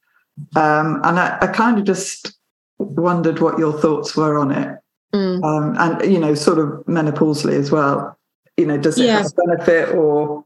um, 0.56 1.02
and 1.04 1.20
I, 1.20 1.38
I, 1.42 1.48
kind 1.48 1.80
of 1.80 1.86
just 1.86 2.38
wondered 2.78 3.40
what 3.40 3.58
your 3.58 3.74
thoughts 3.74 4.16
were 4.16 4.38
on 4.38 4.52
it, 4.52 4.78
mm. 5.14 5.44
Um, 5.44 5.76
and 5.80 6.12
you 6.12 6.20
know, 6.20 6.36
sort 6.36 6.60
of 6.60 6.86
menopausally 6.86 7.54
as 7.54 7.72
well. 7.72 8.18
You 8.56 8.68
know, 8.68 8.78
does 8.78 9.00
it 9.00 9.08
yeah. 9.08 9.18
have 9.18 9.26
a 9.26 9.48
benefit 9.48 9.96
or? 9.96 10.46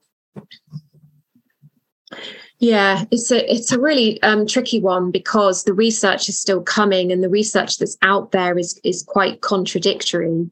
Yeah, 2.64 3.04
it's 3.12 3.30
a 3.30 3.52
it's 3.54 3.74
a 3.74 3.80
really 3.80 4.24
um, 4.24 4.48
tricky 4.48 4.80
one 4.80 5.12
because 5.12 5.66
the 5.66 5.74
research 5.74 6.30
is 6.30 6.40
still 6.40 6.62
coming, 6.62 7.12
and 7.12 7.22
the 7.22 7.28
research 7.28 7.78
that's 7.78 7.98
out 8.02 8.32
there 8.32 8.58
is 8.58 8.80
is 8.86 9.04
quite 9.04 9.42
contradictory. 9.42 10.50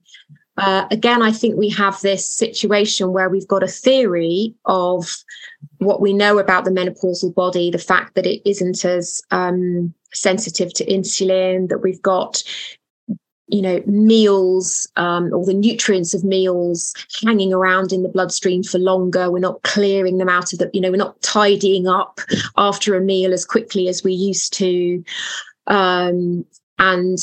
Uh, 0.57 0.87
again, 0.91 1.21
I 1.21 1.31
think 1.31 1.55
we 1.55 1.69
have 1.69 2.01
this 2.01 2.29
situation 2.29 3.13
where 3.13 3.29
we've 3.29 3.47
got 3.47 3.63
a 3.63 3.67
theory 3.67 4.53
of 4.65 5.23
what 5.77 6.01
we 6.01 6.11
know 6.11 6.37
about 6.37 6.65
the 6.65 6.71
menopausal 6.71 7.33
body, 7.33 7.71
the 7.71 7.77
fact 7.77 8.15
that 8.15 8.25
it 8.25 8.41
isn't 8.43 8.83
as 8.83 9.21
um, 9.31 9.93
sensitive 10.11 10.73
to 10.73 10.85
insulin, 10.87 11.69
that 11.69 11.81
we've 11.81 12.01
got 12.01 12.43
you 13.51 13.61
know 13.61 13.81
meals 13.85 14.89
um, 14.95 15.33
or 15.33 15.45
the 15.45 15.53
nutrients 15.53 16.13
of 16.13 16.23
meals 16.23 16.93
hanging 17.23 17.53
around 17.53 17.91
in 17.91 18.03
the 18.03 18.09
bloodstream 18.09 18.63
for 18.63 18.79
longer. 18.79 19.29
We're 19.29 19.39
not 19.39 19.61
clearing 19.63 20.17
them 20.17 20.29
out 20.29 20.53
of 20.53 20.59
the 20.59 20.69
you 20.73 20.81
know 20.81 20.91
we're 20.91 20.97
not 20.97 21.21
tidying 21.21 21.87
up 21.87 22.19
after 22.57 22.95
a 22.95 23.01
meal 23.01 23.33
as 23.33 23.45
quickly 23.45 23.87
as 23.87 24.03
we 24.03 24.13
used 24.13 24.53
to. 24.53 25.03
Um, 25.67 26.45
and 26.79 27.19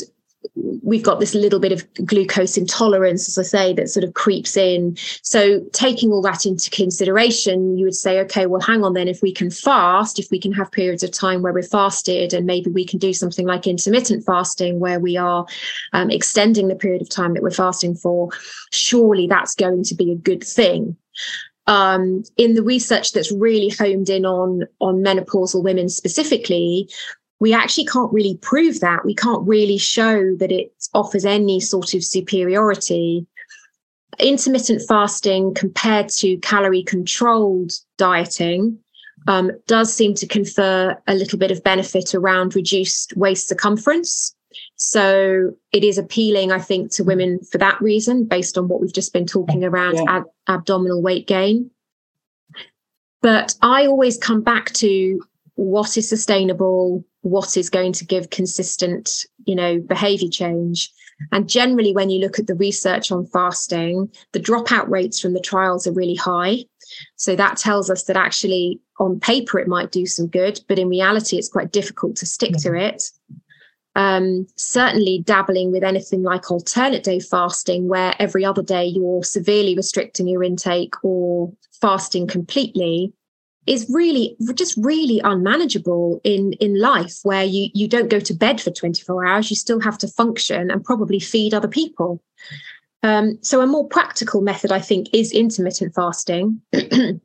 we've 0.82 1.02
got 1.02 1.20
this 1.20 1.34
little 1.34 1.60
bit 1.60 1.72
of 1.72 1.86
glucose 2.04 2.56
intolerance, 2.56 3.28
as 3.28 3.38
I 3.38 3.42
say, 3.42 3.72
that 3.74 3.88
sort 3.88 4.04
of 4.04 4.14
creeps 4.14 4.56
in. 4.56 4.96
So, 5.22 5.60
taking 5.72 6.10
all 6.10 6.22
that 6.22 6.46
into 6.46 6.70
consideration, 6.70 7.76
you 7.76 7.84
would 7.84 7.94
say, 7.94 8.20
okay, 8.20 8.46
well, 8.46 8.60
hang 8.60 8.84
on 8.84 8.94
then, 8.94 9.08
if 9.08 9.22
we 9.22 9.32
can 9.32 9.50
fast, 9.50 10.18
if 10.18 10.30
we 10.30 10.40
can 10.40 10.52
have 10.52 10.70
periods 10.72 11.02
of 11.02 11.10
time 11.10 11.42
where 11.42 11.52
we're 11.52 11.62
fasted, 11.62 12.32
and 12.32 12.46
maybe 12.46 12.70
we 12.70 12.84
can 12.84 12.98
do 12.98 13.12
something 13.12 13.46
like 13.46 13.66
intermittent 13.66 14.24
fasting 14.24 14.80
where 14.80 15.00
we 15.00 15.16
are 15.16 15.46
um, 15.92 16.10
extending 16.10 16.68
the 16.68 16.76
period 16.76 17.02
of 17.02 17.08
time 17.08 17.34
that 17.34 17.42
we're 17.42 17.50
fasting 17.50 17.94
for, 17.94 18.30
surely 18.72 19.26
that's 19.26 19.54
going 19.54 19.84
to 19.84 19.94
be 19.94 20.12
a 20.12 20.16
good 20.16 20.44
thing. 20.44 20.96
Um, 21.66 22.24
in 22.38 22.54
the 22.54 22.62
research 22.62 23.12
that's 23.12 23.30
really 23.30 23.68
homed 23.68 24.08
in 24.08 24.24
on 24.24 24.62
on 24.80 25.04
menopausal 25.04 25.62
women 25.62 25.90
specifically, 25.90 26.88
we 27.40 27.54
actually 27.54 27.86
can't 27.86 28.12
really 28.12 28.36
prove 28.42 28.80
that. 28.80 29.04
We 29.04 29.14
can't 29.14 29.46
really 29.46 29.78
show 29.78 30.34
that 30.36 30.50
it 30.50 30.72
offers 30.94 31.24
any 31.24 31.60
sort 31.60 31.94
of 31.94 32.04
superiority. 32.04 33.26
Intermittent 34.18 34.82
fasting 34.88 35.54
compared 35.54 36.08
to 36.10 36.36
calorie 36.38 36.82
controlled 36.82 37.72
dieting 37.96 38.78
um, 39.28 39.52
does 39.66 39.92
seem 39.92 40.14
to 40.14 40.26
confer 40.26 40.96
a 41.06 41.14
little 41.14 41.38
bit 41.38 41.50
of 41.50 41.62
benefit 41.62 42.14
around 42.14 42.56
reduced 42.56 43.16
waist 43.16 43.48
circumference. 43.48 44.34
So 44.76 45.52
it 45.72 45.84
is 45.84 45.98
appealing, 45.98 46.50
I 46.50 46.58
think, 46.58 46.90
to 46.92 47.04
women 47.04 47.40
for 47.50 47.58
that 47.58 47.80
reason, 47.80 48.24
based 48.24 48.56
on 48.56 48.68
what 48.68 48.80
we've 48.80 48.92
just 48.92 49.12
been 49.12 49.26
talking 49.26 49.64
around 49.64 49.96
yeah. 49.96 50.04
ab- 50.08 50.30
abdominal 50.48 51.02
weight 51.02 51.26
gain. 51.26 51.70
But 53.20 53.54
I 53.62 53.86
always 53.86 54.16
come 54.16 54.42
back 54.42 54.72
to 54.74 55.20
what 55.56 55.96
is 55.96 56.08
sustainable, 56.08 57.04
what 57.22 57.56
is 57.56 57.70
going 57.70 57.92
to 57.94 58.04
give 58.04 58.30
consistent, 58.30 59.26
you 59.44 59.54
know, 59.54 59.78
behavior 59.80 60.28
change. 60.28 60.92
And 61.32 61.48
generally, 61.48 61.92
when 61.92 62.10
you 62.10 62.20
look 62.20 62.38
at 62.38 62.46
the 62.46 62.54
research 62.54 63.10
on 63.10 63.26
fasting, 63.26 64.08
the 64.32 64.40
dropout 64.40 64.88
rates 64.88 65.20
from 65.20 65.34
the 65.34 65.40
trials 65.40 65.86
are 65.86 65.92
really 65.92 66.14
high. 66.14 66.64
So 67.16 67.34
that 67.34 67.56
tells 67.56 67.90
us 67.90 68.04
that 68.04 68.16
actually, 68.16 68.80
on 69.00 69.18
paper, 69.18 69.58
it 69.58 69.68
might 69.68 69.90
do 69.90 70.06
some 70.06 70.28
good, 70.28 70.60
but 70.68 70.78
in 70.78 70.88
reality, 70.88 71.36
it's 71.36 71.48
quite 71.48 71.72
difficult 71.72 72.16
to 72.16 72.26
stick 72.26 72.52
to 72.58 72.68
mm-hmm. 72.68 72.94
it. 72.94 73.10
Um, 73.96 74.46
certainly, 74.54 75.22
dabbling 75.24 75.72
with 75.72 75.82
anything 75.82 76.22
like 76.22 76.52
alternate 76.52 77.02
day 77.02 77.18
fasting, 77.18 77.88
where 77.88 78.14
every 78.20 78.44
other 78.44 78.62
day 78.62 78.86
you're 78.86 79.24
severely 79.24 79.74
restricting 79.74 80.28
your 80.28 80.44
intake 80.44 80.94
or 81.02 81.52
fasting 81.80 82.28
completely, 82.28 83.12
is 83.68 83.86
really 83.90 84.36
just 84.54 84.76
really 84.76 85.20
unmanageable 85.22 86.20
in 86.24 86.52
in 86.54 86.80
life 86.80 87.18
where 87.22 87.44
you 87.44 87.68
you 87.74 87.86
don't 87.86 88.10
go 88.10 88.20
to 88.20 88.34
bed 88.34 88.60
for 88.60 88.70
24 88.70 89.26
hours. 89.26 89.50
You 89.50 89.56
still 89.56 89.80
have 89.80 89.98
to 89.98 90.08
function 90.08 90.70
and 90.70 90.84
probably 90.84 91.20
feed 91.20 91.54
other 91.54 91.68
people. 91.68 92.22
Um, 93.02 93.38
so 93.42 93.60
a 93.60 93.66
more 93.66 93.86
practical 93.86 94.40
method 94.40 94.72
i 94.72 94.80
think 94.80 95.08
is 95.12 95.32
intermittent 95.32 95.94
fasting. 95.94 96.60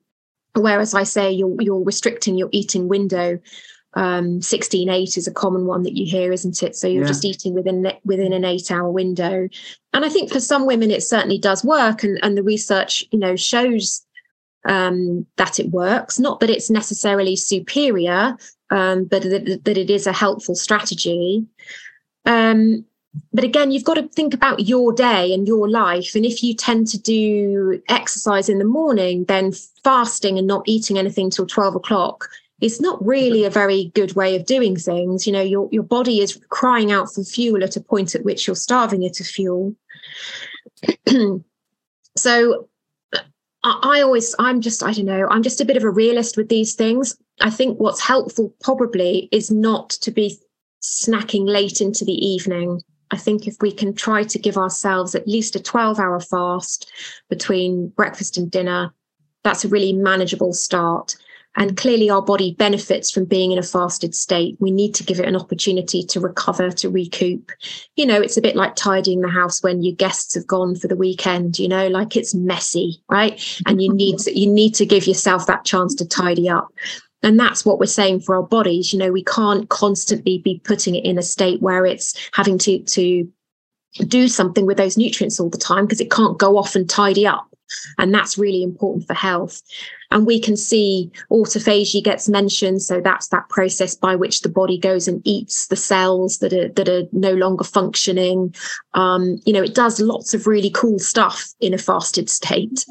Whereas 0.55 0.93
i 0.93 1.03
say 1.03 1.31
you're 1.31 1.55
you're 1.59 1.83
restricting 1.83 2.37
your 2.37 2.49
eating 2.51 2.87
window 2.87 3.39
um, 3.95 4.41
16 4.41 4.89
8 4.89 5.17
is 5.17 5.27
a 5.27 5.31
common 5.31 5.65
one 5.65 5.83
that 5.83 5.95
you 5.95 6.05
hear 6.05 6.31
isn't 6.31 6.63
it? 6.63 6.75
So 6.75 6.87
you're 6.87 7.03
yeah. 7.03 7.07
just 7.07 7.25
eating 7.25 7.53
within 7.53 7.91
within 8.03 8.33
an 8.33 8.45
8 8.45 8.71
hour 8.71 8.89
window. 8.89 9.47
And 9.93 10.05
i 10.05 10.09
think 10.09 10.31
for 10.31 10.39
some 10.39 10.65
women 10.65 10.91
it 10.91 11.03
certainly 11.03 11.37
does 11.37 11.63
work. 11.63 12.03
And 12.03 12.19
and 12.23 12.37
the 12.37 12.43
research 12.43 13.03
you 13.11 13.19
know 13.19 13.35
shows 13.35 14.05
um, 14.65 15.25
that 15.37 15.59
it 15.59 15.71
works. 15.71 16.19
Not 16.19 16.39
that 16.39 16.49
it's 16.49 16.69
necessarily 16.69 17.35
superior, 17.35 18.37
um, 18.69 19.05
but 19.05 19.23
that, 19.23 19.61
that, 19.63 19.77
it 19.77 19.89
is 19.89 20.07
a 20.07 20.13
helpful 20.13 20.55
strategy. 20.55 21.45
Um, 22.25 22.85
but 23.31 23.43
again, 23.43 23.71
you've 23.71 23.83
got 23.83 23.95
to 23.95 24.07
think 24.09 24.33
about 24.33 24.67
your 24.67 24.91
day 24.91 25.33
and 25.33 25.47
your 25.47 25.69
life. 25.69 26.15
And 26.15 26.25
if 26.25 26.41
you 26.41 26.55
tend 26.55 26.87
to 26.87 26.99
do 26.99 27.81
exercise 27.87 28.49
in 28.49 28.57
the 28.57 28.65
morning, 28.65 29.25
then 29.25 29.51
fasting 29.83 30.37
and 30.37 30.47
not 30.47 30.63
eating 30.65 30.97
anything 30.97 31.29
till 31.29 31.45
12 31.45 31.75
o'clock 31.75 32.29
is 32.61 32.79
not 32.79 33.05
really 33.05 33.43
a 33.43 33.49
very 33.49 33.91
good 33.93 34.15
way 34.15 34.35
of 34.35 34.45
doing 34.45 34.75
things. 34.77 35.27
You 35.27 35.33
know, 35.33 35.41
your, 35.41 35.69
your 35.71 35.83
body 35.83 36.21
is 36.21 36.39
crying 36.49 36.91
out 36.91 37.13
for 37.13 37.23
fuel 37.23 37.63
at 37.63 37.75
a 37.75 37.81
point 37.81 38.15
at 38.15 38.23
which 38.23 38.47
you're 38.47 38.55
starving 38.55 39.03
it 39.03 39.19
of 39.19 39.27
fuel. 39.27 39.75
so 42.17 42.69
I 43.63 44.01
always, 44.01 44.35
I'm 44.39 44.59
just, 44.59 44.83
I 44.83 44.91
don't 44.91 45.05
know, 45.05 45.27
I'm 45.29 45.43
just 45.43 45.61
a 45.61 45.65
bit 45.65 45.77
of 45.77 45.83
a 45.83 45.89
realist 45.89 46.35
with 46.35 46.49
these 46.49 46.73
things. 46.73 47.15
I 47.41 47.49
think 47.49 47.79
what's 47.79 48.01
helpful 48.01 48.53
probably 48.61 49.29
is 49.31 49.49
not 49.49 49.91
to 49.91 50.11
be 50.11 50.37
snacking 50.81 51.47
late 51.47 51.79
into 51.79 52.03
the 52.03 52.13
evening. 52.13 52.81
I 53.11 53.17
think 53.17 53.47
if 53.47 53.55
we 53.61 53.71
can 53.71 53.93
try 53.93 54.23
to 54.23 54.39
give 54.39 54.57
ourselves 54.57 55.15
at 55.15 55.27
least 55.27 55.55
a 55.55 55.61
12 55.61 55.97
hour 55.97 56.19
fast 56.19 56.91
between 57.29 57.87
breakfast 57.89 58.37
and 58.37 58.51
dinner, 58.51 58.93
that's 59.43 59.63
a 59.63 59.69
really 59.69 59.93
manageable 59.93 60.51
start. 60.51 61.15
And 61.55 61.77
clearly, 61.77 62.09
our 62.09 62.21
body 62.21 62.55
benefits 62.57 63.11
from 63.11 63.25
being 63.25 63.51
in 63.51 63.59
a 63.59 63.63
fasted 63.63 64.15
state. 64.15 64.57
We 64.59 64.71
need 64.71 64.95
to 64.95 65.03
give 65.03 65.19
it 65.19 65.27
an 65.27 65.35
opportunity 65.35 66.03
to 66.03 66.19
recover, 66.19 66.71
to 66.71 66.89
recoup. 66.89 67.51
You 67.95 68.07
know, 68.07 68.19
it's 68.19 68.37
a 68.37 68.41
bit 68.41 68.55
like 68.55 68.75
tidying 68.75 69.21
the 69.21 69.29
house 69.29 69.61
when 69.61 69.83
your 69.83 69.95
guests 69.95 70.33
have 70.33 70.47
gone 70.47 70.75
for 70.75 70.87
the 70.87 70.95
weekend. 70.95 71.59
You 71.59 71.67
know, 71.67 71.87
like 71.87 72.15
it's 72.15 72.33
messy, 72.33 73.03
right? 73.09 73.39
And 73.67 73.81
you 73.81 73.93
need 73.93 74.17
to, 74.19 74.37
you 74.37 74.49
need 74.49 74.73
to 74.75 74.85
give 74.85 75.05
yourself 75.05 75.45
that 75.45 75.65
chance 75.65 75.93
to 75.95 76.07
tidy 76.07 76.49
up. 76.49 76.69
And 77.21 77.39
that's 77.39 77.63
what 77.65 77.79
we're 77.79 77.85
saying 77.85 78.21
for 78.21 78.35
our 78.35 78.43
bodies. 78.43 78.91
You 78.91 78.99
know, 78.99 79.11
we 79.11 79.23
can't 79.23 79.69
constantly 79.69 80.39
be 80.39 80.59
putting 80.63 80.95
it 80.95 81.05
in 81.05 81.17
a 81.17 81.23
state 81.23 81.61
where 81.61 81.85
it's 81.85 82.15
having 82.33 82.57
to 82.59 82.79
to 82.79 83.31
do 84.07 84.27
something 84.27 84.65
with 84.65 84.77
those 84.77 84.97
nutrients 84.97 85.39
all 85.39 85.49
the 85.49 85.57
time 85.57 85.85
because 85.85 86.01
it 86.01 86.09
can't 86.09 86.39
go 86.39 86.57
off 86.57 86.75
and 86.75 86.89
tidy 86.89 87.27
up 87.27 87.47
and 87.97 88.13
that's 88.13 88.37
really 88.37 88.63
important 88.63 89.07
for 89.07 89.13
health. 89.13 89.61
And 90.11 90.27
we 90.27 90.39
can 90.39 90.55
see 90.55 91.11
autophagy 91.31 92.03
gets 92.03 92.29
mentioned. 92.29 92.81
So 92.81 93.01
that's 93.01 93.29
that 93.29 93.49
process 93.49 93.95
by 93.95 94.15
which 94.15 94.41
the 94.41 94.49
body 94.49 94.77
goes 94.77 95.07
and 95.07 95.21
eats 95.25 95.67
the 95.67 95.75
cells 95.75 96.37
that 96.39 96.53
are, 96.53 96.69
that 96.69 96.87
are 96.89 97.03
no 97.11 97.33
longer 97.33 97.63
functioning. 97.63 98.53
Um, 98.93 99.39
you 99.45 99.53
know, 99.53 99.63
it 99.63 99.73
does 99.73 99.99
lots 99.99 100.33
of 100.33 100.45
really 100.45 100.69
cool 100.69 100.99
stuff 100.99 101.53
in 101.59 101.73
a 101.73 101.77
fasted 101.79 102.29
state. 102.29 102.85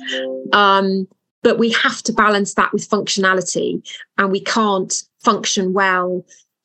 Um, 0.52 1.06
but 1.42 1.58
we 1.58 1.70
have 1.72 2.02
to 2.04 2.12
balance 2.12 2.54
that 2.54 2.72
with 2.72 2.88
functionality 2.88 3.86
and 4.16 4.30
we 4.30 4.40
can't 4.40 5.02
function 5.24 5.72
well 5.72 6.24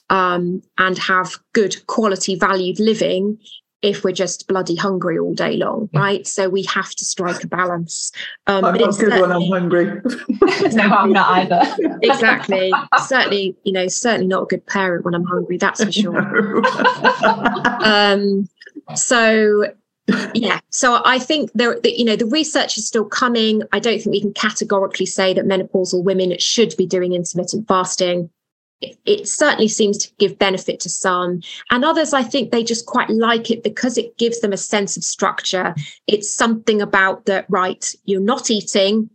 um, 0.10 0.62
and 0.78 0.98
have 0.98 1.38
good 1.54 1.86
quality 1.88 2.36
valued 2.36 2.80
living 2.80 3.38
if 3.82 4.04
we're 4.04 4.12
just 4.12 4.48
bloody 4.48 4.76
hungry 4.76 5.20
all 5.20 5.34
day 5.34 5.56
long, 5.56 5.90
right? 5.94 6.26
So 6.26 6.50
we 6.50 6.64
have 6.64 6.90
to 6.96 7.06
strike 7.06 7.44
a 7.44 7.48
balance. 7.48 8.12
Um, 8.48 8.66
I'm 8.66 8.76
not 8.76 8.98
good 8.98 9.22
when 9.22 9.32
I'm 9.32 9.48
hungry. 9.48 9.86
no, 10.74 10.84
I'm 10.84 11.14
not 11.14 11.30
either. 11.38 11.62
exactly. 12.02 12.72
certainly, 13.06 13.56
you 13.64 13.72
know, 13.72 13.88
certainly 13.88 14.28
not 14.28 14.44
a 14.44 14.46
good 14.48 14.66
parent 14.66 15.06
when 15.06 15.14
I'm 15.14 15.26
hungry. 15.26 15.58
That's 15.58 15.84
for 15.84 15.92
sure. 15.92 16.66
um, 17.84 18.50
so 18.96 19.66
yeah 20.34 20.60
so 20.70 21.02
i 21.04 21.20
think 21.20 21.52
there 21.54 21.78
you 21.84 22.06
know 22.06 22.16
the 22.16 22.26
research 22.26 22.78
is 22.78 22.88
still 22.88 23.04
coming 23.04 23.62
i 23.74 23.80
don't 23.80 24.02
think 24.02 24.14
we 24.14 24.22
can 24.22 24.34
categorically 24.34 25.06
say 25.06 25.34
that 25.34 25.46
menopausal 25.46 26.02
women 26.02 26.38
should 26.40 26.74
be 26.78 26.86
doing 26.86 27.12
intermittent 27.12 27.68
fasting 27.68 28.30
it, 28.82 29.28
certainly 29.28 29.68
seems 29.68 29.98
to 29.98 30.12
give 30.20 30.38
benefit 30.38 30.80
to 30.82 30.90
some. 30.90 31.42
And 31.72 31.84
others 31.84 32.14
i 32.14 32.24
think 32.24 32.52
they 32.52 32.64
just 32.64 32.86
quite 32.86 33.10
like 33.10 33.50
it 33.50 33.64
because 33.64 33.98
it 33.98 34.18
gives 34.18 34.40
them 34.42 34.54
a 34.54 34.58
sense 34.58 34.98
of 34.98 35.04
structure. 35.04 35.76
It's 36.08 36.30
something 36.30 36.82
about 36.82 37.26
that 37.26 37.46
right 37.50 37.94
you're 38.06 38.22
not 38.22 38.50
eating 38.52 39.10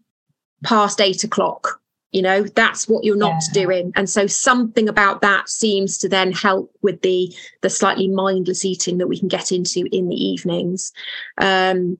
past 0.64 1.00
eight 1.00 1.24
o'clock 1.24 1.80
you 2.12 2.22
know 2.22 2.42
that's 2.42 2.88
what 2.88 3.04
you're 3.04 3.16
not 3.16 3.42
yeah. 3.48 3.62
doing. 3.64 3.92
And 3.96 4.08
so 4.08 4.26
something 4.26 4.88
about 4.88 5.22
that 5.22 5.48
seems 5.48 5.96
to 5.98 6.08
then 6.08 6.30
help 6.30 6.70
with 6.82 7.00
the 7.02 7.34
the 7.62 7.70
slightly 7.70 8.08
mindless 8.08 8.64
eating 8.64 8.98
that 8.98 9.08
we 9.08 9.18
can 9.18 9.28
get 9.28 9.50
into 9.50 9.88
in 9.90 10.08
the 10.08 10.16
evenings. 10.16 10.92
Um, 11.38 11.98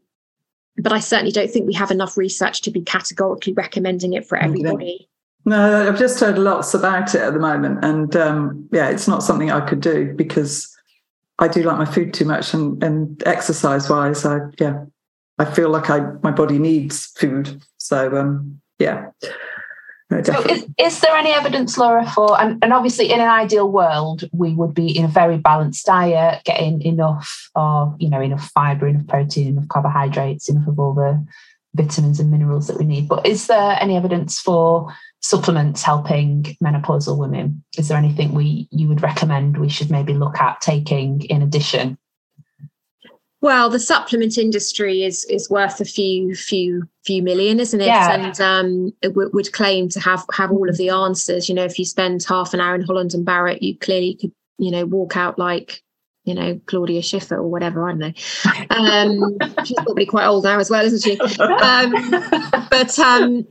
but 0.78 0.92
i 0.92 1.00
certainly 1.00 1.32
don't 1.32 1.50
think 1.50 1.66
we 1.66 1.74
have 1.74 1.90
enough 1.90 2.16
research 2.16 2.62
to 2.62 2.70
be 2.70 2.80
categorically 2.80 3.52
recommending 3.52 4.14
it 4.14 4.26
for 4.26 4.38
everybody 4.38 5.06
no, 5.45 5.88
I've 5.88 5.99
just 5.99 6.20
heard 6.20 6.38
lots 6.38 6.74
about 6.74 7.14
it 7.14 7.20
at 7.20 7.32
the 7.32 7.40
moment, 7.40 7.84
and 7.84 8.14
um, 8.16 8.68
yeah, 8.72 8.88
it's 8.90 9.09
not 9.09 9.22
something 9.22 9.51
I 9.51 9.66
could 9.66 9.80
do 9.80 10.12
because 10.14 10.74
I 11.38 11.49
do 11.49 11.62
like 11.62 11.78
my 11.78 11.84
food 11.84 12.14
too 12.14 12.24
much, 12.24 12.55
and, 12.55 12.82
and 12.82 13.22
exercise 13.26 13.90
wise, 13.90 14.24
I 14.24 14.38
yeah, 14.59 14.84
I 15.38 15.45
feel 15.45 15.70
like 15.70 15.90
I 15.90 16.01
my 16.22 16.30
body 16.30 16.59
needs 16.59 17.07
food. 17.07 17.62
So 17.78 18.16
um, 18.16 18.61
yeah. 18.78 19.11
No, 20.11 20.22
so 20.22 20.43
is, 20.43 20.66
is 20.78 21.01
there 21.01 21.16
any 21.16 21.32
evidence, 21.32 21.78
Laura, 21.78 22.07
for 22.07 22.38
and, 22.38 22.62
and 22.62 22.72
obviously 22.72 23.11
in 23.11 23.18
an 23.18 23.28
ideal 23.28 23.70
world 23.70 24.24
we 24.32 24.55
would 24.55 24.74
be 24.74 24.95
in 24.95 25.07
a 25.07 25.09
very 25.09 25.38
balanced 25.38 25.86
diet, 25.86 26.45
getting 26.45 26.82
enough 26.82 27.51
of 27.55 27.97
you 27.99 28.11
know 28.11 28.20
enough 28.20 28.51
fibre, 28.51 28.86
enough 28.86 29.07
protein, 29.07 29.49
enough 29.49 29.68
carbohydrates, 29.68 30.49
enough 30.51 30.68
of 30.68 30.78
all 30.78 30.93
the 30.93 31.24
vitamins 31.74 32.20
and 32.20 32.30
minerals 32.30 32.66
that 32.66 32.78
we 32.78 32.84
need. 32.84 33.09
But 33.09 33.26
is 33.26 33.47
there 33.47 33.76
any 33.80 33.97
evidence 33.97 34.38
for 34.38 34.93
supplements 35.23 35.83
helping 35.83 36.57
menopausal 36.62 37.16
women? 37.16 37.62
Is 37.79 37.89
there 37.89 37.99
anything 37.99 38.35
we 38.35 38.68
you 38.70 38.89
would 38.89 39.03
recommend 39.03 39.57
we 39.57 39.68
should 39.68 39.91
maybe 39.91 40.14
look 40.14 40.39
at 40.39 40.61
taking 40.61 41.23
in 41.23 41.43
addition? 41.43 41.99
Well, 43.41 43.70
the 43.70 43.81
supplement 43.81 44.39
industry 44.39 45.03
is 45.03 45.25
is 45.25 45.51
worth 45.51 45.81
a 45.81 45.85
few 45.85 46.35
few 46.35 46.89
few 47.05 47.23
million, 47.23 47.59
isn't 47.59 47.81
it? 47.81 47.87
Yeah. 47.87 48.12
And 48.12 48.41
um, 48.41 48.93
it 49.03 49.09
w- 49.09 49.31
would 49.33 49.53
claim 49.53 49.89
to 49.91 50.01
have 50.01 50.25
have 50.33 50.53
all 50.53 50.68
of 50.68 50.77
the 50.77 50.91
answers. 50.91 51.49
You 51.49 51.57
know, 51.57 51.64
if 51.64 51.77
you 51.77 51.85
spend 51.85 52.25
half 52.25 52.55
an 52.55 52.61
hour 52.61 52.77
in 52.77 52.83
Holland 52.83 53.14
and 53.14 53.25
Barrett, 53.25 53.62
you 53.62 53.77
clearly 53.77 54.14
could 54.14 54.33
you 54.59 54.70
know 54.70 54.87
walk 54.87 55.16
out 55.16 55.41
like 55.41 55.83
you 56.25 56.35
know 56.35 56.61
Claudia 56.66 57.03
Schiffer 57.03 57.37
or 57.37 57.49
whatever. 57.49 57.89
I 57.89 57.95
don't 57.95 57.99
know. 57.99 58.12
Um, 58.70 59.37
she's 59.64 59.77
probably 59.77 60.07
quite 60.07 60.27
old 60.27 60.45
now 60.45 60.61
as 60.61 60.70
well, 60.70 60.85
isn't 60.85 61.03
she? 61.03 61.18
Um, 61.41 61.93
but 62.70 62.97
um, 63.01 63.45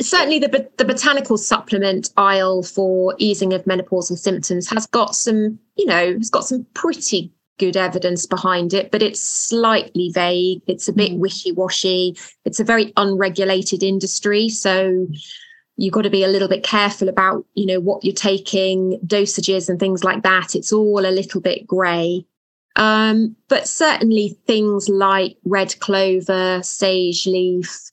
certainly 0.00 0.38
the, 0.38 0.68
the 0.76 0.84
botanical 0.84 1.38
supplement 1.38 2.10
aisle 2.16 2.62
for 2.62 3.14
easing 3.18 3.52
of 3.52 3.64
menopausal 3.64 4.18
symptoms 4.18 4.68
has 4.70 4.86
got 4.86 5.14
some, 5.14 5.58
you 5.76 5.86
know, 5.86 6.12
has 6.14 6.30
got 6.30 6.44
some 6.44 6.66
pretty 6.74 7.32
good 7.58 7.76
evidence 7.76 8.26
behind 8.26 8.74
it, 8.74 8.90
but 8.90 9.02
it's 9.02 9.20
slightly 9.20 10.10
vague. 10.12 10.60
It's 10.66 10.88
a 10.88 10.92
bit 10.92 11.12
mm. 11.12 11.18
wishy 11.18 11.52
washy. 11.52 12.16
It's 12.44 12.60
a 12.60 12.64
very 12.64 12.92
unregulated 12.96 13.82
industry. 13.82 14.50
So 14.50 15.06
you've 15.76 15.94
got 15.94 16.02
to 16.02 16.10
be 16.10 16.24
a 16.24 16.28
little 16.28 16.48
bit 16.48 16.62
careful 16.62 17.08
about, 17.08 17.46
you 17.54 17.66
know, 17.66 17.80
what 17.80 18.04
you're 18.04 18.14
taking, 18.14 19.00
dosages 19.06 19.68
and 19.68 19.80
things 19.80 20.04
like 20.04 20.22
that. 20.22 20.54
It's 20.54 20.72
all 20.72 21.06
a 21.06 21.10
little 21.10 21.40
bit 21.40 21.66
grey. 21.66 22.26
Um, 22.76 23.36
but 23.48 23.66
certainly 23.66 24.38
things 24.46 24.90
like 24.90 25.38
red 25.46 25.78
clover, 25.80 26.60
sage 26.62 27.26
leaf, 27.26 27.90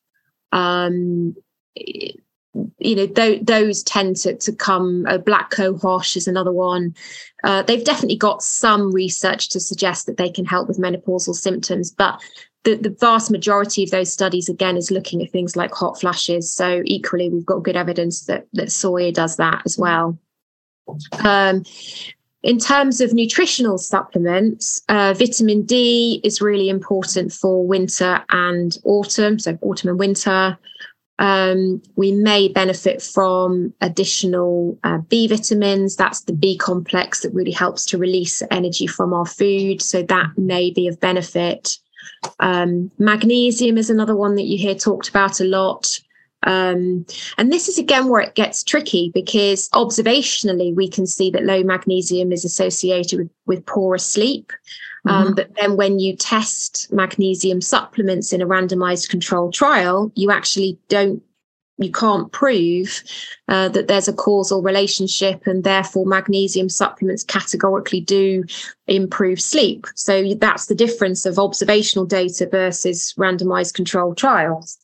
um, 0.52 1.36
you 1.76 2.96
know 2.96 3.08
th- 3.08 3.44
those 3.44 3.82
tend 3.84 4.16
to, 4.16 4.36
to 4.36 4.52
come 4.54 5.06
uh, 5.08 5.18
black 5.18 5.52
cohosh 5.52 6.16
is 6.16 6.28
another 6.28 6.52
one. 6.52 6.96
Uh, 7.44 7.62
they've 7.64 7.84
definitely 7.84 8.18
got 8.18 8.44
some 8.44 8.92
research 8.92 9.50
to 9.50 9.60
suggest 9.60 10.06
that 10.06 10.18
they 10.18 10.30
can 10.30 10.46
help 10.46 10.68
with 10.68 10.80
menopausal 10.80 11.36
symptoms 11.36 11.92
but 11.92 12.22
the, 12.64 12.76
the 12.76 12.96
vast 13.00 13.30
majority 13.30 13.84
of 13.84 13.92
those 13.92 14.12
studies 14.12 14.50
again 14.50 14.78
is 14.78 14.92
looking 14.92 15.22
at 15.22 15.32
things 15.32 15.56
like 15.56 15.74
hot 15.74 16.00
flashes. 16.00 16.52
So 16.52 16.82
equally 16.86 17.30
we've 17.30 17.46
got 17.46 17.64
good 17.64 17.76
evidence 17.76 18.26
that 18.26 18.48
that 18.54 18.68
soya 18.68 19.14
does 19.14 19.36
that 19.38 19.62
as 19.66 19.78
well. 19.78 20.18
Um, 21.24 21.64
in 22.42 22.58
terms 22.58 23.00
of 23.00 23.14
nutritional 23.14 23.78
supplements, 23.78 24.82
uh, 24.90 25.14
vitamin 25.14 25.64
D 25.64 26.20
is 26.24 26.42
really 26.42 26.70
important 26.70 27.32
for 27.32 27.66
winter 27.66 28.24
and 28.30 28.78
autumn, 28.84 29.40
so 29.40 29.58
autumn 29.62 29.90
and 29.90 30.00
winter. 30.00 30.58
Um, 31.20 31.82
we 31.96 32.12
may 32.12 32.48
benefit 32.48 33.02
from 33.02 33.74
additional 33.82 34.78
uh, 34.84 34.98
B 34.98 35.28
vitamins. 35.28 35.96
That's 35.96 36.22
the 36.22 36.34
B 36.34 36.58
complex 36.58 37.22
that 37.22 37.34
really 37.34 37.52
helps 37.52 37.86
to 37.88 37.98
release 37.98 38.42
energy 38.50 38.88
from 38.88 39.14
our 39.14 39.26
food. 39.26 39.82
So 39.82 40.02
that 40.04 40.32
may 40.38 40.72
be 40.72 40.88
of 40.88 41.00
benefit. 41.00 41.78
Um, 42.40 42.92
magnesium 42.98 43.78
is 43.78 43.90
another 43.90 44.16
one 44.16 44.36
that 44.36 44.44
you 44.44 44.58
hear 44.58 44.76
talked 44.76 45.10
about 45.10 45.40
a 45.40 45.46
lot. 45.46 46.00
Um, 46.46 47.06
and 47.38 47.54
this 47.54 47.70
is 47.70 47.78
again 47.78 48.10
where 48.10 48.22
it 48.22 48.36
gets 48.36 48.64
tricky 48.64 49.12
because 49.14 49.70
observationally 49.70 50.76
we 50.76 50.90
can 50.90 51.08
see 51.08 51.32
that 51.32 51.46
low 51.46 51.64
magnesium 51.64 52.34
is 52.34 52.44
associated 52.44 53.20
with, 53.20 53.30
with 53.46 53.66
poorer 53.66 53.98
sleep. 53.98 54.52
Um, 55.06 55.26
mm-hmm. 55.26 55.34
but 55.36 55.56
then 55.56 55.76
when 55.76 56.00
you 56.00 56.16
test 56.16 56.92
magnesium 56.92 57.60
supplements 57.62 58.32
in 58.32 58.42
a 58.42 58.48
randomized 58.48 59.10
controlled 59.10 59.54
trial, 59.54 60.12
you 60.16 60.32
actually 60.32 60.80
don't 60.88 61.22
you 61.80 61.92
can't 61.92 62.32
prove 62.32 63.04
uh, 63.48 63.68
that 63.70 63.88
there's 63.88 64.08
a 64.08 64.14
causal 64.14 64.62
relationship 64.62 65.48
and 65.48 65.64
therefore 65.64 66.06
magnesium 66.06 66.70
supplements 66.70 67.24
categorically 67.24 68.00
do 68.00 68.44
improve 68.88 69.42
sleep. 69.42 69.88
So 69.96 70.36
that's 70.36 70.68
the 70.68 70.76
difference 70.76 71.26
of 71.26 71.40
observational 71.40 72.06
data 72.06 72.48
versus 72.50 73.16
randomized 73.18 73.74
controlled 73.74 74.18
trials. 74.18 74.78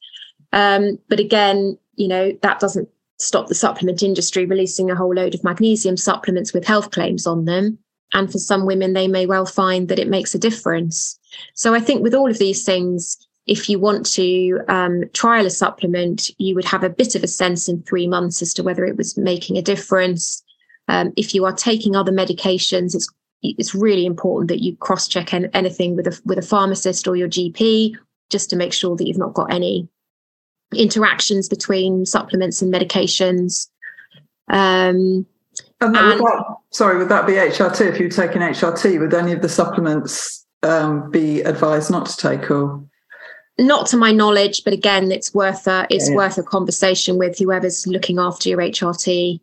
Um, 0.52 0.98
but 1.10 1.20
again 1.20 1.78
you 2.00 2.08
know 2.08 2.32
that 2.42 2.60
doesn't 2.60 2.90
stop 3.20 3.48
the 3.48 3.56
supplement 3.56 4.02
industry 4.02 4.46
releasing 4.46 4.90
a 4.90 4.96
whole 4.96 5.14
load 5.14 5.36
of 5.36 5.44
magnesium 5.44 5.98
supplements 5.98 6.54
with 6.54 6.66
health 6.66 6.90
claims 6.92 7.28
on 7.28 7.46
them 7.46 7.78
and 8.14 8.32
for 8.32 8.38
some 8.38 8.66
women 8.66 8.94
they 8.94 9.08
may 9.08 9.26
well 9.26 9.46
find 9.46 9.88
that 9.88 10.00
it 10.00 10.08
makes 10.08 10.34
a 10.36 10.40
difference 10.40 11.20
so 11.54 11.74
i 11.74 11.80
think 11.80 12.02
with 12.02 12.14
all 12.14 12.30
of 12.30 12.40
these 12.40 12.64
things 12.64 13.28
if 13.50 13.68
you 13.68 13.80
want 13.80 14.06
to 14.06 14.60
um, 14.68 15.06
trial 15.14 15.48
a 15.48 15.50
supplement, 15.50 16.30
you 16.38 16.54
would 16.54 16.66
have 16.66 16.84
a 16.84 16.90
bit 16.90 17.16
of 17.16 17.24
a 17.24 17.28
sense 17.28 17.68
in 17.68 17.82
three 17.82 18.08
months 18.08 18.44
as 18.44 18.54
to 18.54 18.62
whether 18.62 18.86
it 18.86 18.96
was 18.96 19.18
making 19.18 19.58
a 19.58 19.62
difference. 19.64 20.44
Um, 20.88 21.14
if 21.18 21.34
you 21.34 21.46
are 21.46 21.52
taking 21.52 21.96
other 21.96 22.12
medications, 22.12 22.94
it's 22.94 23.12
it's 23.42 23.74
really 23.74 24.06
important 24.06 24.50
that 24.50 24.62
you 24.62 24.76
cross 24.76 25.08
check 25.08 25.34
en- 25.34 25.50
anything 25.54 25.96
with 25.96 26.06
a 26.06 26.22
with 26.26 26.38
a 26.38 26.44
pharmacist 26.44 27.08
or 27.08 27.16
your 27.16 27.28
GP 27.28 27.96
just 28.30 28.52
to 28.52 28.56
make 28.56 28.72
sure 28.72 28.96
that 28.96 29.08
you've 29.08 29.18
not 29.18 29.34
got 29.34 29.52
any 29.52 29.90
interactions 30.76 31.50
between 31.50 32.06
supplements 32.06 32.62
and 32.62 32.72
medications. 32.72 33.68
Um, 34.50 35.26
and, 35.82 35.96
and 35.96 36.20
would 36.20 36.20
that, 36.20 36.56
sorry, 36.72 36.98
would 36.98 37.10
that 37.10 37.26
be 37.26 37.34
HRT? 37.34 37.82
If 37.82 38.00
you're 38.00 38.10
taking 38.10 38.42
HRT, 38.42 39.00
would 39.00 39.14
any 39.14 39.32
of 39.32 39.42
the 39.42 39.50
supplements 39.50 40.46
um, 40.64 41.10
be 41.10 41.42
advised 41.42 41.90
not 41.90 42.06
to 42.08 42.18
take 42.18 42.52
or? 42.52 42.84
not 43.60 43.88
to 43.88 43.98
my 43.98 44.12
knowledge, 44.12 44.64
but 44.64 44.74
again, 44.74 45.12
it's 45.12 45.34
worth 45.34 45.68
a 45.68 45.86
it's 45.90 46.10
yeah. 46.10 46.16
worth 46.16 46.38
a 46.38 46.44
conversation 46.44 47.18
with 47.18 47.38
whoever's 47.38 47.86
looking 47.86 48.18
after 48.18 48.50
your 48.50 48.60
HRT. 48.60 49.40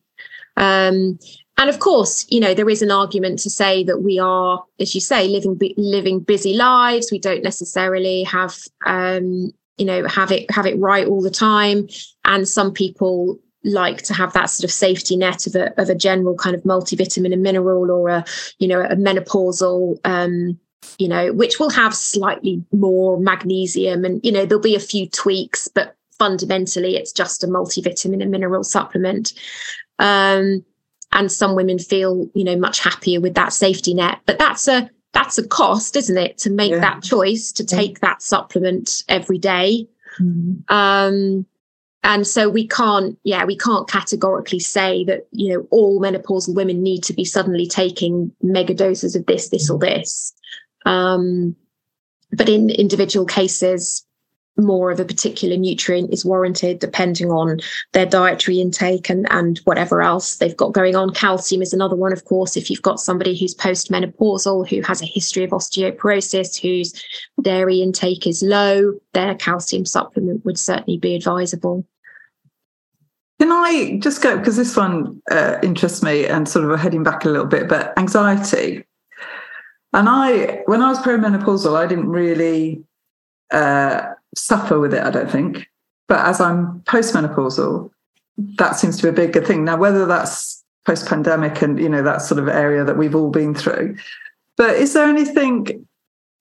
Um, 0.57 1.19
and 1.59 1.71
of 1.71 1.79
course, 1.79 2.27
you 2.31 2.41
know 2.41 2.55
there 2.55 2.69
is 2.69 2.83
an 2.83 2.91
argument 2.91 3.39
to 3.41 3.51
say 3.51 3.85
that 3.85 4.03
we 4.03 4.19
are, 4.19 4.65
as 4.81 4.95
you 4.95 5.01
say, 5.01 5.29
living 5.29 5.59
living 5.77 6.21
busy 6.21 6.55
lives. 6.55 7.13
We 7.13 7.19
don't 7.19 7.43
necessarily 7.43 8.23
have, 8.25 8.59
um, 8.87 9.53
you 9.77 9.85
know, 9.85 10.07
have 10.09 10.33
it 10.33 10.51
have 10.51 10.67
it 10.67 10.79
right 10.79 11.07
all 11.07 11.21
the 11.21 11.31
time. 11.31 11.89
And 12.25 12.49
some 12.49 12.73
people 12.73 13.39
like 13.67 14.03
to 14.03 14.15
have 14.15 14.33
that 14.33 14.47
sort 14.47 14.65
of 14.65 14.71
safety 14.71 15.17
net 15.17 15.47
of 15.47 15.55
a 15.55 15.79
of 15.81 15.91
a 15.91 15.95
general 15.95 16.35
kind 16.37 16.57
of 16.57 16.63
multivitamin 16.63 17.33
and 17.33 17.43
mineral 17.43 17.91
or 17.91 18.09
a 18.09 18.25
you 18.59 18.69
know 18.69 18.81
a 18.81 18.97
menopausal 18.97 19.99
um, 20.05 20.59
you 20.99 21.09
know, 21.09 21.33
which 21.33 21.59
will 21.59 21.71
have 21.71 21.95
slightly 21.95 22.65
more 22.73 23.19
magnesium 23.19 24.05
and, 24.05 24.21
you 24.25 24.33
know, 24.33 24.47
there'll 24.47 24.63
be 24.63 24.77
a 24.77 24.81
few 24.81 25.09
tweaks, 25.09 25.69
but 25.69 25.97
fundamentally 26.19 26.97
it's 26.97 27.13
just 27.13 27.45
a 27.45 27.47
multivitamin 27.47 28.23
and 28.23 28.31
mineral 28.31 28.65
supplement. 28.65 29.33
Um, 29.99 30.65
and 31.13 31.31
some 31.31 31.55
women 31.55 31.79
feel, 31.79 32.29
you 32.35 32.45
know, 32.45 32.57
much 32.57 32.81
happier 32.81 33.21
with 33.21 33.35
that 33.35 33.53
safety 33.53 33.95
net. 33.95 34.21
But 34.27 34.39
that's 34.39 34.69
a 34.69 34.91
that's 35.13 35.39
a 35.39 35.47
cost, 35.47 35.97
isn't 35.97 36.19
it, 36.19 36.37
to 36.39 36.51
make 36.51 36.73
yeah. 36.73 36.81
that 36.81 37.03
choice 37.03 37.53
to 37.53 37.65
take 37.65 37.93
yeah. 37.93 38.09
that 38.09 38.23
supplement 38.23 39.05
every 39.09 39.39
day. 39.39 39.87
Mm-hmm. 40.21 40.75
Um, 40.75 41.47
and 42.07 42.27
so 42.27 42.49
we 42.49 42.67
can't 42.67 43.19
yeah 43.25 43.45
we 43.45 43.57
can't 43.57 43.89
categorically 43.89 44.59
say 44.59 45.05
that 45.05 45.27
you 45.33 45.53
know 45.53 45.67
all 45.71 46.01
menopausal 46.01 46.55
women 46.55 46.83
need 46.83 47.03
to 47.03 47.13
be 47.13 47.25
suddenly 47.25 47.67
taking 47.67 48.33
mega 48.43 48.73
doses 48.73 49.15
of 49.15 49.27
this 49.27 49.51
this 49.51 49.69
or 49.69 49.79
this 49.79 50.33
um, 50.87 51.55
but 52.33 52.49
in 52.49 52.71
individual 52.71 53.27
cases, 53.27 54.05
more 54.59 54.91
of 54.91 54.99
a 54.99 55.05
particular 55.05 55.55
nutrient 55.57 56.11
is 56.15 56.25
warranted 56.25 56.79
depending 56.79 57.31
on 57.31 57.59
their 57.93 58.07
dietary 58.07 58.59
intake 58.59 59.11
and, 59.11 59.27
and 59.31 59.59
whatever 59.65 60.01
else 60.01 60.37
they've 60.37 60.57
got 60.57 60.73
going 60.73 60.97
on. 60.97 61.13
Calcium 61.13 61.61
is 61.61 61.75
another 61.75 61.95
one, 61.95 62.13
of 62.13 62.25
course. 62.25 62.57
If 62.57 62.71
you've 62.71 62.81
got 62.81 62.99
somebody 62.99 63.39
who's 63.39 63.55
postmenopausal, 63.55 64.67
who 64.69 64.81
has 64.81 65.03
a 65.03 65.07
history 65.07 65.45
of 65.45 65.51
osteoporosis, 65.51 66.59
whose 66.59 66.95
dairy 67.43 67.83
intake 67.83 68.27
is 68.27 68.43
low, 68.43 68.95
their 69.13 69.35
calcium 69.35 69.85
supplement 69.85 70.45
would 70.47 70.59
certainly 70.59 70.97
be 70.97 71.15
advisable. 71.15 71.85
Can 73.41 73.53
I 73.53 73.99
just 73.99 74.23
go 74.23 74.39
because 74.39 74.57
this 74.57 74.77
one 74.77 75.21
uh, 75.31 75.59
interests 75.63 76.03
me 76.03 76.27
and 76.27 76.49
sort 76.49 76.71
of 76.71 76.81
heading 76.81 77.03
back 77.03 77.25
a 77.25 77.29
little 77.29 77.47
bit, 77.47 77.69
but 77.69 77.97
anxiety. 77.99 78.85
And 79.93 80.09
I, 80.09 80.63
when 80.67 80.83
I 80.83 80.89
was 80.89 80.99
perimenopausal, 80.99 81.77
I 81.77 81.87
didn't 81.87 82.09
really 82.09 82.83
uh, 83.51 84.13
suffer 84.35 84.79
with 84.79 84.95
it, 84.95 85.03
I 85.03 85.11
don't 85.11 85.31
think. 85.31 85.69
But 86.09 86.25
as 86.27 86.41
I'm 86.41 86.81
postmenopausal, 86.81 87.91
that 88.59 88.77
seems 88.77 88.97
to 88.99 89.03
be 89.05 89.09
a 89.09 89.27
bigger 89.27 89.45
thing. 89.45 89.65
Now, 89.65 89.77
whether 89.77 90.07
that's 90.07 90.63
post 90.85 91.07
pandemic 91.07 91.63
and, 91.63 91.79
you 91.79 91.89
know, 91.89 92.03
that 92.03 92.23
sort 92.23 92.39
of 92.39 92.49
area 92.49 92.85
that 92.85 92.97
we've 92.97 93.15
all 93.15 93.31
been 93.31 93.55
through. 93.55 93.97
But 94.57 94.77
is 94.77 94.95
there 94.95 95.09
anything 95.09 95.87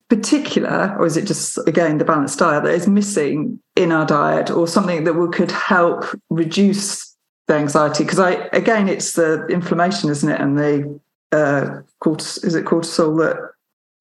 particular, 0.08 0.94
or 0.98 1.06
is 1.06 1.16
it 1.16 1.26
just, 1.26 1.58
again, 1.66 1.98
the 1.98 2.04
balanced 2.04 2.38
diet 2.38 2.64
that 2.64 2.74
is 2.74 2.86
missing 2.86 3.58
in 3.74 3.92
our 3.92 4.06
diet 4.06 4.50
or 4.50 4.68
something 4.68 5.04
that 5.04 5.14
we 5.14 5.28
could 5.28 5.50
help 5.50 6.04
reduce 6.30 7.14
the 7.48 7.54
anxiety? 7.54 8.04
Because 8.04 8.18
I, 8.18 8.32
again, 8.52 8.88
it's 8.88 9.14
the 9.14 9.46
inflammation, 9.46 10.10
isn't 10.10 10.28
it? 10.28 10.40
And 10.40 10.58
the 10.58 11.00
uh, 11.32 11.80
cortis- 12.02 12.44
is 12.44 12.54
it 12.54 12.64
cortisol 12.64 13.18
that 13.18 13.50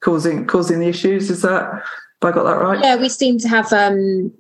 causing 0.01 0.45
causing 0.45 0.79
the 0.79 0.87
issues? 0.87 1.29
Is 1.29 1.41
that 1.41 1.63
have 1.63 1.83
I 2.21 2.31
got 2.31 2.43
that 2.43 2.61
right? 2.63 2.79
Yeah, 2.79 2.95
we 2.95 3.09
seem 3.09 3.39
to 3.39 3.47
have. 3.47 3.71
Um, 3.73 4.31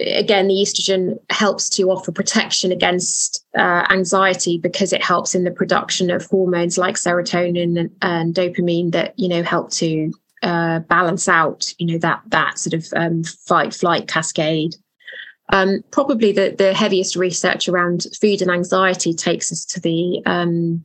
again, 0.00 0.48
the 0.48 0.54
estrogen 0.54 1.18
helps 1.30 1.68
to 1.70 1.90
offer 1.90 2.12
protection 2.12 2.72
against 2.72 3.44
uh, 3.56 3.86
anxiety 3.90 4.58
because 4.58 4.92
it 4.92 5.02
helps 5.02 5.34
in 5.34 5.44
the 5.44 5.50
production 5.50 6.10
of 6.10 6.26
hormones 6.26 6.78
like 6.78 6.96
serotonin 6.96 7.78
and, 7.78 7.90
and 8.02 8.34
dopamine 8.34 8.92
that 8.92 9.18
you 9.18 9.28
know 9.28 9.42
help 9.42 9.70
to 9.70 10.12
uh, 10.44 10.80
balance 10.80 11.28
out 11.28 11.72
you 11.78 11.86
know 11.86 11.98
that 11.98 12.22
that 12.28 12.58
sort 12.58 12.74
of 12.74 12.86
um, 12.94 13.24
fight 13.24 13.74
flight 13.74 14.06
cascade. 14.06 14.76
Um, 15.50 15.84
probably 15.90 16.32
the, 16.32 16.54
the 16.56 16.72
heaviest 16.72 17.16
research 17.16 17.68
around 17.68 18.06
food 18.18 18.40
and 18.40 18.50
anxiety 18.50 19.12
takes 19.12 19.52
us 19.52 19.64
to 19.66 19.80
the 19.80 20.22
um, 20.24 20.84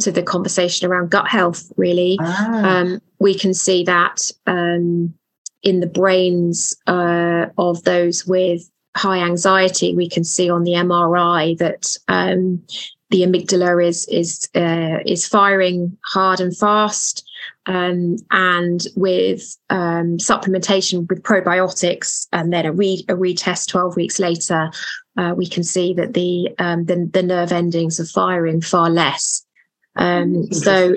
to 0.00 0.10
the 0.10 0.22
conversation 0.22 0.90
around 0.90 1.10
gut 1.10 1.28
health, 1.28 1.72
really. 1.76 2.18
Ah. 2.20 2.80
Um, 2.80 3.00
we 3.20 3.38
can 3.38 3.54
see 3.54 3.84
that 3.84 4.30
um, 4.46 5.14
in 5.62 5.80
the 5.80 5.86
brains 5.86 6.76
uh, 6.86 7.46
of 7.56 7.82
those 7.84 8.26
with 8.26 8.70
high 8.96 9.18
anxiety. 9.18 9.94
We 9.94 10.08
can 10.08 10.24
see 10.24 10.50
on 10.50 10.64
the 10.64 10.72
MRI 10.72 11.56
that 11.58 11.96
um, 12.08 12.62
the 13.10 13.22
amygdala 13.22 13.84
is 13.84 14.06
is 14.08 14.48
uh, 14.54 14.98
is 15.06 15.26
firing 15.26 15.96
hard 16.04 16.40
and 16.40 16.56
fast. 16.56 17.28
Um, 17.66 18.16
and 18.30 18.86
with 18.94 19.56
um, 19.70 20.18
supplementation 20.18 21.08
with 21.08 21.22
probiotics, 21.22 22.26
and 22.32 22.52
then 22.52 22.66
a, 22.66 22.72
re- 22.72 23.04
a 23.08 23.14
retest 23.14 23.68
12 23.68 23.96
weeks 23.96 24.18
later, 24.18 24.70
uh, 25.16 25.32
we 25.36 25.46
can 25.46 25.62
see 25.62 25.94
that 25.94 26.12
the, 26.12 26.50
um, 26.58 26.84
the 26.84 27.08
the 27.12 27.22
nerve 27.22 27.52
endings 27.52 27.98
are 27.98 28.06
firing 28.06 28.60
far 28.60 28.90
less. 28.90 29.46
Um, 29.96 30.52
so 30.52 30.96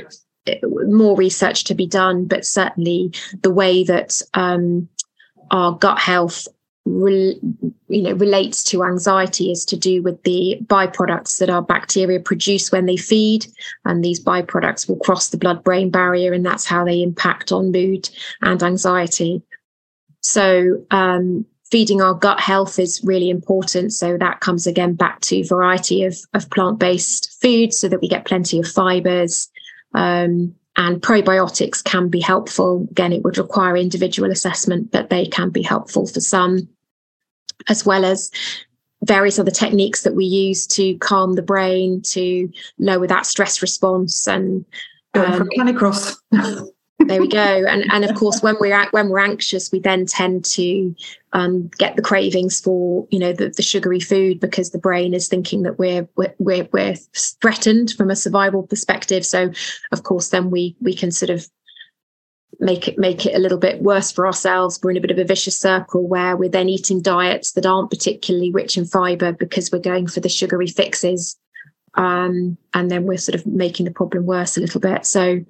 more 0.63 1.15
research 1.15 1.65
to 1.65 1.75
be 1.75 1.87
done, 1.87 2.25
but 2.25 2.45
certainly 2.45 3.11
the 3.41 3.51
way 3.51 3.83
that 3.83 4.21
um, 4.33 4.89
our 5.51 5.73
gut 5.73 5.99
health 5.99 6.47
re- 6.87 7.39
you 7.87 8.01
know 8.01 8.13
relates 8.13 8.63
to 8.63 8.83
anxiety 8.83 9.51
is 9.51 9.65
to 9.65 9.77
do 9.77 10.01
with 10.01 10.21
the 10.23 10.57
byproducts 10.65 11.39
that 11.39 11.49
our 11.49 11.61
bacteria 11.61 12.19
produce 12.19 12.71
when 12.71 12.85
they 12.85 12.97
feed 12.97 13.45
and 13.85 14.03
these 14.03 14.23
byproducts 14.23 14.87
will 14.87 14.97
cross 14.97 15.29
the 15.29 15.37
blood 15.37 15.63
brain 15.63 15.89
barrier 15.89 16.33
and 16.33 16.45
that's 16.45 16.65
how 16.65 16.83
they 16.83 17.01
impact 17.01 17.51
on 17.51 17.71
mood 17.71 18.09
and 18.41 18.63
anxiety 18.63 19.41
so 20.21 20.83
um, 20.91 21.45
feeding 21.71 22.01
our 22.01 22.13
gut 22.13 22.39
health 22.39 22.79
is 22.79 23.01
really 23.03 23.29
important. 23.29 23.93
So 23.93 24.17
that 24.17 24.39
comes 24.39 24.67
again 24.67 24.93
back 24.93 25.19
to 25.21 25.45
variety 25.45 26.03
of, 26.03 26.17
of 26.33 26.49
plant-based 26.49 27.41
foods 27.41 27.79
so 27.79 27.89
that 27.89 28.01
we 28.01 28.07
get 28.07 28.25
plenty 28.25 28.59
of 28.59 28.67
fibers. 28.67 29.49
Um, 29.93 30.55
and 30.77 31.01
probiotics 31.01 31.83
can 31.83 32.07
be 32.07 32.19
helpful. 32.19 32.87
Again, 32.91 33.11
it 33.11 33.23
would 33.23 33.37
require 33.37 33.75
individual 33.75 34.31
assessment, 34.31 34.91
but 34.91 35.09
they 35.09 35.25
can 35.25 35.49
be 35.49 35.63
helpful 35.63 36.05
for 36.05 36.21
some, 36.21 36.69
as 37.67 37.85
well 37.85 38.05
as 38.05 38.31
various 39.03 39.39
other 39.39 39.51
techniques 39.51 40.03
that 40.03 40.15
we 40.15 40.25
use 40.25 40.65
to 40.67 40.97
calm 40.97 41.33
the 41.33 41.41
brain, 41.41 42.01
to 42.01 42.51
lower 42.79 43.07
that 43.07 43.25
stress 43.25 43.61
response. 43.61 44.27
And 44.27 44.65
um, 45.13 45.47
Canicross. 45.57 46.17
there 46.99 47.21
we 47.21 47.27
go 47.27 47.63
and 47.67 47.85
and 47.91 48.03
of 48.03 48.15
course 48.19 48.41
when 48.41 48.55
we're 48.59 48.87
when 48.89 49.09
we're 49.09 49.19
anxious 49.19 49.71
we 49.71 49.79
then 49.79 50.05
tend 50.05 50.43
to 50.43 50.95
um, 51.33 51.69
get 51.77 51.95
the 51.95 52.01
cravings 52.01 52.59
for 52.59 53.07
you 53.11 53.19
know 53.19 53.33
the, 53.33 53.49
the, 53.49 53.61
sugary 53.61 53.99
food 53.99 54.39
because 54.39 54.71
the 54.71 54.79
brain 54.79 55.13
is 55.13 55.27
thinking 55.27 55.61
that 55.61 55.77
we're, 55.77 56.07
we're 56.39 56.67
we're 56.71 56.95
threatened 57.15 57.91
from 57.91 58.09
a 58.09 58.15
survival 58.15 58.63
perspective 58.63 59.25
so 59.25 59.51
of 59.91 60.03
course 60.03 60.29
then 60.29 60.49
we 60.49 60.75
we 60.81 60.95
can 60.95 61.11
sort 61.11 61.29
of 61.29 61.47
make 62.59 62.87
it 62.87 62.97
make 62.97 63.25
it 63.25 63.35
a 63.35 63.39
little 63.39 63.57
bit 63.57 63.81
worse 63.81 64.11
for 64.11 64.25
ourselves. 64.25 64.79
We're 64.81 64.91
in 64.91 64.97
a 64.97 65.01
bit 65.01 65.11
of 65.11 65.19
a 65.19 65.23
vicious 65.23 65.57
circle 65.57 66.07
where 66.07 66.35
we're 66.35 66.49
then 66.49 66.69
eating 66.69 67.01
diets 67.01 67.53
that 67.53 67.65
aren't 67.65 67.91
particularly 67.91 68.51
rich 68.51 68.77
in 68.77 68.85
fiber 68.85 69.31
because 69.31 69.71
we're 69.71 69.79
going 69.79 70.07
for 70.07 70.19
the 70.19 70.29
sugary 70.29 70.67
fixes, 70.67 71.37
um, 71.95 72.57
and 72.73 72.89
then 72.89 73.05
we're 73.05 73.17
sort 73.17 73.35
of 73.35 73.45
making 73.45 73.85
the 73.85 73.91
problem 73.91 74.25
worse 74.25 74.57
a 74.57 74.61
little 74.61 74.81
bit. 74.81 75.05
So. 75.05 75.43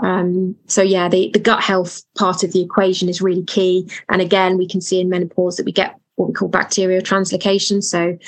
Um, 0.00 0.54
so 0.66 0.82
yeah, 0.82 1.08
the, 1.08 1.30
the 1.32 1.38
gut 1.38 1.62
health 1.62 2.02
part 2.18 2.44
of 2.44 2.52
the 2.52 2.60
equation 2.60 3.08
is 3.08 3.22
really 3.22 3.44
key. 3.44 3.90
And 4.10 4.20
again, 4.20 4.58
we 4.58 4.68
can 4.68 4.82
see 4.82 5.00
in 5.00 5.08
menopause 5.08 5.56
that 5.56 5.64
we 5.64 5.72
get 5.72 5.98
what 6.16 6.28
we 6.28 6.34
call 6.34 6.48
bacterial 6.48 7.00
translocation. 7.00 7.82
So 7.82 8.18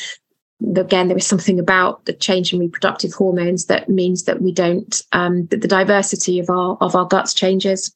again, 0.77 1.09
there 1.09 1.17
is 1.17 1.27
something 1.27 1.59
about 1.59 2.05
the 2.05 2.13
change 2.13 2.53
in 2.53 2.59
reproductive 2.59 3.13
hormones 3.13 3.67
that 3.67 3.89
means 3.89 4.25
that 4.25 4.41
we 4.41 4.53
don't 4.53 5.03
um, 5.13 5.47
that 5.47 5.61
the 5.61 5.69
diversity 5.69 6.39
of 6.39 6.49
our 6.51 6.77
of 6.81 6.95
our 6.95 7.07
guts 7.07 7.35
changes. 7.35 7.95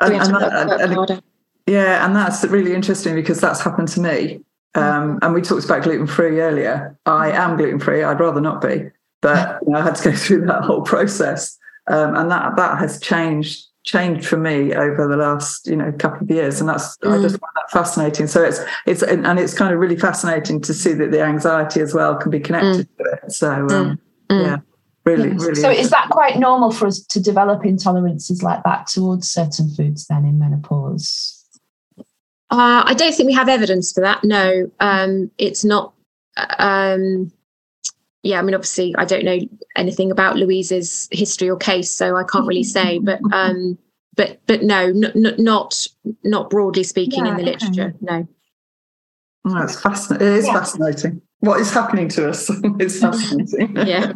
And, 0.00 0.14
and 0.14 0.34
that, 0.34 0.80
and, 0.80 1.22
yeah, 1.66 2.04
and 2.04 2.14
that's 2.14 2.44
really 2.44 2.74
interesting 2.74 3.14
because 3.14 3.40
that's 3.40 3.60
happened 3.60 3.88
to 3.88 4.00
me. 4.00 4.40
Um, 4.74 5.18
and 5.22 5.32
we 5.32 5.40
talked 5.40 5.64
about 5.64 5.84
gluten 5.84 6.06
free 6.06 6.40
earlier. 6.40 6.98
I 7.06 7.30
am 7.30 7.56
gluten 7.56 7.78
free. 7.78 8.02
I'd 8.02 8.18
rather 8.18 8.40
not 8.40 8.60
be, 8.60 8.90
but 9.22 9.60
you 9.66 9.72
know, 9.72 9.78
I 9.78 9.82
had 9.82 9.94
to 9.96 10.10
go 10.10 10.16
through 10.16 10.46
that 10.46 10.64
whole 10.64 10.82
process, 10.82 11.56
um, 11.86 12.16
and 12.16 12.30
that 12.30 12.56
that 12.56 12.78
has 12.78 13.00
changed 13.00 13.66
changed 13.84 14.26
for 14.26 14.38
me 14.38 14.74
over 14.74 15.06
the 15.06 15.16
last 15.16 15.66
you 15.66 15.76
know 15.76 15.92
couple 15.98 16.22
of 16.22 16.30
years 16.30 16.58
and 16.58 16.70
that's 16.70 16.96
mm. 16.98 17.18
i 17.18 17.20
just 17.20 17.38
find 17.38 17.52
that 17.54 17.70
fascinating 17.70 18.26
so 18.26 18.42
it's 18.42 18.58
it's 18.86 19.02
and 19.02 19.38
it's 19.38 19.52
kind 19.52 19.74
of 19.74 19.78
really 19.78 19.94
fascinating 19.94 20.58
to 20.58 20.72
see 20.72 20.94
that 20.94 21.10
the 21.10 21.20
anxiety 21.20 21.82
as 21.82 21.92
well 21.92 22.16
can 22.16 22.30
be 22.30 22.40
connected 22.40 22.88
mm. 22.88 22.96
to 22.96 23.04
it 23.12 23.30
so 23.30 23.52
um, 23.52 23.68
mm. 23.68 23.98
mm. 24.30 24.42
yeah 24.46 24.56
really 25.04 25.30
really 25.30 25.54
so 25.54 25.70
is 25.70 25.90
that 25.90 26.08
quite 26.08 26.38
normal 26.38 26.70
for 26.70 26.86
us 26.86 27.00
to 27.00 27.20
develop 27.20 27.62
intolerances 27.62 28.42
like 28.42 28.62
that 28.64 28.86
towards 28.86 29.30
certain 29.30 29.68
foods 29.68 30.06
then 30.06 30.24
in 30.24 30.38
menopause 30.38 31.34
uh, 32.54 32.84
I 32.86 32.94
don't 32.94 33.12
think 33.12 33.26
we 33.26 33.32
have 33.32 33.48
evidence 33.48 33.92
for 33.92 34.00
that. 34.02 34.22
No, 34.22 34.70
um, 34.78 35.28
it's 35.38 35.64
not. 35.64 35.92
Um, 36.58 37.32
yeah, 38.22 38.38
I 38.38 38.42
mean, 38.42 38.54
obviously, 38.54 38.94
I 38.96 39.04
don't 39.04 39.24
know 39.24 39.38
anything 39.76 40.12
about 40.12 40.36
Louise's 40.36 41.08
history 41.10 41.50
or 41.50 41.56
case, 41.56 41.90
so 41.90 42.16
I 42.16 42.22
can't 42.22 42.46
really 42.46 42.62
say. 42.62 42.98
But 43.04 43.20
um, 43.32 43.76
but 44.14 44.40
but 44.46 44.62
no, 44.62 44.86
n- 44.86 45.12
n- 45.16 45.34
not 45.38 45.86
not 46.22 46.48
broadly 46.48 46.84
speaking 46.84 47.26
yeah, 47.26 47.32
in 47.32 47.36
the 47.38 47.42
literature. 47.42 47.94
Okay. 47.96 47.98
No. 48.00 48.28
Oh, 49.46 49.62
it's 49.64 49.80
fascinating. 49.80 50.26
It 50.26 50.32
is 50.34 50.46
yeah. 50.46 50.52
fascinating. 50.52 51.22
What 51.40 51.60
is 51.60 51.72
happening 51.72 52.08
to 52.10 52.28
us 52.28 52.48
is 52.78 53.00
fascinating. 53.00 53.76
yeah. 53.76 54.12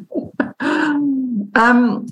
um, 1.54 2.06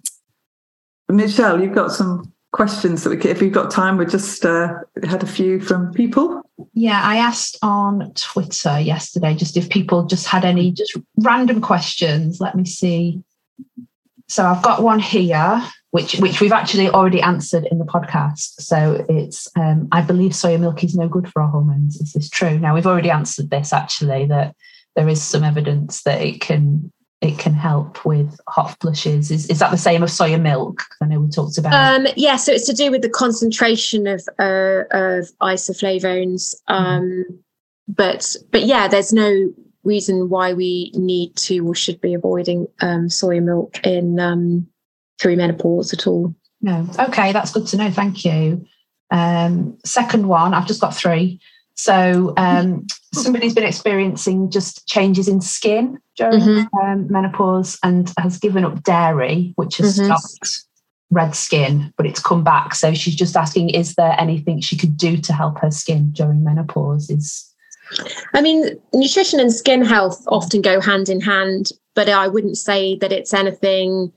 Michelle, 1.08 1.60
you've 1.60 1.74
got 1.74 1.92
some 1.92 2.32
questions 2.52 3.04
that 3.04 3.10
we 3.10 3.16
can, 3.16 3.30
if 3.30 3.42
you've 3.42 3.52
got 3.52 3.70
time, 3.70 3.96
we 3.96 4.06
just 4.06 4.44
uh, 4.44 4.72
had 5.04 5.22
a 5.22 5.26
few 5.26 5.60
from 5.60 5.92
people. 5.92 6.42
Yeah, 6.72 7.00
I 7.02 7.16
asked 7.16 7.58
on 7.62 8.12
Twitter 8.14 8.80
yesterday 8.80 9.34
just 9.34 9.56
if 9.56 9.68
people 9.68 10.06
just 10.06 10.26
had 10.26 10.44
any 10.44 10.72
just 10.72 10.96
random 11.18 11.60
questions. 11.60 12.40
Let 12.40 12.54
me 12.54 12.64
see. 12.64 13.22
So 14.28 14.44
I've 14.44 14.62
got 14.62 14.82
one 14.82 14.98
here, 14.98 15.62
which 15.90 16.16
which 16.16 16.40
we've 16.40 16.52
actually 16.52 16.88
already 16.88 17.20
answered 17.20 17.66
in 17.70 17.78
the 17.78 17.84
podcast. 17.84 18.60
So 18.60 19.04
it's 19.08 19.48
um, 19.56 19.88
I 19.92 20.00
believe 20.00 20.32
soya 20.32 20.58
milk 20.58 20.82
is 20.82 20.96
no 20.96 21.08
good 21.08 21.30
for 21.30 21.42
our 21.42 21.48
hormones. 21.48 22.00
Is 22.00 22.12
this 22.12 22.30
true? 22.30 22.58
Now 22.58 22.74
we've 22.74 22.86
already 22.86 23.10
answered 23.10 23.50
this 23.50 23.72
actually 23.72 24.26
that 24.26 24.56
there 24.96 25.08
is 25.08 25.22
some 25.22 25.44
evidence 25.44 26.02
that 26.02 26.22
it 26.22 26.40
can 26.40 26.90
it 27.22 27.38
can 27.38 27.54
help 27.54 28.04
with 28.04 28.38
hot 28.48 28.76
flushes. 28.80 29.30
Is, 29.30 29.48
is 29.48 29.58
that 29.58 29.70
the 29.70 29.78
same 29.78 30.02
of 30.02 30.10
soya 30.10 30.40
milk? 30.40 30.82
I 31.00 31.06
know 31.06 31.20
we 31.20 31.28
talked 31.28 31.56
about. 31.56 31.72
Um, 31.72 32.06
yeah, 32.16 32.36
so 32.36 32.52
it's 32.52 32.66
to 32.66 32.74
do 32.74 32.90
with 32.90 33.02
the 33.02 33.08
concentration 33.08 34.06
of 34.06 34.28
uh, 34.38 34.84
of 34.90 35.30
isoflavones. 35.40 36.54
Um, 36.68 37.02
mm-hmm. 37.02 37.34
But 37.88 38.36
but 38.50 38.64
yeah, 38.64 38.88
there's 38.88 39.12
no 39.12 39.52
reason 39.84 40.28
why 40.28 40.52
we 40.52 40.90
need 40.94 41.36
to 41.36 41.60
or 41.60 41.74
should 41.74 42.00
be 42.00 42.12
avoiding 42.12 42.66
um, 42.80 43.06
soya 43.06 43.42
milk 43.42 43.78
in 43.86 44.20
um, 44.20 44.66
through 45.20 45.36
menopause 45.36 45.92
at 45.92 46.06
all. 46.06 46.34
No. 46.60 46.86
Okay, 46.98 47.32
that's 47.32 47.52
good 47.52 47.66
to 47.68 47.76
know. 47.76 47.90
Thank 47.90 48.24
you. 48.24 48.66
Um, 49.10 49.78
second 49.84 50.26
one, 50.26 50.52
I've 50.52 50.66
just 50.66 50.80
got 50.80 50.94
three. 50.94 51.40
So 51.76 52.32
um, 52.38 52.86
somebody's 53.12 53.54
been 53.54 53.64
experiencing 53.64 54.50
just 54.50 54.86
changes 54.88 55.28
in 55.28 55.40
skin 55.40 55.98
during 56.16 56.40
mm-hmm. 56.40 56.78
um, 56.78 57.06
menopause 57.10 57.78
and 57.82 58.12
has 58.18 58.38
given 58.38 58.64
up 58.64 58.82
dairy, 58.82 59.52
which 59.56 59.76
has 59.76 59.98
mm-hmm. 59.98 60.06
stopped 60.06 60.64
red 61.10 61.36
skin, 61.36 61.92
but 61.96 62.06
it's 62.06 62.20
come 62.20 62.42
back. 62.42 62.74
So 62.74 62.94
she's 62.94 63.14
just 63.14 63.36
asking, 63.36 63.70
is 63.70 63.94
there 63.94 64.16
anything 64.18 64.60
she 64.60 64.76
could 64.76 64.96
do 64.96 65.18
to 65.18 65.32
help 65.32 65.58
her 65.58 65.70
skin 65.70 66.12
during 66.12 66.42
menopause? 66.42 67.10
Is 67.10 67.54
I 68.34 68.40
mean, 68.40 68.80
nutrition 68.92 69.38
and 69.38 69.52
skin 69.52 69.84
health 69.84 70.24
often 70.28 70.62
go 70.62 70.80
hand 70.80 71.08
in 71.08 71.20
hand, 71.20 71.70
but 71.94 72.08
I 72.08 72.26
wouldn't 72.26 72.58
say 72.58 72.96
that 72.96 73.12
it's 73.12 73.32
anything 73.32 74.12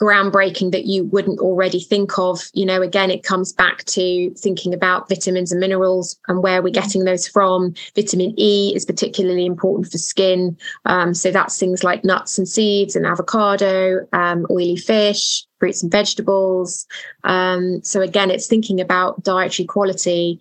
groundbreaking 0.00 0.72
that 0.72 0.84
you 0.84 1.04
wouldn't 1.04 1.40
already 1.40 1.80
think 1.80 2.18
of. 2.18 2.40
You 2.52 2.66
know, 2.66 2.82
again, 2.82 3.10
it 3.10 3.22
comes 3.22 3.52
back 3.52 3.84
to 3.84 4.30
thinking 4.34 4.74
about 4.74 5.08
vitamins 5.08 5.52
and 5.52 5.60
minerals 5.60 6.18
and 6.28 6.42
where 6.42 6.62
we're 6.62 6.70
getting 6.70 7.04
those 7.04 7.26
from. 7.26 7.74
Vitamin 7.94 8.34
E 8.38 8.72
is 8.74 8.84
particularly 8.84 9.46
important 9.46 9.90
for 9.90 9.98
skin. 9.98 10.56
Um, 10.84 11.14
so 11.14 11.30
that's 11.30 11.58
things 11.58 11.82
like 11.82 12.04
nuts 12.04 12.38
and 12.38 12.48
seeds 12.48 12.94
and 12.94 13.06
avocado, 13.06 14.06
um, 14.12 14.46
oily 14.50 14.76
fish, 14.76 15.46
fruits 15.58 15.82
and 15.82 15.90
vegetables. 15.90 16.86
Um, 17.24 17.80
so 17.82 18.00
again, 18.00 18.30
it's 18.30 18.46
thinking 18.46 18.80
about 18.80 19.22
dietary 19.22 19.66
quality. 19.66 20.40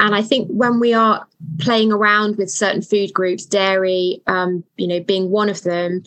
And 0.00 0.14
I 0.14 0.22
think 0.22 0.48
when 0.48 0.78
we 0.78 0.94
are 0.94 1.26
playing 1.58 1.92
around 1.92 2.36
with 2.36 2.50
certain 2.50 2.82
food 2.82 3.12
groups, 3.12 3.44
dairy, 3.44 4.22
um, 4.26 4.62
you 4.76 4.86
know, 4.86 5.00
being 5.00 5.30
one 5.30 5.48
of 5.48 5.62
them, 5.62 6.02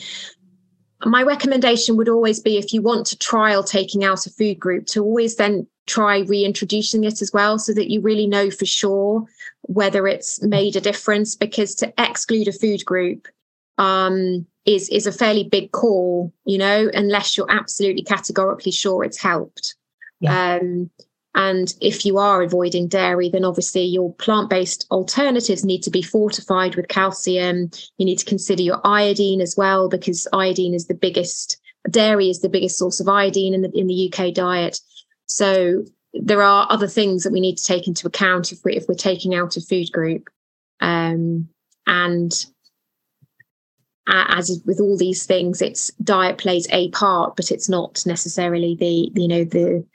my 1.06 1.24
recommendation 1.24 1.98
would 1.98 2.10
always 2.10 2.40
be 2.40 2.58
if 2.58 2.74
you 2.74 2.82
want 2.82 3.06
to 3.08 3.18
trial 3.18 3.64
taking 3.64 4.04
out 4.04 4.26
a 4.26 4.30
food 4.30 4.60
group 4.60 4.86
to 4.88 5.04
always 5.04 5.36
then 5.36 5.68
try 5.88 6.20
reintroducing 6.20 7.04
it 7.04 7.22
as 7.22 7.32
well 7.34 7.58
so 7.58 7.74
that 7.74 7.90
you 7.90 8.02
really 8.02 8.28
know 8.28 8.52
for 8.52 8.66
sure 8.66 9.26
whether 9.64 10.08
it's 10.08 10.42
made 10.42 10.76
a 10.76 10.82
difference 10.82 11.36
because 11.36 11.76
to 11.76 11.92
exclude 11.98 12.48
a 12.48 12.52
food 12.52 12.84
group 12.86 13.28
um, 13.78 14.46
is 14.66 14.90
is 14.90 15.08
a 15.08 15.12
fairly 15.12 15.44
big 15.44 15.72
call 15.72 16.32
you 16.46 16.58
know 16.58 16.90
unless 16.94 17.36
you're 17.36 17.52
absolutely 17.52 18.04
categorically 18.04 18.72
sure 18.72 19.04
it's 19.04 19.20
helped 19.20 19.76
yeah. 20.20 20.60
um, 20.62 20.90
and 21.34 21.74
if 21.80 22.06
you 22.06 22.18
are 22.18 22.42
avoiding 22.42 22.88
dairy, 22.88 23.30
then 23.30 23.46
obviously 23.46 23.84
your 23.84 24.14
plant 24.16 24.50
based 24.50 24.86
alternatives 24.92 25.64
need 25.64 25.82
to 25.84 25.90
be 25.90 26.02
fortified 26.02 26.76
with 26.76 26.90
calcium. 26.90 27.72
You 27.98 28.06
need 28.06 28.20
to 28.20 28.26
consider 28.26 28.62
your 28.62 28.82
iodine 28.84 29.40
as 29.40 29.56
well, 29.56 29.88
because 29.88 30.28
iodine 30.34 30.74
is 30.74 30.88
the 30.88 30.94
biggest, 30.94 31.58
dairy 31.90 32.30
is 32.30 32.42
the 32.42 32.50
biggest 32.50 32.78
source 32.78 33.00
of 33.00 33.08
iodine 33.08 33.54
in 33.54 33.62
the, 33.62 33.72
in 33.74 33.88
the 33.88 34.12
UK 34.12 34.34
diet. 34.34 34.80
So 35.28 35.86
there 36.14 36.42
are 36.42 36.68
other 36.70 36.88
things 36.88 37.24
that 37.24 37.32
we 37.32 37.40
need 37.40 37.58
to 37.58 37.66
take 37.66 37.88
into 37.88 38.08
account 38.08 38.52
if, 38.52 38.60
we, 38.66 38.76
if 38.76 38.86
we're 38.90 38.96
taking 38.96 39.34
out 39.34 39.56
a 39.56 39.62
food 39.62 39.90
group. 39.94 40.30
Um, 40.82 41.48
and 41.88 42.34
as 44.08 44.62
with 44.66 44.82
all 44.82 44.98
these 44.98 45.26
things, 45.26 45.62
it's 45.62 45.92
diet 46.04 46.38
plays 46.38 46.68
a 46.72 46.90
part, 46.90 47.38
but 47.38 47.52
it's 47.52 47.70
not 47.70 48.04
necessarily 48.06 48.76
the, 48.76 49.10
you 49.16 49.28
know, 49.28 49.46
the 49.46 49.86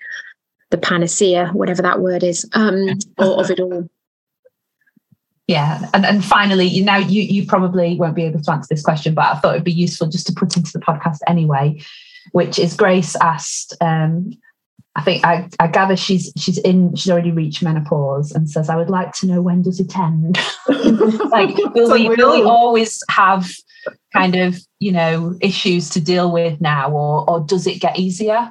the 0.77 0.87
panacea, 0.87 1.49
whatever 1.53 1.83
that 1.83 2.01
word 2.01 2.22
is, 2.22 2.49
um, 2.53 2.89
or 3.18 3.41
of 3.41 3.51
it 3.51 3.61
all. 3.61 3.89
Yeah, 5.47 5.89
and 5.95 6.05
and 6.05 6.24
finally, 6.24 6.66
you 6.66 6.85
now 6.85 6.97
you 6.97 7.22
you 7.22 7.47
probably 7.47 7.97
won't 7.97 8.16
be 8.16 8.24
able 8.24 8.43
to 8.43 8.53
answer 8.53 8.66
this 8.68 8.83
question, 8.83 9.14
but 9.14 9.24
I 9.24 9.39
thought 9.39 9.55
it'd 9.55 9.64
be 9.64 9.72
useful 9.72 10.09
just 10.09 10.27
to 10.27 10.33
put 10.33 10.57
into 10.57 10.72
the 10.72 10.81
podcast 10.81 11.18
anyway, 11.29 11.81
which 12.33 12.59
is 12.59 12.77
Grace 12.77 13.14
asked. 13.16 13.74
Um, 13.81 14.33
I 14.97 15.03
think 15.03 15.24
I, 15.24 15.49
I 15.61 15.68
gather 15.68 15.95
she's 15.95 16.33
she's 16.37 16.59
in 16.59 16.95
she's 16.97 17.11
already 17.11 17.31
reached 17.31 17.62
menopause 17.62 18.33
and 18.33 18.51
says 18.51 18.68
I 18.68 18.77
would 18.77 18.91
like 18.91 19.12
to 19.14 19.27
know 19.27 19.41
when 19.41 19.62
does 19.62 19.79
it 19.79 19.97
end. 19.97 20.39
like 21.31 21.57
will 21.74 21.93
we 21.93 22.09
will 22.09 22.33
we 22.33 22.43
always 22.43 23.03
have 23.09 23.49
kind 24.12 24.35
of 24.35 24.59
you 24.81 24.91
know 24.91 25.37
issues 25.41 25.91
to 25.91 26.01
deal 26.01 26.33
with 26.33 26.61
now, 26.61 26.91
or 26.91 27.29
or 27.31 27.41
does 27.41 27.68
it 27.68 27.81
get 27.81 27.99
easier? 27.99 28.51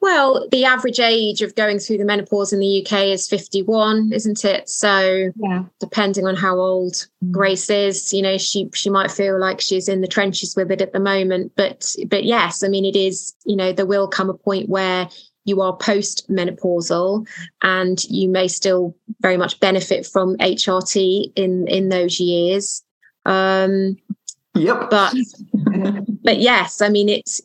Well, 0.00 0.48
the 0.50 0.64
average 0.64 1.00
age 1.00 1.42
of 1.42 1.54
going 1.54 1.78
through 1.78 1.98
the 1.98 2.04
menopause 2.04 2.52
in 2.52 2.60
the 2.60 2.84
UK 2.84 3.06
is 3.06 3.28
51, 3.28 4.12
isn't 4.12 4.44
it? 4.44 4.68
So, 4.68 5.30
yeah. 5.36 5.64
depending 5.80 6.26
on 6.26 6.36
how 6.36 6.58
old 6.58 6.94
mm. 6.94 7.30
Grace 7.30 7.70
is, 7.70 8.12
you 8.12 8.22
know, 8.22 8.38
she 8.38 8.68
she 8.74 8.90
might 8.90 9.10
feel 9.10 9.38
like 9.38 9.60
she's 9.60 9.88
in 9.88 10.00
the 10.00 10.08
trenches 10.08 10.56
with 10.56 10.70
it 10.70 10.80
at 10.80 10.92
the 10.92 11.00
moment. 11.00 11.52
But 11.56 11.94
but 12.08 12.24
yes, 12.24 12.62
I 12.62 12.68
mean, 12.68 12.84
it 12.84 12.96
is. 12.96 13.34
You 13.44 13.56
know, 13.56 13.72
there 13.72 13.86
will 13.86 14.08
come 14.08 14.30
a 14.30 14.34
point 14.34 14.68
where 14.68 15.08
you 15.44 15.60
are 15.60 15.76
post 15.76 16.30
menopausal 16.30 17.26
and 17.62 18.04
you 18.04 18.28
may 18.28 18.48
still 18.48 18.96
very 19.20 19.36
much 19.36 19.58
benefit 19.60 20.06
from 20.06 20.36
HRT 20.38 21.32
in 21.36 21.66
in 21.68 21.88
those 21.88 22.20
years. 22.20 22.82
Um, 23.24 23.96
yep. 24.54 24.90
But 24.90 25.14
but 26.22 26.38
yes, 26.38 26.80
I 26.80 26.88
mean, 26.88 27.08
it's 27.08 27.40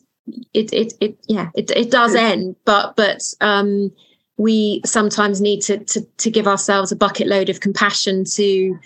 it, 0.54 0.72
it, 0.72 0.94
it, 1.00 1.18
yeah, 1.28 1.50
it, 1.54 1.70
it 1.70 1.90
does 1.90 2.14
end, 2.14 2.56
but, 2.64 2.96
but, 2.96 3.22
um, 3.40 3.92
we 4.36 4.80
sometimes 4.86 5.40
need 5.40 5.60
to, 5.62 5.78
to, 5.78 6.00
to 6.18 6.30
give 6.30 6.46
ourselves 6.46 6.92
a 6.92 6.96
bucket 6.96 7.26
load 7.26 7.48
of 7.48 7.58
compassion 7.58 8.24
to, 8.24 8.78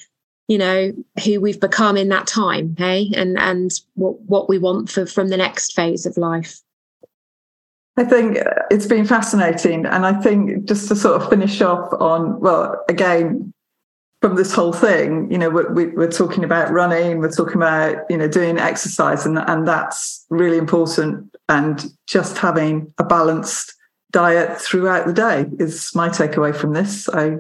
you 0.49 0.59
know, 0.59 0.93
who 1.25 1.41
we've 1.41 1.61
become 1.61 1.97
in 1.97 2.09
that 2.09 2.27
time, 2.27 2.75
hey, 2.79 3.11
and, 3.15 3.39
and 3.39 3.71
what, 3.95 4.19
what 4.23 4.49
we 4.49 4.59
want 4.59 4.91
for, 4.91 5.05
from 5.05 5.29
the 5.29 5.37
next 5.37 5.75
phase 5.75 6.07
of 6.07 6.17
life. 6.17 6.61
I 7.99 8.05
think 8.05 8.39
it's 8.71 8.87
been 8.87 9.05
fascinating. 9.05 9.85
And 9.85 10.07
I 10.07 10.15
think 10.15 10.65
just 10.65 10.89
to 10.89 10.97
sort 10.97 11.21
of 11.21 11.29
finish 11.29 11.61
off 11.61 11.93
on, 12.01 12.41
well, 12.41 12.83
again, 12.89 13.53
from 14.23 14.37
this 14.37 14.55
whole 14.55 14.73
thing, 14.73 15.31
you 15.31 15.37
know, 15.37 15.51
we're, 15.51 15.71
we're 15.71 16.11
talking 16.11 16.45
about 16.45 16.71
running, 16.71 17.19
we're 17.19 17.31
talking 17.31 17.57
about, 17.57 17.97
you 18.09 18.17
know, 18.17 18.29
doing 18.29 18.59
exercise, 18.59 19.27
and, 19.27 19.39
and 19.39 19.69
that's 19.69 20.25
really 20.31 20.57
important. 20.57 21.32
And 21.49 21.84
just 22.07 22.38
having 22.38 22.93
a 22.99 23.05
balanced 23.05 23.74
diet 24.11 24.61
throughout 24.61 25.07
the 25.07 25.12
day 25.12 25.47
is 25.59 25.95
my 25.95 26.09
takeaway 26.09 26.55
from 26.55 26.72
this, 26.72 27.09
I 27.09 27.38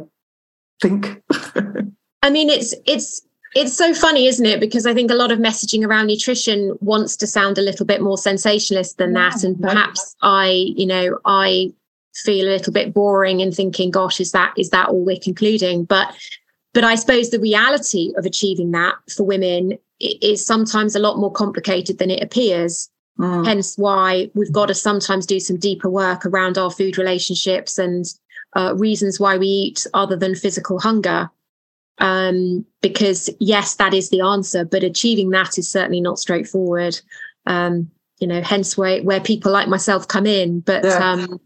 think. 0.80 1.22
I 2.22 2.30
mean, 2.30 2.50
it's, 2.50 2.74
it's, 2.86 3.22
it's 3.54 3.76
so 3.76 3.94
funny, 3.94 4.26
isn't 4.26 4.46
it? 4.46 4.60
Because 4.60 4.86
I 4.86 4.94
think 4.94 5.10
a 5.10 5.14
lot 5.14 5.30
of 5.30 5.38
messaging 5.38 5.86
around 5.86 6.06
nutrition 6.06 6.76
wants 6.80 7.16
to 7.16 7.26
sound 7.26 7.58
a 7.58 7.62
little 7.62 7.84
bit 7.84 8.00
more 8.00 8.16
sensationalist 8.16 8.98
than 8.98 9.12
that. 9.12 9.44
And 9.44 9.60
perhaps 9.60 10.16
I, 10.22 10.72
you 10.76 10.86
know, 10.86 11.18
I 11.24 11.72
feel 12.14 12.46
a 12.46 12.52
little 12.52 12.72
bit 12.72 12.94
boring 12.94 13.42
and 13.42 13.54
thinking, 13.54 13.90
gosh, 13.90 14.20
is 14.20 14.32
that 14.32 14.54
is 14.56 14.70
that 14.70 14.88
all 14.88 15.04
we're 15.04 15.18
concluding? 15.22 15.84
But 15.84 16.14
but 16.72 16.84
I 16.84 16.94
suppose 16.94 17.30
the 17.30 17.40
reality 17.40 18.12
of 18.16 18.24
achieving 18.24 18.70
that 18.72 18.94
for 19.14 19.24
women 19.24 19.78
is 20.00 20.44
sometimes 20.44 20.94
a 20.94 21.00
lot 21.00 21.18
more 21.18 21.32
complicated 21.32 21.98
than 21.98 22.10
it 22.10 22.22
appears. 22.22 22.88
Mm. 23.18 23.46
Hence 23.46 23.76
why 23.76 24.30
we've 24.34 24.52
got 24.52 24.66
to 24.66 24.74
sometimes 24.74 25.26
do 25.26 25.38
some 25.38 25.58
deeper 25.58 25.88
work 25.88 26.24
around 26.24 26.58
our 26.58 26.70
food 26.70 26.98
relationships 26.98 27.78
and 27.78 28.06
uh, 28.56 28.74
reasons 28.76 29.20
why 29.20 29.36
we 29.36 29.46
eat 29.46 29.86
other 29.94 30.16
than 30.16 30.34
physical 30.34 30.78
hunger. 30.78 31.30
Um, 31.98 32.64
because 32.80 33.30
yes, 33.38 33.76
that 33.76 33.94
is 33.94 34.10
the 34.10 34.22
answer, 34.22 34.64
but 34.64 34.82
achieving 34.82 35.30
that 35.30 35.58
is 35.58 35.70
certainly 35.70 36.00
not 36.00 36.18
straightforward. 36.18 37.00
Um, 37.46 37.90
you 38.18 38.26
know, 38.26 38.40
hence 38.40 38.76
where 38.76 39.02
where 39.02 39.20
people 39.20 39.52
like 39.52 39.68
myself 39.68 40.08
come 40.08 40.26
in. 40.26 40.60
But 40.60 40.84
yeah. 40.84 41.12
um, 41.12 41.40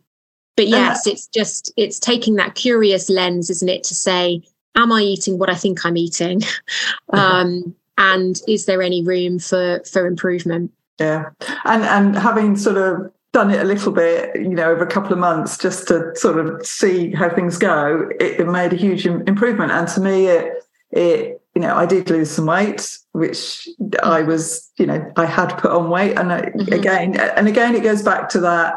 but 0.57 0.69
yes, 0.69 1.07
it's 1.07 1.27
just 1.27 1.73
it's 1.77 1.99
taking 1.99 2.37
that 2.37 2.55
curious 2.55 3.11
lens, 3.11 3.51
isn't 3.51 3.69
it, 3.69 3.85
to 3.85 3.95
say, 3.95 4.43
am 4.77 4.93
I 4.93 5.03
eating 5.03 5.39
what 5.39 5.51
I 5.51 5.55
think 5.55 5.85
I'm 5.85 5.97
eating? 5.97 6.43
um, 7.13 7.75
and 7.99 8.41
is 8.47 8.67
there 8.67 8.83
any 8.83 9.03
room 9.03 9.39
for 9.39 9.83
for 9.91 10.07
improvement? 10.07 10.73
Yeah, 10.99 11.31
and 11.65 11.83
and 11.83 12.17
having 12.17 12.57
sort 12.57 12.77
of 12.77 13.13
done 13.33 13.51
it 13.51 13.61
a 13.61 13.65
little 13.65 13.93
bit, 13.93 14.35
you 14.37 14.55
know, 14.55 14.71
over 14.71 14.83
a 14.83 14.91
couple 14.91 15.13
of 15.13 15.19
months 15.19 15.59
just 15.59 15.89
to 15.89 16.15
sort 16.17 16.39
of 16.39 16.65
see 16.67 17.13
how 17.13 17.29
things 17.29 17.59
go, 17.59 18.09
it, 18.19 18.41
it 18.41 18.49
made 18.49 18.73
a 18.73 18.77
huge 18.77 19.07
improvement. 19.07 19.73
And 19.73 19.87
to 19.89 20.01
me, 20.01 20.27
it 20.27 20.53
it 20.91 21.43
you 21.55 21.63
know, 21.63 21.75
I 21.75 21.87
did 21.87 22.11
lose 22.11 22.31
some 22.31 22.47
weight, 22.47 22.99
which 23.13 23.69
I 24.03 24.23
was, 24.23 24.71
you 24.79 24.87
know, 24.87 25.11
I 25.17 25.25
had 25.25 25.57
put 25.59 25.71
on 25.71 25.91
weight, 25.91 26.19
and 26.19 26.33
I, 26.33 26.43
mm-hmm. 26.43 26.73
again, 26.73 27.17
and 27.19 27.49
again, 27.49 27.75
it 27.75 27.83
goes 27.83 28.03
back 28.03 28.29
to 28.31 28.41
that. 28.41 28.75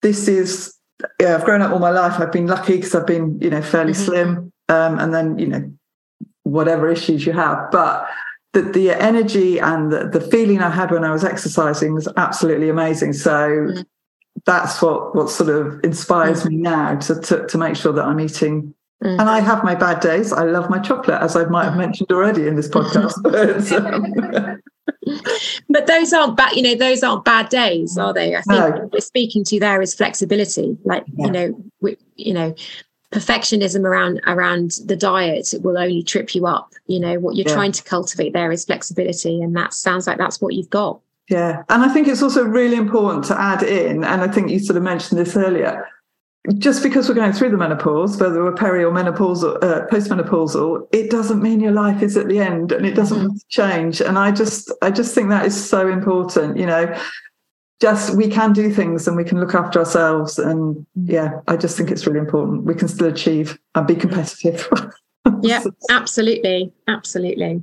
This 0.00 0.28
is, 0.28 0.76
yeah, 1.20 1.34
I've 1.34 1.44
grown 1.44 1.60
up 1.60 1.72
all 1.72 1.80
my 1.80 1.90
life. 1.90 2.20
I've 2.20 2.30
been 2.30 2.46
lucky 2.46 2.76
because 2.76 2.94
I've 2.94 3.06
been, 3.06 3.38
you 3.40 3.50
know, 3.50 3.62
fairly 3.62 3.92
mm-hmm. 3.92 4.04
slim 4.04 4.52
um, 4.68 4.98
and 4.98 5.14
then 5.14 5.38
you 5.38 5.46
know 5.46 5.72
whatever 6.44 6.88
issues 6.88 7.26
you 7.26 7.32
have 7.32 7.70
but 7.70 8.06
the, 8.52 8.62
the 8.62 8.90
energy 8.90 9.58
and 9.58 9.92
the, 9.92 10.08
the 10.08 10.20
feeling 10.20 10.60
i 10.60 10.70
had 10.70 10.90
when 10.90 11.04
i 11.04 11.12
was 11.12 11.24
exercising 11.24 11.94
was 11.94 12.08
absolutely 12.16 12.68
amazing 12.68 13.12
so 13.12 13.48
mm. 13.48 13.84
that's 14.46 14.80
what 14.80 15.14
what 15.14 15.30
sort 15.30 15.50
of 15.50 15.82
inspires 15.84 16.42
mm. 16.42 16.50
me 16.50 16.56
now 16.56 16.96
to, 16.96 17.20
to, 17.20 17.46
to 17.46 17.58
make 17.58 17.76
sure 17.76 17.92
that 17.92 18.04
i'm 18.04 18.20
eating 18.20 18.74
mm. 19.04 19.10
and 19.20 19.22
i 19.22 19.40
have 19.40 19.62
my 19.64 19.74
bad 19.74 20.00
days 20.00 20.32
i 20.32 20.44
love 20.44 20.70
my 20.70 20.78
chocolate 20.78 21.20
as 21.20 21.36
i 21.36 21.44
might 21.46 21.64
have 21.64 21.74
mm. 21.74 21.78
mentioned 21.78 22.10
already 22.10 22.46
in 22.46 22.56
this 22.56 22.68
podcast 22.68 23.14
but, 24.98 25.06
but 25.68 25.86
those 25.86 26.12
aren't 26.12 26.36
bad 26.36 26.54
you 26.56 26.62
know 26.62 26.74
those 26.74 27.02
aren't 27.02 27.24
bad 27.24 27.48
days 27.50 27.98
are 27.98 28.14
they 28.14 28.34
i 28.34 28.40
think 28.42 28.58
no. 28.58 28.70
what 28.70 28.92
we're 28.92 29.00
speaking 29.00 29.44
to 29.44 29.60
there 29.60 29.82
is 29.82 29.94
flexibility 29.94 30.76
like 30.84 31.04
yeah. 31.16 31.26
you 31.26 31.32
know 31.32 31.64
we, 31.80 31.96
you 32.16 32.32
know 32.32 32.54
perfectionism 33.12 33.84
around 33.84 34.20
around 34.26 34.72
the 34.84 34.96
diet 34.96 35.54
will 35.62 35.78
only 35.78 36.02
trip 36.02 36.34
you 36.34 36.46
up 36.46 36.74
you 36.86 37.00
know 37.00 37.18
what 37.18 37.36
you're 37.36 37.48
yeah. 37.48 37.54
trying 37.54 37.72
to 37.72 37.82
cultivate 37.84 38.34
there 38.34 38.52
is 38.52 38.66
flexibility 38.66 39.40
and 39.40 39.56
that 39.56 39.72
sounds 39.72 40.06
like 40.06 40.18
that's 40.18 40.42
what 40.42 40.52
you've 40.52 40.68
got 40.68 41.00
yeah 41.30 41.62
and 41.70 41.82
i 41.82 41.88
think 41.88 42.06
it's 42.06 42.22
also 42.22 42.44
really 42.44 42.76
important 42.76 43.24
to 43.24 43.38
add 43.40 43.62
in 43.62 44.04
and 44.04 44.20
i 44.20 44.28
think 44.28 44.50
you 44.50 44.58
sort 44.58 44.76
of 44.76 44.82
mentioned 44.82 45.18
this 45.18 45.36
earlier 45.36 45.86
just 46.58 46.82
because 46.82 47.08
we're 47.08 47.14
going 47.14 47.32
through 47.32 47.50
the 47.50 47.56
menopause 47.56 48.20
whether 48.20 48.44
we're 48.44 48.52
peri 48.52 48.84
or 48.84 48.92
menopausal 48.92 49.56
uh, 49.64 49.86
postmenopausal 49.86 50.86
it 50.92 51.10
doesn't 51.10 51.40
mean 51.40 51.60
your 51.60 51.72
life 51.72 52.02
is 52.02 52.14
at 52.14 52.28
the 52.28 52.38
end 52.38 52.72
and 52.72 52.84
it 52.84 52.94
doesn't 52.94 53.26
mm-hmm. 53.26 53.36
change 53.48 54.02
and 54.02 54.18
i 54.18 54.30
just 54.30 54.70
i 54.82 54.90
just 54.90 55.14
think 55.14 55.30
that 55.30 55.46
is 55.46 55.68
so 55.68 55.88
important 55.88 56.58
you 56.58 56.66
know 56.66 56.94
just 57.80 58.16
we 58.16 58.28
can 58.28 58.52
do 58.52 58.72
things 58.72 59.06
and 59.06 59.16
we 59.16 59.24
can 59.24 59.38
look 59.40 59.54
after 59.54 59.78
ourselves 59.78 60.38
and 60.38 60.84
yeah 60.94 61.40
i 61.46 61.56
just 61.56 61.76
think 61.76 61.90
it's 61.90 62.06
really 62.06 62.18
important. 62.18 62.64
We 62.64 62.74
can 62.74 62.88
still 62.88 63.08
achieve 63.08 63.58
and 63.74 63.86
be 63.86 63.96
competitive. 63.96 64.68
Yeah 65.42 65.62
absolutely. 65.90 66.72
Absolutely. 66.86 67.62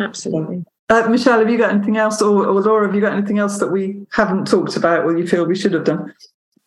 Absolutely. 0.00 0.64
Uh, 0.88 1.06
michelle 1.08 1.38
have 1.40 1.50
you 1.50 1.58
got 1.58 1.70
anything 1.70 1.98
else 1.98 2.22
or, 2.22 2.46
or 2.46 2.60
laura 2.62 2.86
have 2.86 2.94
you 2.94 3.02
got 3.02 3.12
anything 3.12 3.38
else 3.38 3.58
that 3.58 3.68
we 3.68 4.06
haven't 4.12 4.46
talked 4.46 4.76
about 4.76 5.04
or 5.04 5.16
you 5.18 5.26
feel 5.26 5.44
we 5.44 5.54
should 5.54 5.74
have 5.74 5.84
done? 5.84 6.14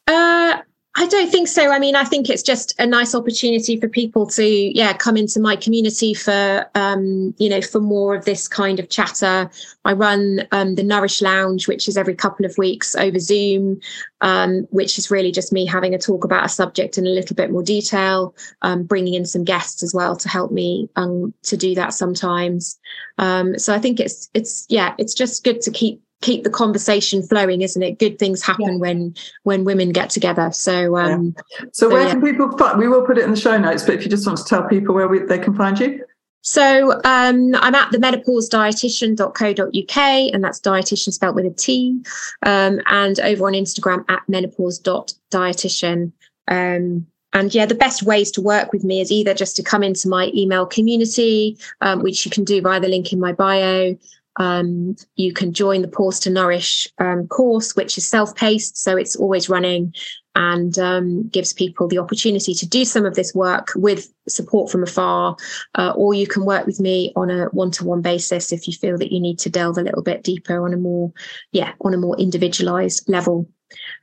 Uh 0.07 0.57
I 0.97 1.07
don't 1.07 1.29
think 1.29 1.49
so. 1.49 1.71
I 1.71 1.77
mean, 1.77 1.93
I 1.93 2.05
think 2.05 2.29
it's 2.29 2.41
just 2.41 2.73
a 2.79 2.85
nice 2.85 3.13
opportunity 3.13 3.77
for 3.77 3.89
people 3.89 4.25
to, 4.27 4.45
yeah, 4.45 4.93
come 4.93 5.17
into 5.17 5.41
my 5.41 5.57
community 5.57 6.13
for, 6.13 6.65
um, 6.73 7.35
you 7.37 7.49
know, 7.49 7.61
for 7.61 7.81
more 7.81 8.15
of 8.15 8.23
this 8.23 8.47
kind 8.47 8.79
of 8.79 8.87
chatter. 8.87 9.49
I 9.83 9.91
run 9.91 10.47
um, 10.53 10.75
the 10.75 10.83
Nourish 10.83 11.21
Lounge, 11.21 11.67
which 11.67 11.89
is 11.89 11.97
every 11.97 12.15
couple 12.15 12.45
of 12.45 12.57
weeks 12.57 12.95
over 12.95 13.19
Zoom, 13.19 13.81
um, 14.21 14.67
which 14.71 14.97
is 14.97 15.11
really 15.11 15.33
just 15.33 15.51
me 15.51 15.65
having 15.65 15.93
a 15.93 15.99
talk 15.99 16.23
about 16.23 16.45
a 16.45 16.49
subject 16.49 16.97
in 16.97 17.05
a 17.05 17.09
little 17.09 17.35
bit 17.35 17.51
more 17.51 17.63
detail, 17.63 18.33
um, 18.61 18.83
bringing 18.83 19.15
in 19.15 19.25
some 19.25 19.43
guests 19.43 19.83
as 19.83 19.93
well 19.93 20.15
to 20.15 20.29
help 20.29 20.53
me 20.53 20.89
um, 20.95 21.33
to 21.43 21.57
do 21.57 21.75
that 21.75 21.93
sometimes. 21.93 22.79
Um, 23.17 23.59
so 23.59 23.73
I 23.73 23.79
think 23.79 23.99
it's 23.99 24.29
it's 24.33 24.65
yeah, 24.69 24.95
it's 24.97 25.13
just 25.13 25.43
good 25.43 25.59
to 25.61 25.71
keep 25.71 26.01
keep 26.25 26.43
the 26.43 26.49
conversation 26.49 27.21
flowing 27.21 27.61
isn't 27.61 27.83
it 27.83 27.99
good 27.99 28.17
things 28.17 28.41
happen 28.41 28.73
yeah. 28.73 28.77
when 28.77 29.15
when 29.43 29.63
women 29.63 29.91
get 29.91 30.09
together 30.09 30.51
so 30.51 30.97
um 30.97 31.35
yeah. 31.51 31.65
so, 31.71 31.87
so, 31.87 31.89
where 31.89 32.03
yeah. 32.03 32.11
can 32.11 32.21
people 32.21 32.49
find 32.57 32.79
we 32.79 32.87
will 32.87 33.05
put 33.05 33.17
it 33.17 33.23
in 33.23 33.31
the 33.31 33.37
show 33.37 33.57
notes 33.57 33.83
but 33.83 33.93
if 33.93 34.03
you 34.03 34.09
just 34.09 34.25
want 34.25 34.37
to 34.37 34.45
tell 34.45 34.67
people 34.67 34.95
where 34.95 35.07
we, 35.07 35.19
they 35.19 35.37
can 35.37 35.55
find 35.55 35.79
you 35.79 36.03
so 36.47 36.91
um, 37.03 37.55
I'm 37.55 37.73
at 37.73 37.91
the 37.91 37.97
menopausedietitian.co.uk, 37.97 39.97
and 39.97 40.43
that's 40.43 40.61
dietitian 40.61 41.11
spelt 41.11 41.33
with 41.33 41.47
a 41.47 41.49
T, 41.49 42.03
um, 42.43 42.79
and 42.85 43.19
over 43.21 43.47
on 43.47 43.53
Instagram 43.53 44.05
at 44.09 44.21
menopause.dietitian. 44.27 46.11
Um, 46.47 47.07
and 47.33 47.53
yeah, 47.53 47.65
the 47.65 47.73
best 47.73 48.03
ways 48.03 48.29
to 48.31 48.41
work 48.41 48.71
with 48.71 48.83
me 48.83 49.01
is 49.01 49.11
either 49.11 49.33
just 49.33 49.55
to 49.55 49.63
come 49.63 49.81
into 49.81 50.07
my 50.07 50.29
email 50.35 50.67
community, 50.67 51.57
um, 51.81 52.03
which 52.03 52.25
you 52.25 52.31
can 52.31 52.43
do 52.43 52.61
via 52.61 52.79
the 52.79 52.89
link 52.89 53.11
in 53.11 53.19
my 53.19 53.33
bio, 53.33 53.97
um, 54.37 54.95
you 55.15 55.33
can 55.33 55.53
join 55.53 55.81
the 55.81 55.87
Pause 55.87 56.19
to 56.21 56.29
Nourish 56.29 56.87
um, 56.99 57.27
course, 57.27 57.75
which 57.75 57.97
is 57.97 58.07
self 58.07 58.35
paced. 58.35 58.77
So 58.77 58.97
it's 58.97 59.15
always 59.15 59.49
running 59.49 59.93
and 60.35 60.77
um, 60.77 61.27
gives 61.29 61.53
people 61.53 61.87
the 61.87 61.97
opportunity 61.97 62.53
to 62.53 62.67
do 62.67 62.83
some 62.83 63.05
of 63.05 63.15
this 63.15 63.33
work 63.33 63.71
with 63.75 64.11
support 64.27 64.69
from 64.69 64.83
afar. 64.83 65.37
Uh, 65.75 65.93
or 65.95 66.13
you 66.13 66.27
can 66.27 66.45
work 66.45 66.65
with 66.65 66.79
me 66.79 67.13
on 67.15 67.31
a 67.31 67.45
one 67.47 67.71
to 67.71 67.85
one 67.85 68.01
basis 68.01 68.51
if 68.51 68.67
you 68.67 68.73
feel 68.73 68.97
that 68.97 69.13
you 69.13 69.19
need 69.19 69.39
to 69.39 69.49
delve 69.49 69.77
a 69.77 69.83
little 69.83 70.03
bit 70.03 70.23
deeper 70.23 70.63
on 70.65 70.73
a 70.73 70.77
more, 70.77 71.11
yeah, 71.51 71.71
on 71.81 71.93
a 71.93 71.97
more 71.97 72.17
individualized 72.17 73.07
level. 73.07 73.49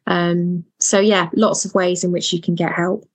Um, 0.06 0.64
so, 0.80 0.98
yeah, 0.98 1.28
lots 1.34 1.64
of 1.64 1.74
ways 1.74 2.04
in 2.04 2.12
which 2.12 2.32
you 2.32 2.40
can 2.40 2.54
get 2.54 2.72
help. 2.72 3.06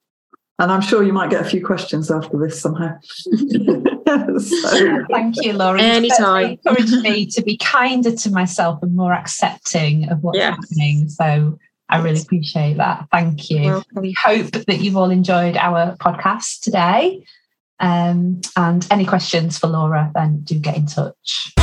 And 0.59 0.71
I'm 0.71 0.81
sure 0.81 1.03
you 1.03 1.13
might 1.13 1.29
get 1.29 1.45
a 1.45 1.49
few 1.49 1.63
questions 1.63 2.09
after 2.09 2.37
this 2.37 2.59
somehow. 2.59 2.97
so. 4.39 5.05
Thank 5.11 5.43
you, 5.43 5.53
Laurie. 5.53 5.81
Anytime. 5.81 6.51
Encouraged 6.51 7.01
me 7.01 7.25
to 7.27 7.41
be 7.41 7.57
kinder 7.57 8.15
to 8.15 8.31
myself 8.31 8.81
and 8.81 8.95
more 8.95 9.13
accepting 9.13 10.09
of 10.09 10.23
what's 10.23 10.39
happening. 10.39 11.09
So 11.09 11.59
I 11.89 12.01
really 12.01 12.21
appreciate 12.21 12.77
that. 12.77 13.07
Thank 13.11 13.49
you. 13.49 13.83
We 13.93 14.13
hope 14.13 14.51
that 14.51 14.79
you've 14.79 14.97
all 14.97 15.11
enjoyed 15.11 15.57
our 15.57 15.95
podcast 15.97 16.61
today. 16.61 17.25
Um, 17.79 18.41
and 18.55 18.87
any 18.89 19.05
questions 19.05 19.57
for 19.57 19.67
Laura, 19.67 20.11
then 20.15 20.41
do 20.41 20.57
get 20.57 20.77
in 20.77 20.85
touch. 20.87 21.53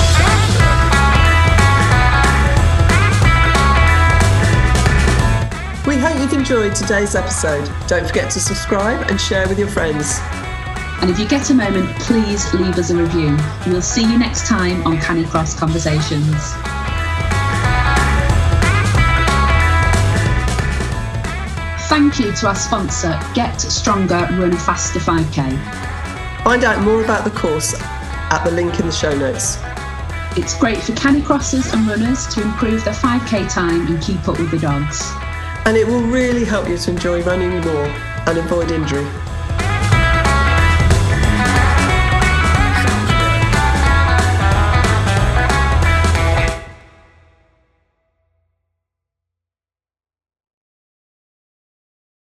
We 5.87 5.97
hope 5.97 6.19
you've 6.19 6.33
enjoyed 6.33 6.75
today's 6.75 7.15
episode. 7.15 7.71
Don't 7.89 8.07
forget 8.07 8.31
to 8.31 8.41
subscribe 8.41 9.11
and 9.11 9.21
share 9.21 9.47
with 9.49 9.59
your 9.59 9.69
friends. 9.69 10.19
And 11.01 11.11
if 11.11 11.19
you 11.19 11.29
get 11.29 11.51
a 11.51 11.55
moment, 11.55 11.89
please 12.01 12.53
leave 12.55 12.79
us 12.79 12.91
a 12.91 12.97
review. 12.97 13.37
We'll 13.67 13.83
see 13.83 14.03
you 14.03 14.19
next 14.19 14.47
time 14.47 14.87
on 14.87 14.97
Canicross 14.99 15.57
Conversations. 15.57 16.55
thank 21.95 22.19
you 22.19 22.33
to 22.33 22.49
our 22.49 22.57
sponsor, 22.57 23.21
Get 23.35 23.61
Stronger 23.61 24.27
Run 24.33 24.57
Faster 24.57 24.99
5K. 24.99 26.43
Find 26.43 26.65
out 26.65 26.83
more 26.83 27.05
about 27.05 27.23
the 27.23 27.31
course 27.31 27.73
at 27.81 28.43
the 28.43 28.51
link 28.51 28.81
in 28.81 28.87
the 28.87 28.93
show 28.93 29.17
notes. 29.17 29.59
It's 30.37 30.59
great 30.59 30.79
for 30.79 30.91
canicrossers 30.93 31.73
and 31.73 31.87
runners 31.87 32.27
to 32.35 32.43
improve 32.43 32.85
their 32.85 32.95
5k 32.95 33.53
time 33.53 33.87
and 33.87 34.03
keep 34.03 34.29
up 34.29 34.41
with 34.41 34.51
the 34.51 34.59
dogs. 34.59 35.03
And 35.67 35.77
it 35.77 35.87
will 35.87 36.03
really 36.03 36.45
help 36.45 36.69
you 36.69 36.77
to 36.79 36.91
enjoy 36.91 37.23
running 37.23 37.61
more 37.61 37.87
and 38.27 38.39
avoid 38.39 38.73
injury. 38.73 39.07